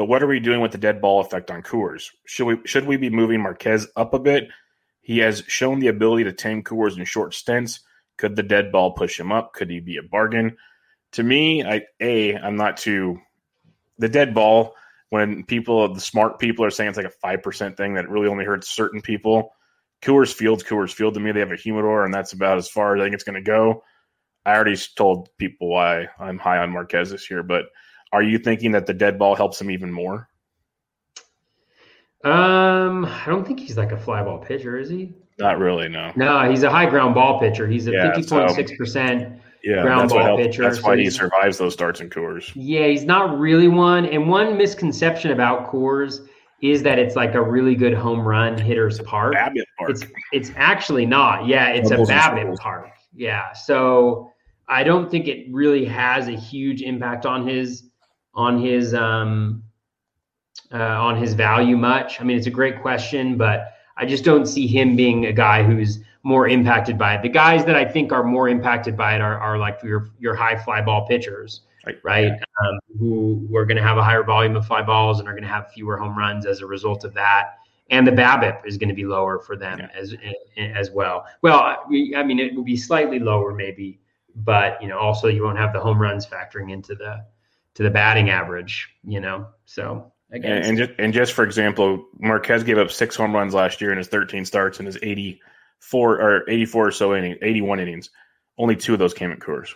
[0.00, 2.08] But what are we doing with the dead ball effect on Coors?
[2.24, 4.48] Should we should we be moving Marquez up a bit?
[5.02, 7.80] He has shown the ability to tame Coors in short stints.
[8.16, 9.52] Could the dead ball push him up?
[9.52, 10.56] Could he be a bargain?
[11.12, 13.20] To me, I a I'm not too
[13.98, 14.74] the dead ball.
[15.10, 18.28] When people, the smart people, are saying it's like a five percent thing that really
[18.28, 19.52] only hurts certain people.
[20.00, 21.30] Coors Field's Coors Field to me.
[21.32, 23.42] They have a humidor, and that's about as far as I think it's going to
[23.42, 23.84] go.
[24.46, 27.66] I already told people why I'm high on Marquez this year, but
[28.12, 30.28] are you thinking that the dead ball helps him even more?
[32.22, 35.14] Um, I don't think he's like a fly ball pitcher, is he?
[35.38, 36.12] Not really, no.
[36.16, 37.66] No, he's a high ground ball pitcher.
[37.66, 40.62] He's a fifty point six percent yeah, ground ball pitcher.
[40.62, 42.52] That's why so he survives those starts and Coors.
[42.54, 44.04] Yeah, he's not really one.
[44.04, 46.26] And one misconception about Coors
[46.60, 49.34] is that it's like a really good home run hitter's park.
[49.34, 49.90] BABIP park.
[49.90, 51.46] It's it's actually not.
[51.46, 52.90] Yeah, it's a BABIP park.
[53.14, 54.30] Yeah, so
[54.68, 57.89] I don't think it really has a huge impact on his
[58.40, 59.62] on his um
[60.72, 62.20] uh, on his value much.
[62.20, 65.62] I mean, it's a great question, but I just don't see him being a guy
[65.62, 67.22] who's more impacted by it.
[67.22, 70.34] The guys that I think are more impacted by it are, are like your your
[70.34, 71.98] high fly ball pitchers right?
[72.04, 72.32] right?
[72.32, 75.32] Um, who, who are going to have a higher volume of fly balls and are
[75.32, 77.58] going to have fewer home runs as a result of that.
[77.90, 79.88] And the BABIP is going to be lower for them yeah.
[79.96, 80.14] as
[80.56, 81.26] as well.
[81.42, 83.98] Well, I mean, it will be slightly lower maybe,
[84.36, 87.24] but you know, also you won't have the home runs factoring into the
[87.74, 88.88] to the batting average.
[89.04, 93.34] You know, so and, and, just and just for example, Marquez gave up six home
[93.34, 97.38] runs last year in his 13 starts and his 84 or 84 or so innings,
[97.42, 98.10] 81 innings.
[98.56, 99.70] Only two of those came at Coors.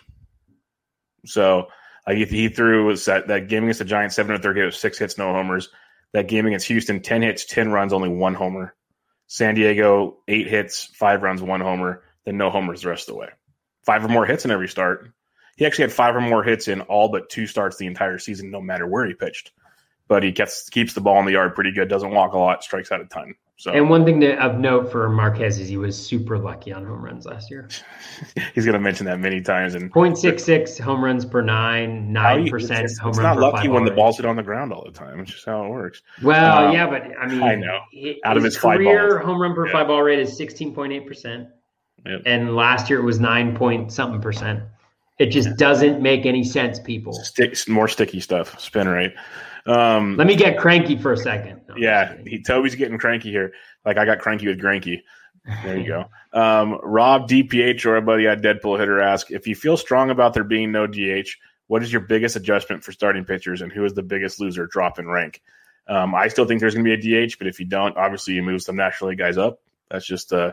[1.25, 1.63] So uh,
[2.07, 4.75] like if he threw was that, that game against the Giants, seven to third, gave
[4.75, 5.69] six hits, no homers.
[6.13, 8.75] That game against Houston, ten hits, ten runs, only one homer.
[9.27, 13.19] San Diego, eight hits, five runs, one homer, then no homers the rest of the
[13.19, 13.29] way.
[13.85, 15.11] Five or more hits in every start.
[15.55, 18.51] He actually had five or more hits in all but two starts the entire season,
[18.51, 19.51] no matter where he pitched.
[20.07, 22.63] But he gets keeps the ball in the yard pretty good, doesn't walk a lot,
[22.63, 23.35] strikes out a ton.
[23.57, 26.85] So and one thing that of note for Marquez is he was super lucky on
[26.85, 27.69] home runs last year.
[28.53, 29.75] He's going to mention that many times.
[29.75, 33.17] And 0.66 home runs per nine, nine percent home it's.
[33.17, 35.21] It's not lucky when the ball's hit on the ground all the time.
[35.21, 36.01] It's just how it works.
[36.21, 37.79] Well, um, yeah, but I mean, I know
[38.25, 39.71] out of his career home run per yeah.
[39.71, 41.47] fly ball rate is 16.8 percent,
[42.05, 42.23] yep.
[42.25, 44.63] and last year it was nine point something percent.
[45.17, 45.55] It just yeah.
[45.57, 47.13] doesn't make any sense, people.
[47.13, 49.13] Sticks more sticky stuff, spin rate.
[49.65, 51.61] Um, Let me get cranky for a second.
[51.69, 53.53] No, yeah, he, Toby's getting cranky here.
[53.85, 55.01] Like I got cranky with Granky.
[55.63, 56.05] There you go.
[56.35, 60.33] Um, Rob DPH or a buddy at Deadpool Hitter ask if you feel strong about
[60.33, 61.29] there being no DH.
[61.67, 64.99] What is your biggest adjustment for starting pitchers, and who is the biggest loser drop
[64.99, 65.41] in rank?
[65.87, 68.33] Um, I still think there's going to be a DH, but if you don't, obviously
[68.33, 69.61] you move some National League guys up.
[69.89, 70.51] That's just uh,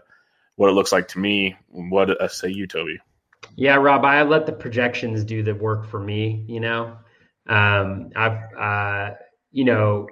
[0.55, 1.57] what it looks like to me.
[1.69, 3.01] What uh, say you, Toby?
[3.57, 6.45] Yeah, Rob, I let the projections do the work for me.
[6.49, 6.97] You know,
[7.47, 9.15] um, I've, uh,
[9.51, 10.09] you know,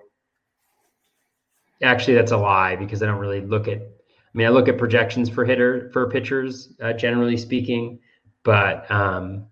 [1.83, 3.79] actually that's a lie because I don't really look at.
[3.79, 7.99] I mean, I look at projections for hitter for pitchers, uh, generally speaking,
[8.45, 9.47] but um,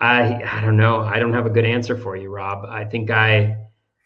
[0.00, 1.00] I I don't know.
[1.00, 2.64] I don't have a good answer for you, Rob.
[2.68, 3.56] I think I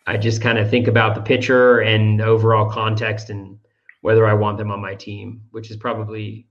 [0.06, 3.58] I just kind of think about the pitcher and overall context and
[4.02, 6.46] whether I want them on my team, which is probably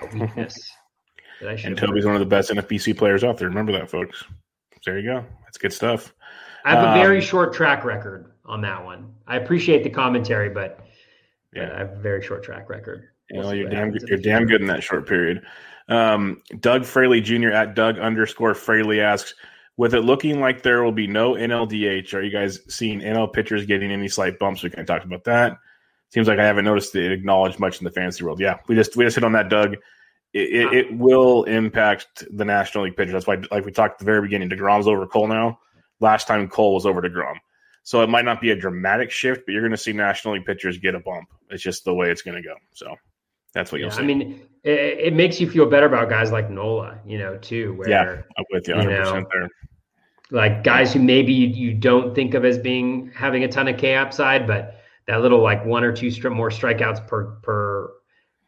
[0.00, 0.72] a weakness.
[1.40, 3.48] and Toby's one of the best NFBC players out there.
[3.48, 4.24] Remember that, folks
[4.84, 5.24] there you go.
[5.44, 6.14] That's good stuff.
[6.64, 9.14] I have a very um, short track record on that one.
[9.26, 10.80] I appreciate the commentary, but,
[11.54, 11.66] yeah.
[11.66, 13.08] But I have a very short track record.
[13.30, 15.42] You know, you're damn good, you're damn good in that short period.
[15.88, 17.50] Um, Doug Fraley Jr.
[17.50, 19.34] at Doug underscore Fraley asks,
[19.76, 23.64] with it looking like there will be no NLDH, are you guys seeing NL pitchers
[23.64, 24.62] getting any slight bumps?
[24.62, 25.56] We kind of talked about that.
[26.10, 28.40] Seems like I haven't noticed it acknowledged much in the fantasy world.
[28.40, 29.76] Yeah, we just we just hit on that, Doug.
[30.32, 33.12] It, it, will impact the National League pitchers.
[33.12, 35.58] That's why, like we talked at the very beginning, Degrom's over Cole now.
[35.98, 37.34] Last time Cole was over Degrom,
[37.82, 40.46] so it might not be a dramatic shift, but you're going to see National League
[40.46, 41.28] pitchers get a bump.
[41.50, 42.54] It's just the way it's going to go.
[42.72, 42.94] So
[43.52, 44.02] that's what you'll see.
[44.02, 47.74] I mean, it, it, makes you feel better about guys like Nola, you know, too.
[47.74, 49.48] Where, yeah, I'm with you 100 percent there.
[50.30, 53.76] Like guys who maybe you, you don't think of as being having a ton of
[53.76, 57.90] K upside, but that little like one or two more strikeouts per per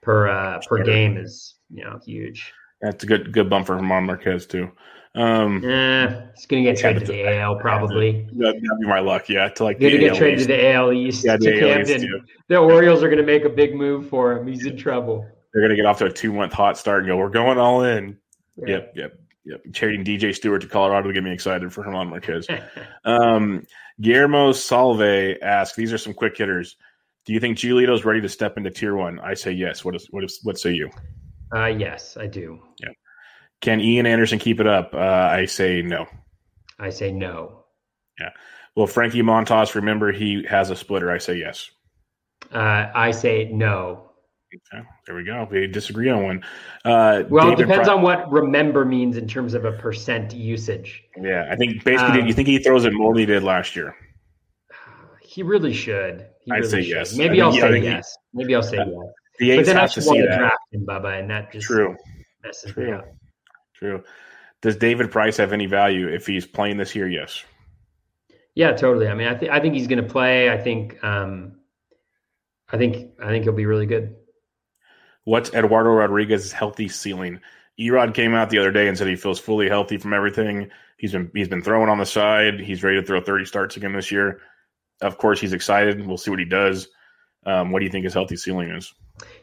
[0.00, 2.52] per uh, per game is you know huge.
[2.80, 4.70] That's a good good bump for German Marquez too.
[5.14, 8.26] Um, eh, he's gonna get traded to the AL probably.
[8.32, 9.48] That'd be my luck, yeah.
[9.48, 10.48] To like gonna get traded East.
[10.48, 12.26] to the AL East yeah, to Camden.
[12.48, 14.46] The Orioles are gonna make a big move for him.
[14.46, 15.26] He's in trouble.
[15.52, 17.16] They're gonna get off to a two month hot start and go.
[17.18, 18.16] We're going all in.
[18.56, 18.68] Yeah.
[18.68, 19.60] Yep, yep, yep.
[19.74, 22.46] Trading DJ Stewart to Colorado to get me excited for German Marquez.
[23.04, 23.66] um,
[24.00, 26.76] Guillermo Salve asks, "These are some quick hitters.
[27.26, 29.84] Do you think Giolito's ready to step into Tier One?" I say yes.
[29.84, 30.90] What is what is what say you?
[31.54, 32.58] Uh, yes, I do.
[32.80, 32.90] Yeah.
[33.60, 34.94] Can Ian Anderson keep it up?
[34.94, 36.06] Uh, I say no.
[36.78, 37.64] I say no.
[38.18, 38.30] Yeah.
[38.74, 41.10] Well, Frankie Montas, remember he has a splitter.
[41.10, 41.70] I say yes.
[42.52, 44.08] Uh, I say no.
[44.74, 45.48] Okay, there we go.
[45.50, 46.44] We disagree on one.
[46.84, 50.34] Uh, well, David it depends Pri- on what remember means in terms of a percent
[50.34, 51.02] usage.
[51.16, 53.74] Yeah, I think basically, um, you think he throws it more than he did last
[53.76, 53.94] year?
[55.22, 56.26] He really should.
[56.44, 56.90] He I'd really say should.
[56.90, 57.16] yes.
[57.16, 58.14] Maybe I'll say yes.
[58.32, 59.12] He, Maybe I'll say uh, yes.
[59.38, 61.96] The but then I just want to draft him, Bubba, and that just true
[62.44, 62.86] messes true.
[62.86, 63.06] me up.
[63.74, 64.02] True.
[64.60, 67.08] Does David Price have any value if he's playing this year?
[67.08, 67.44] Yes.
[68.54, 69.08] Yeah, totally.
[69.08, 70.50] I mean, I think I think he's going to play.
[70.50, 71.56] I think, um,
[72.70, 74.14] I think, I think he'll be really good.
[75.24, 77.40] What's Eduardo Rodriguez's healthy ceiling?
[77.80, 80.70] Erod came out the other day and said he feels fully healthy from everything.
[80.98, 82.60] He's been he's been throwing on the side.
[82.60, 84.40] He's ready to throw 30 starts again this year.
[85.00, 86.06] Of course, he's excited.
[86.06, 86.88] We'll see what he does.
[87.44, 88.92] Um, what do you think his healthy ceiling is?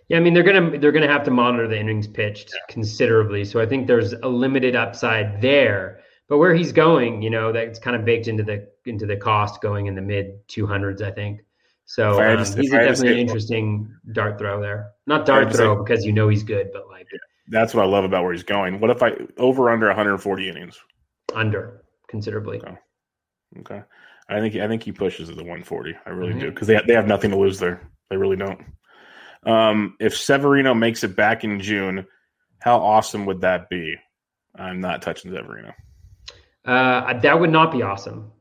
[0.09, 2.73] Yeah, I mean they're gonna they're gonna have to monitor the innings pitched yeah.
[2.73, 3.45] considerably.
[3.45, 6.01] So I think there's a limited upside there.
[6.27, 9.61] But where he's going, you know, that's kind of baked into the into the cost
[9.61, 11.41] going in the mid 200s, I think.
[11.85, 14.91] So um, he's definitely an interesting dart throw there.
[15.07, 17.07] Not dart throw because you know he's good, but like
[17.47, 18.79] that's what I love about where he's going.
[18.79, 20.77] What if I over under 140 innings?
[21.33, 22.57] Under considerably.
[22.59, 22.77] Okay.
[23.59, 23.81] okay.
[24.29, 25.95] I think I think he pushes at the 140.
[26.05, 26.39] I really mm-hmm.
[26.39, 27.81] do because they they have nothing to lose there.
[28.09, 28.59] They really don't.
[29.45, 32.05] Um, if Severino makes it back in June,
[32.59, 33.95] how awesome would that be?
[34.55, 35.73] I'm not touching Severino.
[36.65, 38.31] Uh, that would not be awesome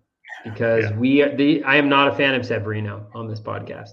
[0.44, 0.96] because yeah.
[0.96, 3.92] we the I am not a fan of Severino on this podcast.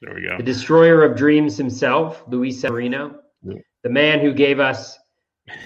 [0.00, 0.36] There we go.
[0.36, 3.58] The destroyer of dreams himself, Luis Severino, yeah.
[3.82, 4.98] the man who gave us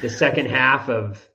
[0.03, 1.29] the second half of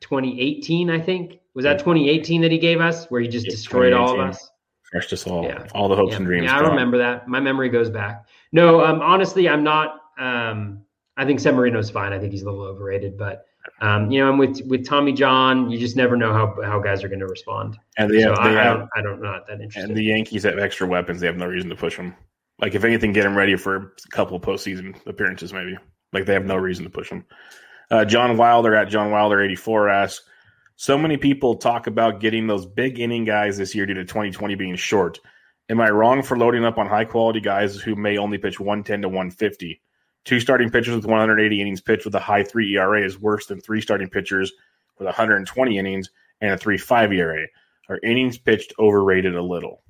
[0.00, 1.38] 2018, I think.
[1.54, 4.50] Was that 2018 that he gave us where he just yeah, destroyed all of us?
[4.90, 5.44] Crushed us all.
[5.44, 5.66] Yeah.
[5.74, 6.44] All the hopes and dreams.
[6.44, 7.28] Yeah, I remember that.
[7.28, 8.26] My memory goes back.
[8.52, 10.84] No, um, honestly, I'm not um,
[11.16, 12.12] I think Severino's fine.
[12.12, 13.46] I think he's a little overrated, but
[13.80, 17.04] um, you know, and with with Tommy John, you just never know how how guys
[17.04, 17.78] are going to respond.
[17.98, 19.90] And they, have, so they I, have, I, don't, I don't not that interested.
[19.90, 21.20] And the Yankees have extra weapons.
[21.20, 22.14] They have no reason to push them.
[22.60, 25.76] Like if anything, get them ready for a couple of postseason appearances, maybe.
[26.12, 27.24] Like they have no reason to push them.
[27.90, 30.24] Uh, John Wilder at John Wilder eighty four asks,
[30.76, 34.54] so many people talk about getting those big inning guys this year due to 2020
[34.54, 35.20] being short.
[35.72, 39.00] Am I wrong for loading up on high quality guys who may only pitch 110
[39.00, 39.80] to 150?
[40.26, 43.58] Two starting pitchers with 180 innings pitched with a high three ERA is worse than
[43.58, 44.52] three starting pitchers
[44.98, 46.10] with 120 innings
[46.42, 47.46] and a three five ERA.
[47.88, 49.82] Are innings pitched overrated a little?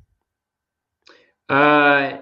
[1.49, 2.19] Uh,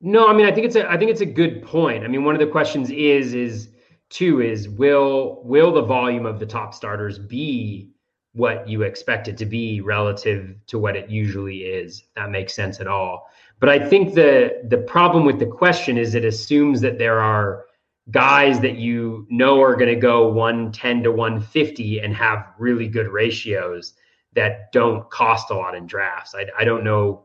[0.00, 0.28] no.
[0.28, 2.04] I mean, I think it's a I think it's a good point.
[2.04, 3.70] I mean, one of the questions is is
[4.10, 7.90] two is will will the volume of the top starters be
[8.34, 12.04] what you expect it to be relative to what it usually is?
[12.16, 13.28] that makes sense at all.
[13.60, 17.64] But I think the the problem with the question is it assumes that there are
[18.10, 23.08] guys that you know are going to go 110 to 150 and have really good
[23.08, 23.94] ratios
[24.34, 26.34] that don't cost a lot in drafts.
[26.34, 27.24] I, I don't know,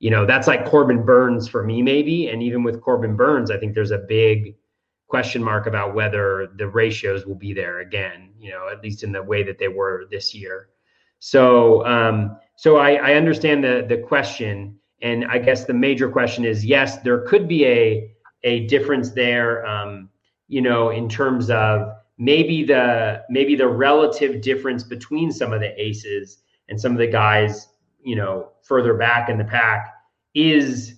[0.00, 2.28] you know, that's like Corbin Burnes for me, maybe.
[2.28, 4.56] And even with Corbin Burnes I think there's a big
[5.14, 9.12] question mark about whether the ratios will be there again, you know, at least in
[9.12, 10.70] the way that they were this year.
[11.20, 14.76] So, um, so I, I understand the the question.
[15.02, 18.10] And I guess the major question is yes, there could be a
[18.42, 20.08] a difference there, um,
[20.48, 25.72] you know, in terms of maybe the maybe the relative difference between some of the
[25.80, 26.38] aces
[26.68, 27.68] and some of the guys,
[28.02, 29.94] you know, further back in the pack
[30.34, 30.96] is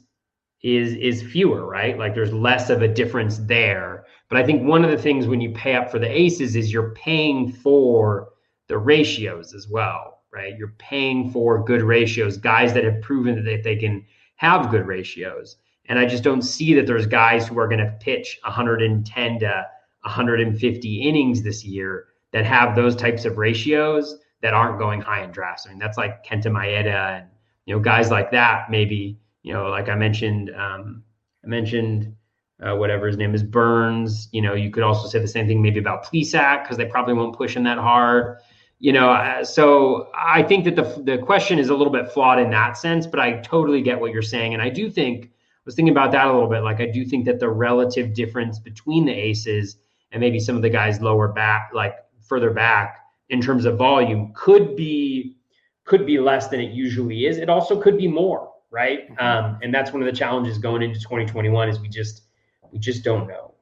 [0.62, 1.98] is is fewer, right?
[1.98, 4.04] Like there's less of a difference there.
[4.28, 6.72] But I think one of the things when you pay up for the aces is
[6.72, 8.28] you're paying for
[8.68, 10.56] the ratios as well right?
[10.58, 14.04] You're paying for good ratios, guys that have proven that they can
[14.36, 15.56] have good ratios.
[15.88, 19.66] And I just don't see that there's guys who are going to pitch 110 to
[20.02, 25.30] 150 innings this year that have those types of ratios that aren't going high in
[25.30, 25.66] drafts.
[25.66, 27.28] I mean, that's like Kenta Maeda and
[27.64, 28.70] you know guys like that.
[28.70, 31.04] Maybe you know, like I mentioned, um,
[31.44, 32.12] I mentioned
[32.60, 34.28] uh, whatever his name is, Burnes.
[34.32, 37.14] You know, you could also say the same thing maybe about Plesac because they probably
[37.14, 38.38] won't push him that hard.
[38.80, 42.40] You know, uh, so I think that the the question is a little bit flawed
[42.40, 45.28] in that sense, but I totally get what you're saying, and I do think I
[45.64, 46.64] was thinking about that a little bit.
[46.64, 49.76] Like I do think that the relative difference between the aces
[50.10, 52.98] and maybe some of the guys lower back, like further back
[53.28, 55.36] in terms of volume, could be
[55.84, 57.38] could be less than it usually is.
[57.38, 59.10] It also could be more, right?
[59.10, 59.26] Mm-hmm.
[59.26, 62.24] Um, and that's one of the challenges going into 2021 is we just
[62.70, 63.54] we just don't know.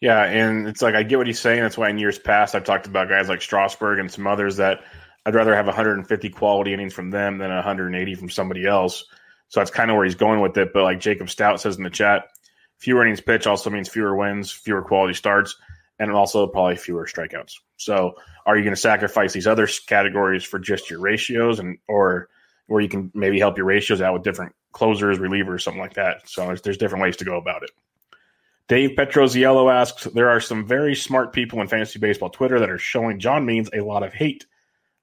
[0.00, 1.62] Yeah, and it's like I get what he's saying.
[1.62, 4.80] That's why in years past I've talked about guys like Strasburg and some others that
[5.24, 9.04] I'd rather have 150 quality innings from them than 180 from somebody else.
[9.46, 10.72] So that's kind of where he's going with it.
[10.74, 12.24] But like Jacob Stout says in the chat,
[12.78, 15.54] fewer innings pitch also means fewer wins, fewer quality starts,
[16.00, 17.52] and also probably fewer strikeouts.
[17.76, 18.14] So
[18.44, 22.28] are you going to sacrifice these other categories for just your ratios and or
[22.66, 26.28] where you can maybe help your ratios out with different closers, relievers, something like that.
[26.28, 27.70] So there's, there's different ways to go about it.
[28.68, 32.78] Dave Petroziello asks, there are some very smart people in fantasy baseball Twitter that are
[32.78, 34.46] showing John Means a lot of hate.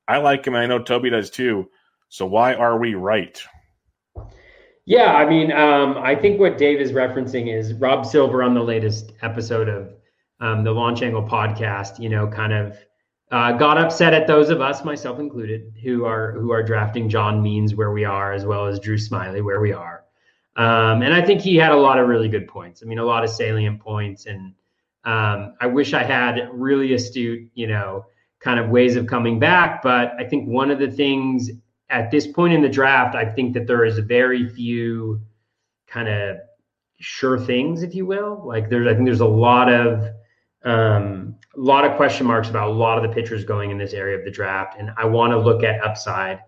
[0.07, 1.69] I like him, I know Toby does too.
[2.07, 3.39] So why are we right?
[4.85, 8.63] Yeah, I mean, um, I think what Dave is referencing is Rob Silver on the
[8.63, 9.93] latest episode of
[10.39, 11.99] um, the Launch Angle podcast.
[11.99, 12.75] You know, kind of
[13.31, 17.41] uh, got upset at those of us, myself included, who are who are drafting John
[17.41, 20.03] Means where we are, as well as Drew Smyly where we are.
[20.55, 22.83] Um, and I think he had a lot of really good points.
[22.83, 24.25] I mean, a lot of salient points.
[24.25, 24.53] And
[25.05, 28.05] um, I wish I had really astute, you know,
[28.39, 29.81] kind of ways of coming back.
[29.81, 31.49] But I think one of the things
[31.89, 35.21] at this point in the draft, I think that there is very few
[35.87, 36.37] kind of
[36.99, 38.43] sure things, if you will.
[38.45, 40.09] Like there's, I think there's a lot of,
[40.65, 43.93] um, a lot of question marks about a lot of the pitchers going in this
[43.93, 44.75] area of the draft.
[44.79, 46.39] And I want to look at upside.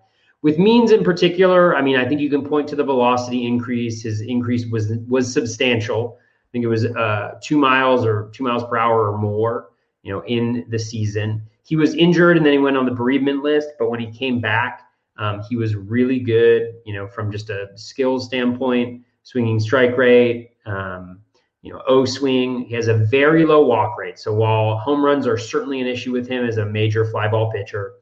[0.42, 4.02] With Means in particular, I mean, I think you can point to the velocity increase.
[4.02, 6.18] His increase was was substantial.
[6.20, 9.70] I think it was uh, two miles or two miles per hour or more,
[10.04, 11.44] you know, in the season.
[11.64, 13.70] He was injured and then he went on the bereavement list.
[13.80, 14.82] But when he came back,
[15.18, 20.52] um, he was really good, you know, from just a skills standpoint, swinging strike rate,
[20.66, 21.21] um,
[21.62, 22.62] you know, O swing.
[22.62, 24.18] He has a very low walk rate.
[24.18, 27.52] So while home runs are certainly an issue with him as a major fly ball
[27.52, 27.94] pitcher,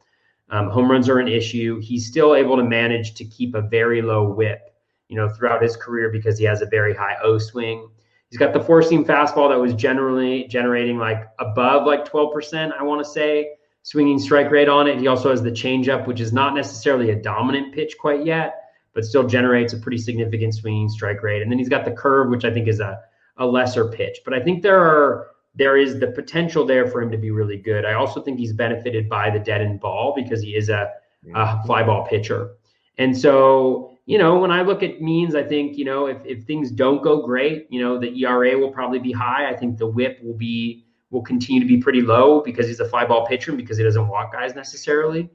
[0.49, 1.80] um, home runs are an issue.
[1.80, 4.73] He's still able to manage to keep a very low whip,
[5.07, 7.90] you know, throughout his career because he has a very high O swing.
[8.30, 12.84] He's got the four seam fastball that was generally generating like above like 12%, I
[12.84, 13.49] want to say,
[13.81, 14.99] swinging strike rate on it.
[14.99, 18.56] He also has the changeup, which is not necessarily a dominant pitch quite yet,
[18.94, 21.41] but still generates a pretty significant swinging strike rate.
[21.41, 22.99] And then he's got the curve, which I think is a,
[23.39, 24.19] a lesser pitch.
[24.23, 27.57] But I think there are there is the potential there for him to be really
[27.57, 27.83] good.
[27.85, 30.91] I also think he's benefited by the deadened ball because he is a,
[31.35, 32.51] a fly ball pitcher.
[32.97, 36.43] And so, you know, when I look at means, I think, you know, if, if
[36.43, 39.49] things don't go great, you know, the ERA will probably be high.
[39.49, 42.87] I think the whip will be will continue to be pretty low because he's a
[42.87, 45.29] fly ball pitcher and because he doesn't walk guys necessarily.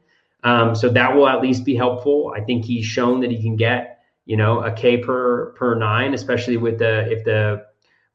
[0.44, 2.32] Um, so that will at least be helpful.
[2.36, 6.14] I think he's shown that he can get, you know, a K per per nine,
[6.14, 7.66] especially with the if the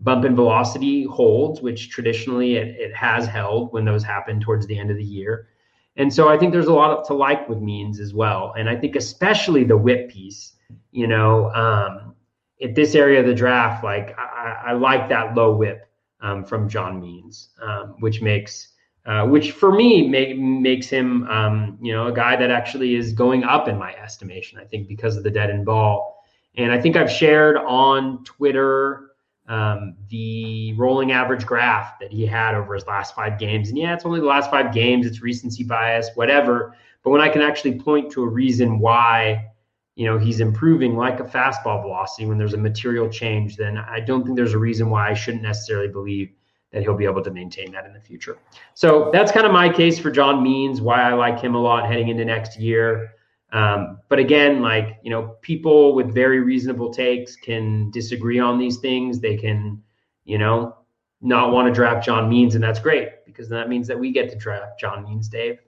[0.01, 4.77] bump in velocity holds, which traditionally it, it has held when those happen towards the
[4.77, 5.49] end of the year.
[5.97, 8.53] And so I think there's a lot to like with means as well.
[8.57, 10.53] And I think especially the whip piece,
[10.91, 12.15] you know, um,
[12.61, 15.89] at this area of the draft, like I, I like that low whip
[16.21, 18.69] um, from John Means, um, which makes,
[19.05, 23.11] uh, which for me make, makes him, um, you know, a guy that actually is
[23.11, 24.59] going up in my estimation.
[24.59, 26.23] I think because of the deadened ball,
[26.55, 29.08] and I think I've shared on Twitter
[29.49, 33.69] um, the rolling average graph that he had over his last five games.
[33.69, 36.75] And yeah, it's only the last five games, it's recency bias, whatever.
[37.03, 39.47] But when I can actually point to a reason why,
[39.95, 43.99] you know, he's improving like a fastball velocity when there's a material change, then I
[43.99, 46.31] don't think there's a reason why I shouldn't necessarily believe
[46.71, 48.37] that he'll be able to maintain that in the future.
[48.75, 51.87] So that's kind of my case for John Means, why I like him a lot
[51.87, 53.15] heading into next year.
[53.51, 58.77] Um, but again, like, you know, people with very reasonable takes can disagree on these
[58.77, 59.19] things.
[59.19, 59.81] They can,
[60.25, 60.77] you know,
[61.21, 64.29] not want to draft John Means, and that's great because that means that we get
[64.29, 65.59] to draft John Means, Dave.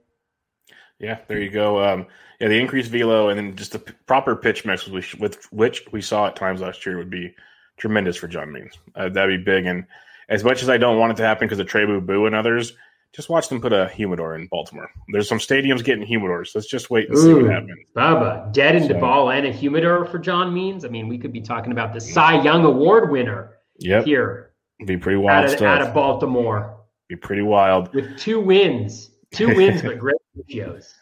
[0.98, 1.82] Yeah, there you go.
[1.82, 2.06] Um,
[2.40, 5.82] yeah, the increased velo and then just the p- proper pitch mix with, with which
[5.90, 7.34] we saw at times last year would be
[7.76, 8.78] tremendous for John Means.
[8.94, 9.66] Uh, that'd be big.
[9.66, 9.84] And
[10.28, 12.34] as much as I don't want it to happen because of Trey Boo Boo and
[12.36, 12.74] others,
[13.14, 14.90] Just watch them put a humidor in Baltimore.
[15.08, 16.54] There's some stadiums getting humidors.
[16.54, 17.72] Let's just wait and see what happens.
[17.94, 20.86] Bubba, dead in so, ball and a humidor for John Means.
[20.86, 24.06] I mean, we could be talking about the Cy Young Award winner yep.
[24.06, 24.52] here.
[24.86, 26.80] Be pretty wild out of, out of Baltimore.
[27.08, 27.92] Be pretty wild.
[27.94, 29.10] With two wins.
[29.32, 30.94] Two wins, but great ratios.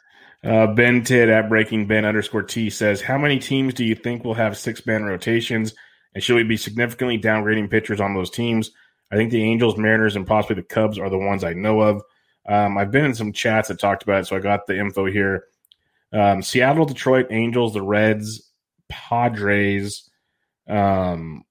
[0.42, 4.24] Uh, ben Tid at Breaking Ben underscore T says, How many teams do you think
[4.24, 5.74] will have six man rotations?
[6.14, 8.72] And should we be significantly downgrading pitchers on those teams?
[9.10, 12.02] I think the Angels, Mariners, and possibly the Cubs are the ones I know of.
[12.48, 15.06] Um, I've been in some chats that talked about it, so I got the info
[15.06, 15.44] here.
[16.12, 18.50] Um, Seattle, Detroit, Angels, the Reds,
[18.88, 20.10] Padres,
[20.68, 21.44] um,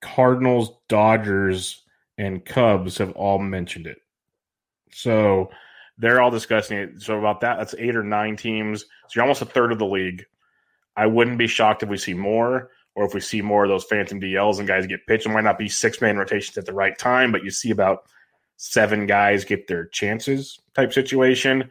[0.00, 1.82] Cardinals, Dodgers,
[2.16, 3.98] and Cubs have all mentioned it.
[4.90, 5.50] So
[5.98, 7.02] they're all discussing it.
[7.02, 8.82] So about that, that's eight or nine teams.
[8.82, 10.24] So you're almost a third of the league.
[10.96, 13.84] I wouldn't be shocked if we see more, or if we see more of those
[13.84, 15.26] phantom DLs and guys get pitched.
[15.26, 18.04] It might not be six man rotations at the right time, but you see about
[18.56, 21.70] seven guys get their chances type situation.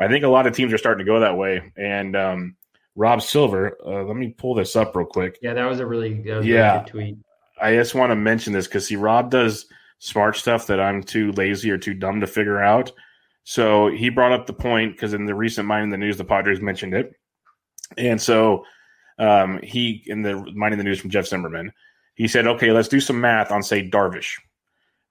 [0.00, 1.72] I think a lot of teams are starting to go that way.
[1.76, 2.56] And um,
[2.96, 5.38] Rob Silver, uh, let me pull this up real quick.
[5.40, 6.84] Yeah, that was a really, was yeah.
[6.86, 7.18] Tweet.
[7.60, 9.66] I just want to mention this because see, Rob does
[9.98, 12.92] smart stuff that I'm too lazy or too dumb to figure out.
[13.44, 16.60] So he brought up the point because in the recent Mining the News, the Padres
[16.60, 17.14] mentioned it.
[17.96, 18.64] And so
[19.18, 21.72] um, he, in the Mining the News from Jeff Zimmerman,
[22.14, 24.38] he said, okay, let's do some math on, say, Darvish.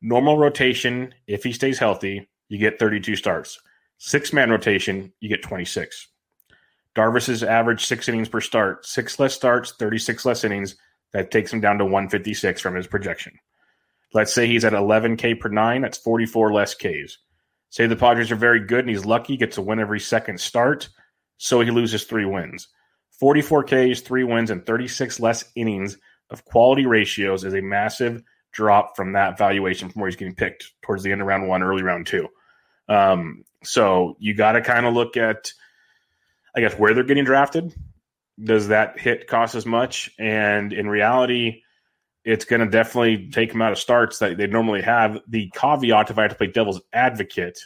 [0.01, 3.59] Normal rotation, if he stays healthy, you get 32 starts.
[3.97, 6.09] Six man rotation, you get 26.
[6.95, 10.75] Darvish's average six innings per start, six less starts, 36 less innings.
[11.13, 13.33] That takes him down to 156 from his projection.
[14.13, 17.17] Let's say he's at 11K per nine, that's 44 less Ks.
[17.69, 20.89] Say the Padres are very good and he's lucky, gets a win every second start,
[21.37, 22.67] so he loses three wins.
[23.19, 25.97] 44 Ks, three wins, and 36 less innings
[26.29, 30.71] of quality ratios is a massive drop from that valuation from where he's getting picked
[30.81, 32.27] towards the end of round one, early round two.
[32.87, 35.51] Um, so you got to kind of look at,
[36.55, 37.73] I guess, where they're getting drafted.
[38.41, 40.11] Does that hit cost as much?
[40.19, 41.61] And in reality,
[42.25, 45.19] it's going to definitely take them out of starts that they normally have.
[45.27, 47.59] The caveat, if I had to play devil's advocate,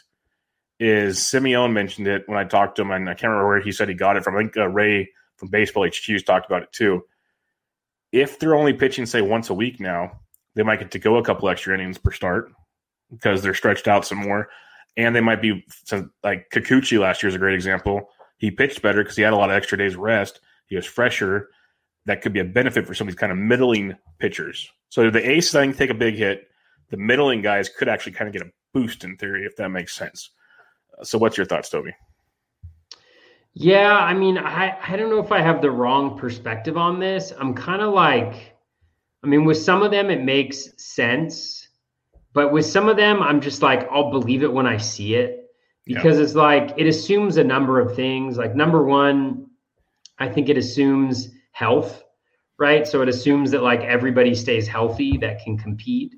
[0.79, 3.71] is Simeone mentioned it when I talked to him, and I can't remember where he
[3.71, 4.35] said he got it from.
[4.35, 7.03] I think uh, Ray from Baseball HQ's talked about it too.
[8.11, 10.19] If they're only pitching, say, once a week now,
[10.55, 12.51] they might get to go a couple extra innings per start
[13.11, 14.49] because they're stretched out some more.
[14.95, 15.63] And they might be
[16.23, 18.09] like Kikuchi last year is a great example.
[18.37, 20.39] He pitched better because he had a lot of extra days rest.
[20.67, 21.49] He was fresher
[22.05, 24.69] that could be a benefit for some of these kind of middling pitchers.
[24.89, 26.47] So the aces, I think, take a big hit.
[26.89, 29.93] The middling guys could actually kind of get a boost in theory, if that makes
[29.93, 30.31] sense.
[31.03, 31.93] So, what's your thoughts, Toby?
[33.59, 37.33] Yeah, I mean, I, I don't know if I have the wrong perspective on this.
[37.39, 38.55] I'm kind of like,
[39.23, 41.67] I mean, with some of them, it makes sense.
[42.33, 45.49] But with some of them, I'm just like, I'll believe it when I see it
[45.85, 46.23] because yeah.
[46.23, 48.37] it's like, it assumes a number of things.
[48.37, 49.47] Like, number one,
[50.19, 52.03] I think it assumes health,
[52.59, 52.85] right?
[52.85, 56.13] So it assumes that like everybody stays healthy that can compete.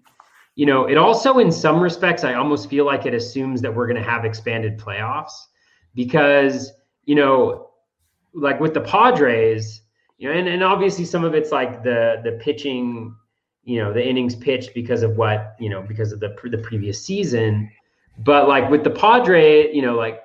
[0.56, 3.88] You know, it also, in some respects, I almost feel like it assumes that we're
[3.88, 5.32] going to have expanded playoffs
[5.95, 6.74] because,
[7.10, 7.72] you know,
[8.36, 9.81] like with the Padres,
[10.19, 13.15] you know, and, and obviously some of it's like the the pitching,
[13.64, 17.03] you know, the innings pitched because of what, you know, because of the the previous
[17.03, 17.72] season.
[18.19, 20.22] But like with the Padre, you know, like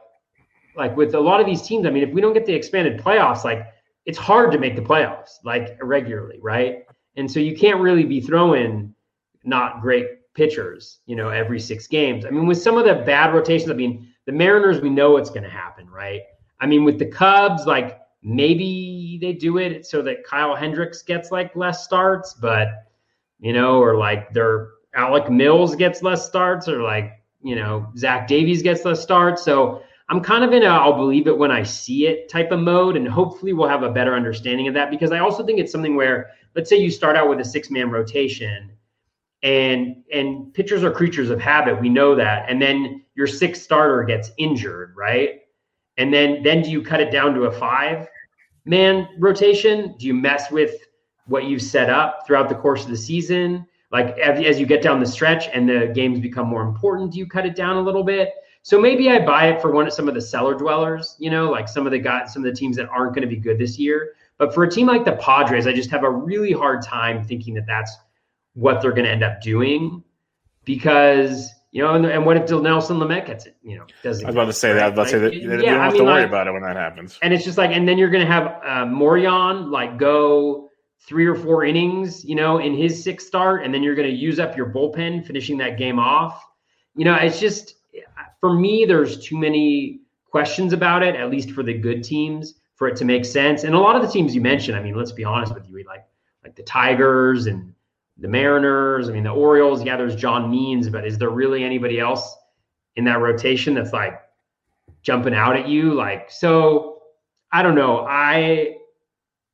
[0.77, 3.01] like with a lot of these teams, I mean, if we don't get the expanded
[3.01, 3.65] playoffs, like
[4.05, 6.85] it's hard to make the playoffs like regularly, right?
[7.17, 8.95] And so you can't really be throwing
[9.43, 12.27] not great pitchers, you know, every six games.
[12.27, 15.31] I mean, with some of the bad rotations, I mean, the Mariners, we know what's
[15.31, 16.21] going to happen, right?
[16.65, 21.31] I mean, with the Cubs, like maybe they do it so that Kyle Hendricks gets
[21.31, 22.69] like less starts, but
[23.39, 28.27] you know, or like their Alec Mills gets less starts, or like you know, Zach
[28.27, 29.45] Davies gets less starts.
[29.45, 32.61] So I'm kind of in a I'll believe it when I see it type of
[32.61, 35.71] mode, and hopefully we'll have a better understanding of that because I also think it's
[35.71, 38.73] something where let's say you start out with a six man rotation,
[39.43, 44.03] and and pitchers are creatures of habit, we know that, and then your sixth starter
[44.05, 45.43] gets injured, right?
[45.97, 48.09] And then then do you cut it down to a five
[48.65, 49.95] man rotation?
[49.99, 50.75] Do you mess with
[51.27, 53.67] what you've set up throughout the course of the season?
[53.91, 57.27] Like as, you get down the stretch and the games become more important, do you
[57.27, 58.33] cut it down a little bit?
[58.63, 61.51] So maybe I buy it for one of some of the cellar dwellers, you know,
[61.51, 63.59] like some of the guys, some of the teams that aren't going to be good
[63.59, 64.15] this year.
[64.37, 67.55] But for a team like the Padres, I just have a really hard time thinking
[67.55, 67.95] that that's
[68.55, 70.03] what they're going to end up doing
[70.65, 73.57] because you know, and, and what if Dill Nelson Lamet gets it?
[73.65, 74.25] You know, doesn't.
[74.25, 74.83] I was about to say that.
[74.85, 75.35] I was about to say that.
[75.35, 77.19] You yeah, don't have I mean, to worry like, about it when that happens.
[77.21, 80.71] And it's just like, and then you're going to have uh, Morejon like go
[81.01, 84.15] three or four innings, you know, in his sixth start, and then you're going to
[84.15, 86.47] use up your bullpen finishing that game off.
[86.95, 87.75] You know, it's just
[88.39, 89.99] for me, there's too many
[90.31, 93.65] questions about it, at least for the good teams, for it to make sense.
[93.65, 95.83] And a lot of the teams you mentioned, I mean, let's be honest with you,
[95.89, 96.07] like
[96.45, 97.75] like the Tigers and
[98.19, 99.09] the Mariners.
[99.09, 99.85] I mean, the Orioles.
[99.85, 102.37] Yeah, there's John Means, but is there really anybody else
[102.97, 104.21] in that rotation that's like
[105.03, 105.95] jumping out at you?
[105.95, 107.03] Like, so
[107.53, 108.07] I don't know.
[108.09, 108.77] I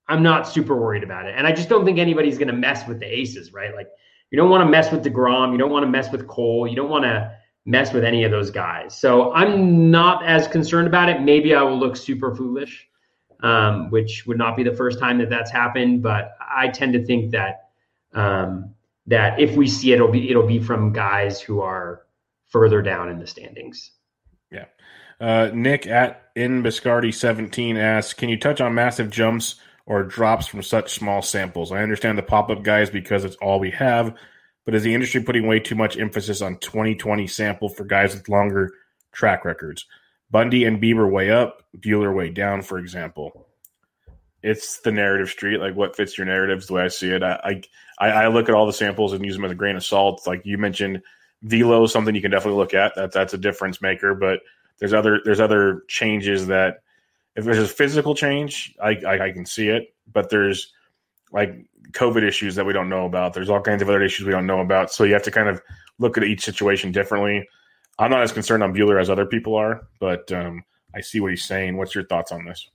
[0.09, 2.87] I'm not super worried about it, and I just don't think anybody's going to mess
[2.89, 3.75] with the aces, right?
[3.75, 3.89] Like,
[4.31, 6.77] you don't want to mess with Degrom, you don't want to mess with Cole, you
[6.77, 8.99] don't want to mess with any of those guys.
[8.99, 11.21] So I'm not as concerned about it.
[11.21, 12.89] Maybe I will look super foolish,
[13.43, 16.03] um, which would not be the first time that that's happened.
[16.03, 17.70] But I tend to think that
[18.13, 18.75] um,
[19.07, 22.03] that if we see it, it'll be it'll be from guys who are
[22.49, 23.93] further down in the standings.
[24.51, 24.67] Yeah.
[25.21, 29.57] Uh, Nick at in Biscardi 17 asks, can you touch on massive jumps
[29.87, 31.73] or drops from such small samples?
[31.73, 34.15] I understand the pop up guys because it's all we have,
[34.65, 38.29] but is the industry putting way too much emphasis on 2020 sample for guys with
[38.29, 38.73] longer
[39.13, 39.87] track records?
[40.31, 43.49] Bundy and Bieber way up, Buehler way down, for example.
[44.43, 46.69] It's the narrative street, like what fits your narratives.
[46.69, 47.63] The way I see it, I, I
[48.09, 50.27] I look at all the samples and use them as a grain of salt.
[50.27, 51.03] Like you mentioned,
[51.43, 52.95] velo is something you can definitely look at.
[52.95, 54.15] That that's a difference maker.
[54.15, 54.41] But
[54.79, 56.83] there's other there's other changes that
[57.37, 59.95] if there's a physical change, I, I, I can see it.
[60.13, 60.73] But there's
[61.33, 61.55] like
[61.93, 63.35] COVID issues that we don't know about.
[63.35, 64.93] There's all kinds of other issues we don't know about.
[64.93, 65.61] So you have to kind of
[65.99, 67.47] look at each situation differently.
[67.99, 70.65] I'm not as concerned on Buehler as other people are, but um,
[70.95, 71.77] I see what he's saying.
[71.77, 72.69] What's your thoughts on this?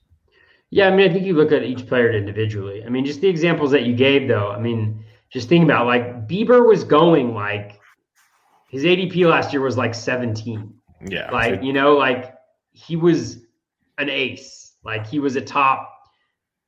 [0.70, 2.84] Yeah, I mean, I think you look at each player individually.
[2.84, 4.50] I mean, just the examples that you gave, though.
[4.50, 7.80] I mean, just think about like Bieber was going like
[8.68, 10.72] his ADP last year was like 17.
[11.08, 12.34] Yeah, like you know, like
[12.72, 13.44] he was
[13.98, 14.74] an ace.
[14.84, 15.92] Like he was a top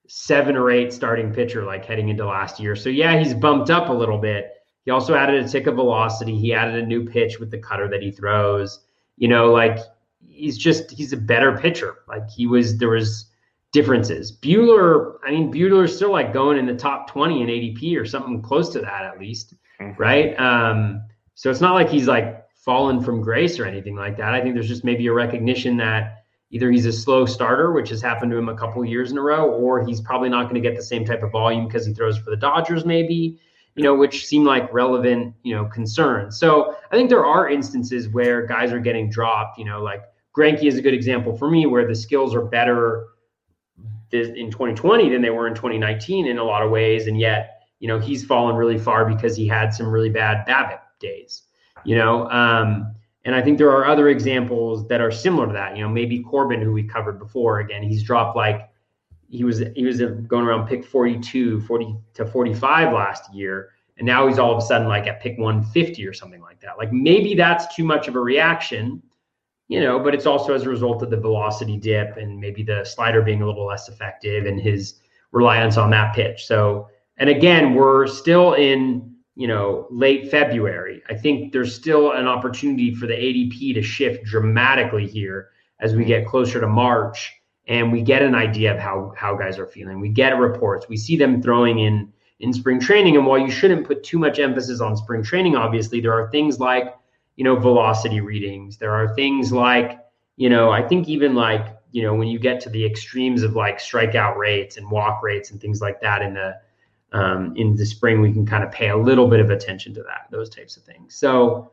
[0.08, 2.74] seven or eight starting pitcher, like heading into last year.
[2.74, 4.52] So yeah, he's bumped up a little bit.
[4.84, 6.36] He also added a tick of velocity.
[6.36, 8.80] He added a new pitch with the cutter that he throws.
[9.16, 9.78] You know, like
[10.20, 11.98] he's just he's a better pitcher.
[12.08, 13.26] Like he was there was
[13.78, 14.36] differences.
[14.36, 18.42] Buehler, I mean, Buehler's still like going in the top 20 in ADP or something
[18.42, 19.54] close to that at least.
[19.80, 20.02] Mm-hmm.
[20.02, 20.34] Right.
[20.40, 24.34] Um, so it's not like he's like fallen from grace or anything like that.
[24.34, 28.02] I think there's just maybe a recognition that either he's a slow starter, which has
[28.02, 30.60] happened to him a couple years in a row, or he's probably not going to
[30.60, 33.38] get the same type of volume because he throws for the Dodgers, maybe,
[33.76, 36.36] you know, which seem like relevant, you know, concerns.
[36.36, 40.02] So I think there are instances where guys are getting dropped, you know, like
[40.36, 43.06] Greinke is a good example for me where the skills are better
[44.12, 47.06] in 2020 than they were in 2019 in a lot of ways.
[47.06, 50.80] And yet, you know, he's fallen really far because he had some really bad BABIP
[51.00, 51.42] days,
[51.84, 52.28] you know.
[52.30, 52.94] Um,
[53.24, 55.76] and I think there are other examples that are similar to that.
[55.76, 58.70] You know, maybe Corbin, who we covered before, again, he's dropped like
[59.28, 63.70] he was he was going around pick 42, 40 to 45 last year.
[63.98, 66.78] And now he's all of a sudden like at pick 150 or something like that.
[66.78, 69.02] Like maybe that's too much of a reaction,
[69.68, 72.84] you know, but it's also as a result of the velocity dip and maybe the
[72.84, 75.00] slider being a little less effective and his
[75.30, 76.46] reliance on that pitch.
[76.46, 76.88] So,
[77.18, 81.00] and again, we're still in you know, late February.
[81.08, 86.04] I think there's still an opportunity for the ADP to shift dramatically here as we
[86.04, 87.32] get closer to March
[87.68, 90.00] and we get an idea of how how guys are feeling.
[90.00, 90.88] We get reports.
[90.88, 94.40] We see them throwing in in spring training and while you shouldn't put too much
[94.40, 96.96] emphasis on spring training obviously there are things like,
[97.38, 98.78] you know, velocity readings.
[98.78, 100.00] There are things like,
[100.36, 103.54] you know, I think even like, you know, when you get to the extremes of
[103.54, 106.56] like strikeout rates and walk rates and things like that in the
[107.12, 110.02] um, in the spring we can kind of pay a little bit of attention to
[110.02, 111.14] that those types of things.
[111.14, 111.70] So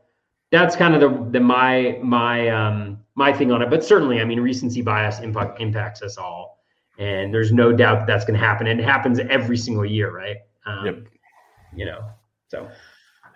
[0.52, 3.68] that's kind of the, the my my um, my thing on it.
[3.68, 6.62] But certainly i mean recency bias impact, impacts us all.
[6.96, 8.68] And there's no doubt that that's going to happen.
[8.68, 10.36] And it happens every single year right?
[10.64, 10.98] Um, yep.
[11.74, 12.04] you know
[12.46, 12.70] so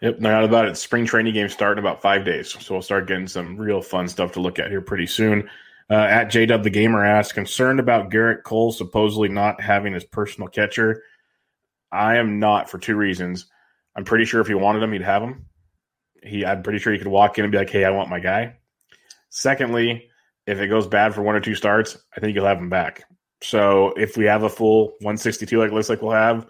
[0.02, 0.77] Yep, no doubt about it.
[0.77, 4.09] Spring training game start in about five days, so we'll start getting some real fun
[4.09, 5.48] stuff to look at here pretty soon.
[5.90, 10.48] Uh, at JW the Gamer asks, concerned about Gerrit Cole supposedly not having his personal
[10.48, 11.02] catcher.
[11.93, 13.47] I am not for two reasons.
[13.97, 15.47] I'm pretty sure if he wanted him, he'd have him.
[16.22, 18.20] He, I'm pretty sure he could walk in and be like, "Hey, I want my
[18.20, 18.56] guy."
[19.31, 20.09] Secondly,
[20.47, 23.05] if it goes bad for one or two starts, I think you'll have him back.
[23.43, 26.47] So if we have a full 162 like looks like we'll have,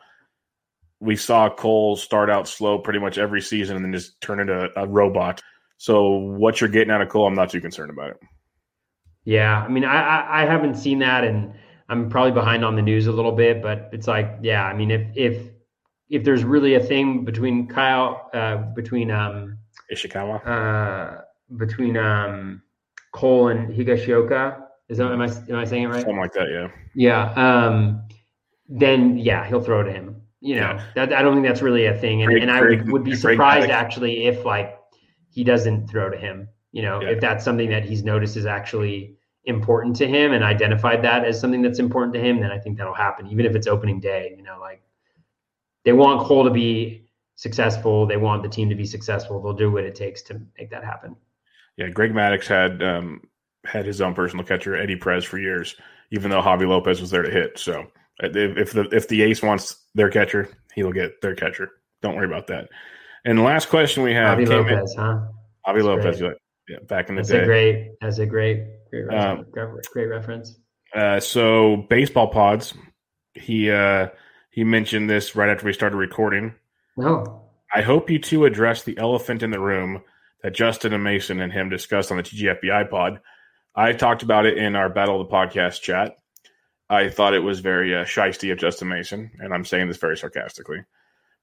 [1.00, 4.68] we saw Cole start out slow pretty much every season and then just turn into
[4.76, 5.42] a robot.
[5.78, 8.20] So what you're getting out of Cole, I'm not too concerned about it.
[9.24, 11.54] Yeah, I mean, I I, I haven't seen that, and
[11.88, 14.90] I'm probably behind on the news a little bit, but it's like, yeah, I mean,
[14.90, 15.48] if if
[16.08, 19.58] if there's really a thing between Kyle, uh, between um,
[19.92, 21.20] Ishikawa, uh,
[21.56, 22.62] between um,
[23.12, 26.00] Cole and Higashioka, is that am I am I saying it right?
[26.00, 26.68] Something like that, yeah.
[26.94, 27.32] Yeah.
[27.34, 28.02] Um,
[28.68, 30.19] then yeah, he'll throw to him.
[30.40, 30.86] You know, yeah.
[30.94, 33.70] that, I don't think that's really a thing, and, and I would, would be surprised
[33.70, 34.78] actually if like
[35.28, 36.48] he doesn't throw to him.
[36.72, 37.10] You know, Yeah.
[37.10, 41.38] if that's something that he's noticed is actually important to him and identified that as
[41.40, 44.34] something that's important to him, then I think that'll happen, even if it's opening day.
[44.36, 44.82] You know, like
[45.84, 49.42] they want Cole to be successful, they want the team to be successful.
[49.42, 51.16] They'll do what it takes to make that happen.
[51.76, 53.22] Yeah, Greg Maddux had um,
[53.64, 55.76] had his own personal catcher, Eddie Perez, for years,
[56.10, 57.58] even though Javy Lopez was there to hit.
[57.58, 57.86] So
[58.22, 61.70] if if the if the ace wants their catcher, he'll get their catcher.
[62.02, 62.68] Don't worry about that.
[63.24, 65.20] And the last question we have Javy came in- Lopez, huh?
[65.66, 66.20] That's Lopez,
[66.68, 67.42] yeah, back in the That's day.
[67.42, 67.90] a great.
[68.00, 68.64] That's a great.
[68.90, 69.08] Great.
[69.08, 70.58] Um, Reference, great reference.
[70.94, 72.74] Uh, so baseball pods.
[73.34, 74.08] He uh,
[74.50, 76.54] he mentioned this right after we started recording.
[76.96, 77.44] No.
[77.72, 80.02] I hope you two address the elephant in the room
[80.42, 83.20] that Justin and Mason and him discussed on the TGFBI pod.
[83.76, 86.16] I talked about it in our Battle of the Podcast chat.
[86.90, 90.16] I thought it was very uh, shisty of Justin Mason, and I'm saying this very
[90.16, 90.84] sarcastically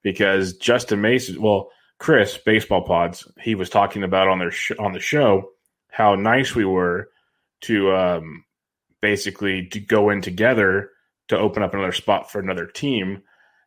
[0.04, 1.70] because Justin Mason, well,
[2.00, 5.50] Chris Baseball Pods, he was talking about on their sh- on the show
[5.90, 7.10] how nice we were
[7.62, 8.44] to um,
[9.02, 10.92] basically to go in together
[11.30, 13.24] to open up another spot for another team.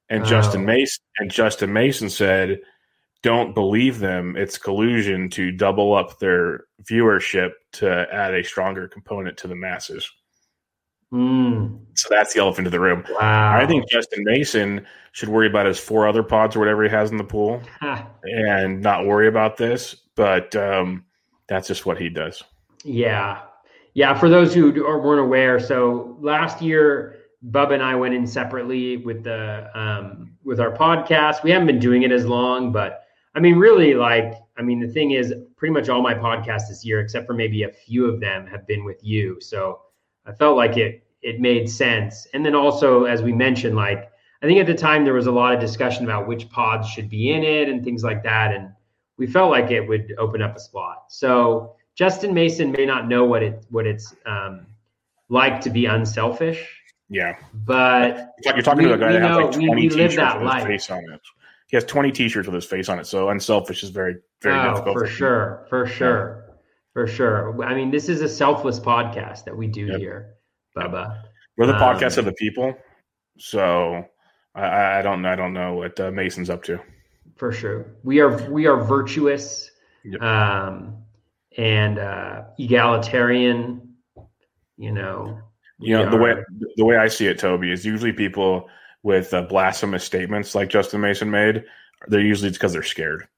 [0.08, 0.26] And Oh.
[0.26, 2.60] Justin Mason and Justin Mason said,
[3.22, 4.36] "Don't believe them.
[4.36, 10.10] It's collusion to double up their viewership to add a stronger component to the masses."
[11.12, 13.04] Mm, So that's the elephant in the room.
[13.20, 13.56] wow.
[13.58, 17.10] I think Justin Mason should worry about his four other pods or whatever he has
[17.10, 17.60] in the pool
[18.24, 19.94] and not worry about this.
[20.14, 21.04] But um,
[21.48, 22.44] that's just what he does.
[22.84, 23.40] Yeah.
[23.94, 24.16] Yeah.
[24.18, 27.16] For those who weren't aware, so last year,
[27.50, 31.42] Bubba and I went in separately with the um, with our podcast.
[31.42, 33.04] We haven't been doing it as long, but
[33.34, 36.84] I mean, really, like, I mean, the thing is, pretty much all my podcasts this
[36.84, 39.40] year, except for maybe a few of them, have been with you.
[39.40, 39.80] So
[40.30, 42.26] I felt like it it made sense.
[42.32, 44.10] And then also, as we mentioned, like
[44.42, 47.10] I think at the time there was a lot of discussion about which pods should
[47.10, 48.70] be in it and things like that, and
[49.18, 51.04] we felt like it would open up a spot.
[51.08, 54.66] So Justin Mason may not know what it what it's um,
[55.28, 56.66] like to be unselfish,
[57.08, 57.36] Yeah.
[57.52, 60.52] but You're talking We- to a guy that has like 20 we live t-shirts with
[60.54, 61.20] his face on it.
[61.68, 63.06] He has 20 t-shirts with his face on it.
[63.06, 64.98] So unselfish is very, very oh, difficult.
[64.98, 66.49] for sure, for sure,
[66.92, 67.62] for sure.
[67.64, 69.98] I mean, this is a selfless podcast that we do Yep.
[69.98, 70.34] here,
[70.76, 71.22] Bubba.
[71.56, 72.74] We're the Um, podcast of the people.
[73.38, 74.04] So
[74.54, 76.80] I- I, don't I don't know what uh, Mason's up to.
[77.36, 77.86] for sure.
[78.02, 79.70] We are we are virtuous,
[80.04, 80.20] Yep.
[80.22, 80.96] um,
[81.56, 83.94] and uh, egalitarian.
[84.76, 85.38] You know,
[85.78, 86.34] You know we the way
[86.76, 88.68] the way I see it, Toby, is usually people
[89.02, 91.64] with uh, blasphemous statements like Justin Mason made.
[92.08, 93.28] They're usually it's because they're scared.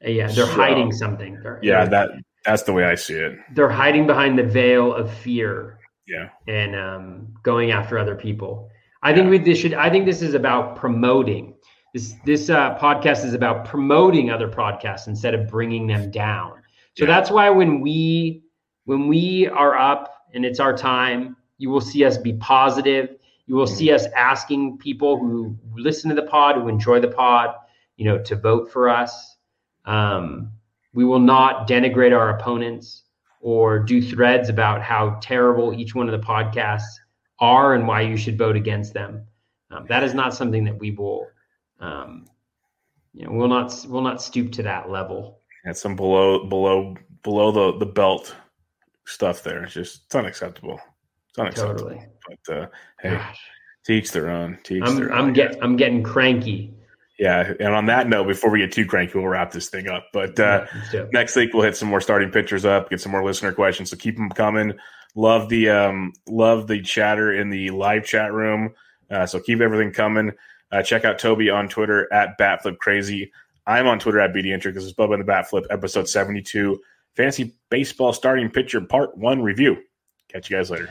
[0.00, 1.40] yeah, they're So- hiding something.
[1.42, 2.10] They're, Yeah, they're, that
[2.44, 3.32] that's the way I see it.
[3.54, 8.68] they're hiding behind the veil of fear Yeah, and um, going after other people.
[9.02, 9.74] I think we this should.
[9.74, 11.54] I think this is about promoting.
[11.94, 16.52] This this uh, podcast is about promoting other podcasts instead of bringing them down.
[16.96, 17.10] So Yeah.
[17.14, 18.44] that's why when we
[18.84, 23.16] when we are up and it's our time, you will see us be positive.
[23.46, 27.54] You will see us asking people who listen to the pod, who enjoy the pod,
[27.96, 29.36] you know, to vote for us.
[29.84, 30.52] Um,
[30.94, 33.04] we will not denigrate our opponents
[33.40, 36.82] or do threads about how terrible each one of the podcasts
[37.40, 39.24] are and why you should vote against them.
[39.70, 41.26] Um, that is not something that we will,
[41.80, 42.26] um,
[43.14, 45.40] you know, will not we'll not stoop to that level.
[45.64, 48.34] and some below below below the the belt
[49.06, 49.64] stuff there.
[49.64, 50.78] It's just it's unacceptable.
[51.30, 51.78] It's unacceptable.
[51.90, 52.06] Totally.
[52.46, 52.66] But uh,
[53.00, 53.40] hey, Gosh.
[53.84, 54.58] teach their own.
[54.62, 55.32] Teach I'm their I'm own.
[55.32, 56.74] get I'm getting cranky.
[57.22, 60.08] Yeah, and on that note, before we get too cranky, we'll wrap this thing up.
[60.12, 61.08] But uh, it.
[61.12, 63.90] next week we'll hit some more starting pitchers up, get some more listener questions.
[63.90, 64.72] So keep them coming.
[65.14, 68.74] Love the um, love the chatter in the live chat room.
[69.08, 70.32] Uh, so keep everything coming.
[70.72, 73.30] Uh, check out Toby on Twitter at BatFlipCrazy.
[73.68, 74.74] I'm on Twitter at BDintric.
[74.74, 76.80] This is Bubba and the Batflip, episode 72,
[77.14, 79.76] Fantasy Baseball Starting Pitcher Part 1 review.
[80.28, 80.90] Catch you guys later.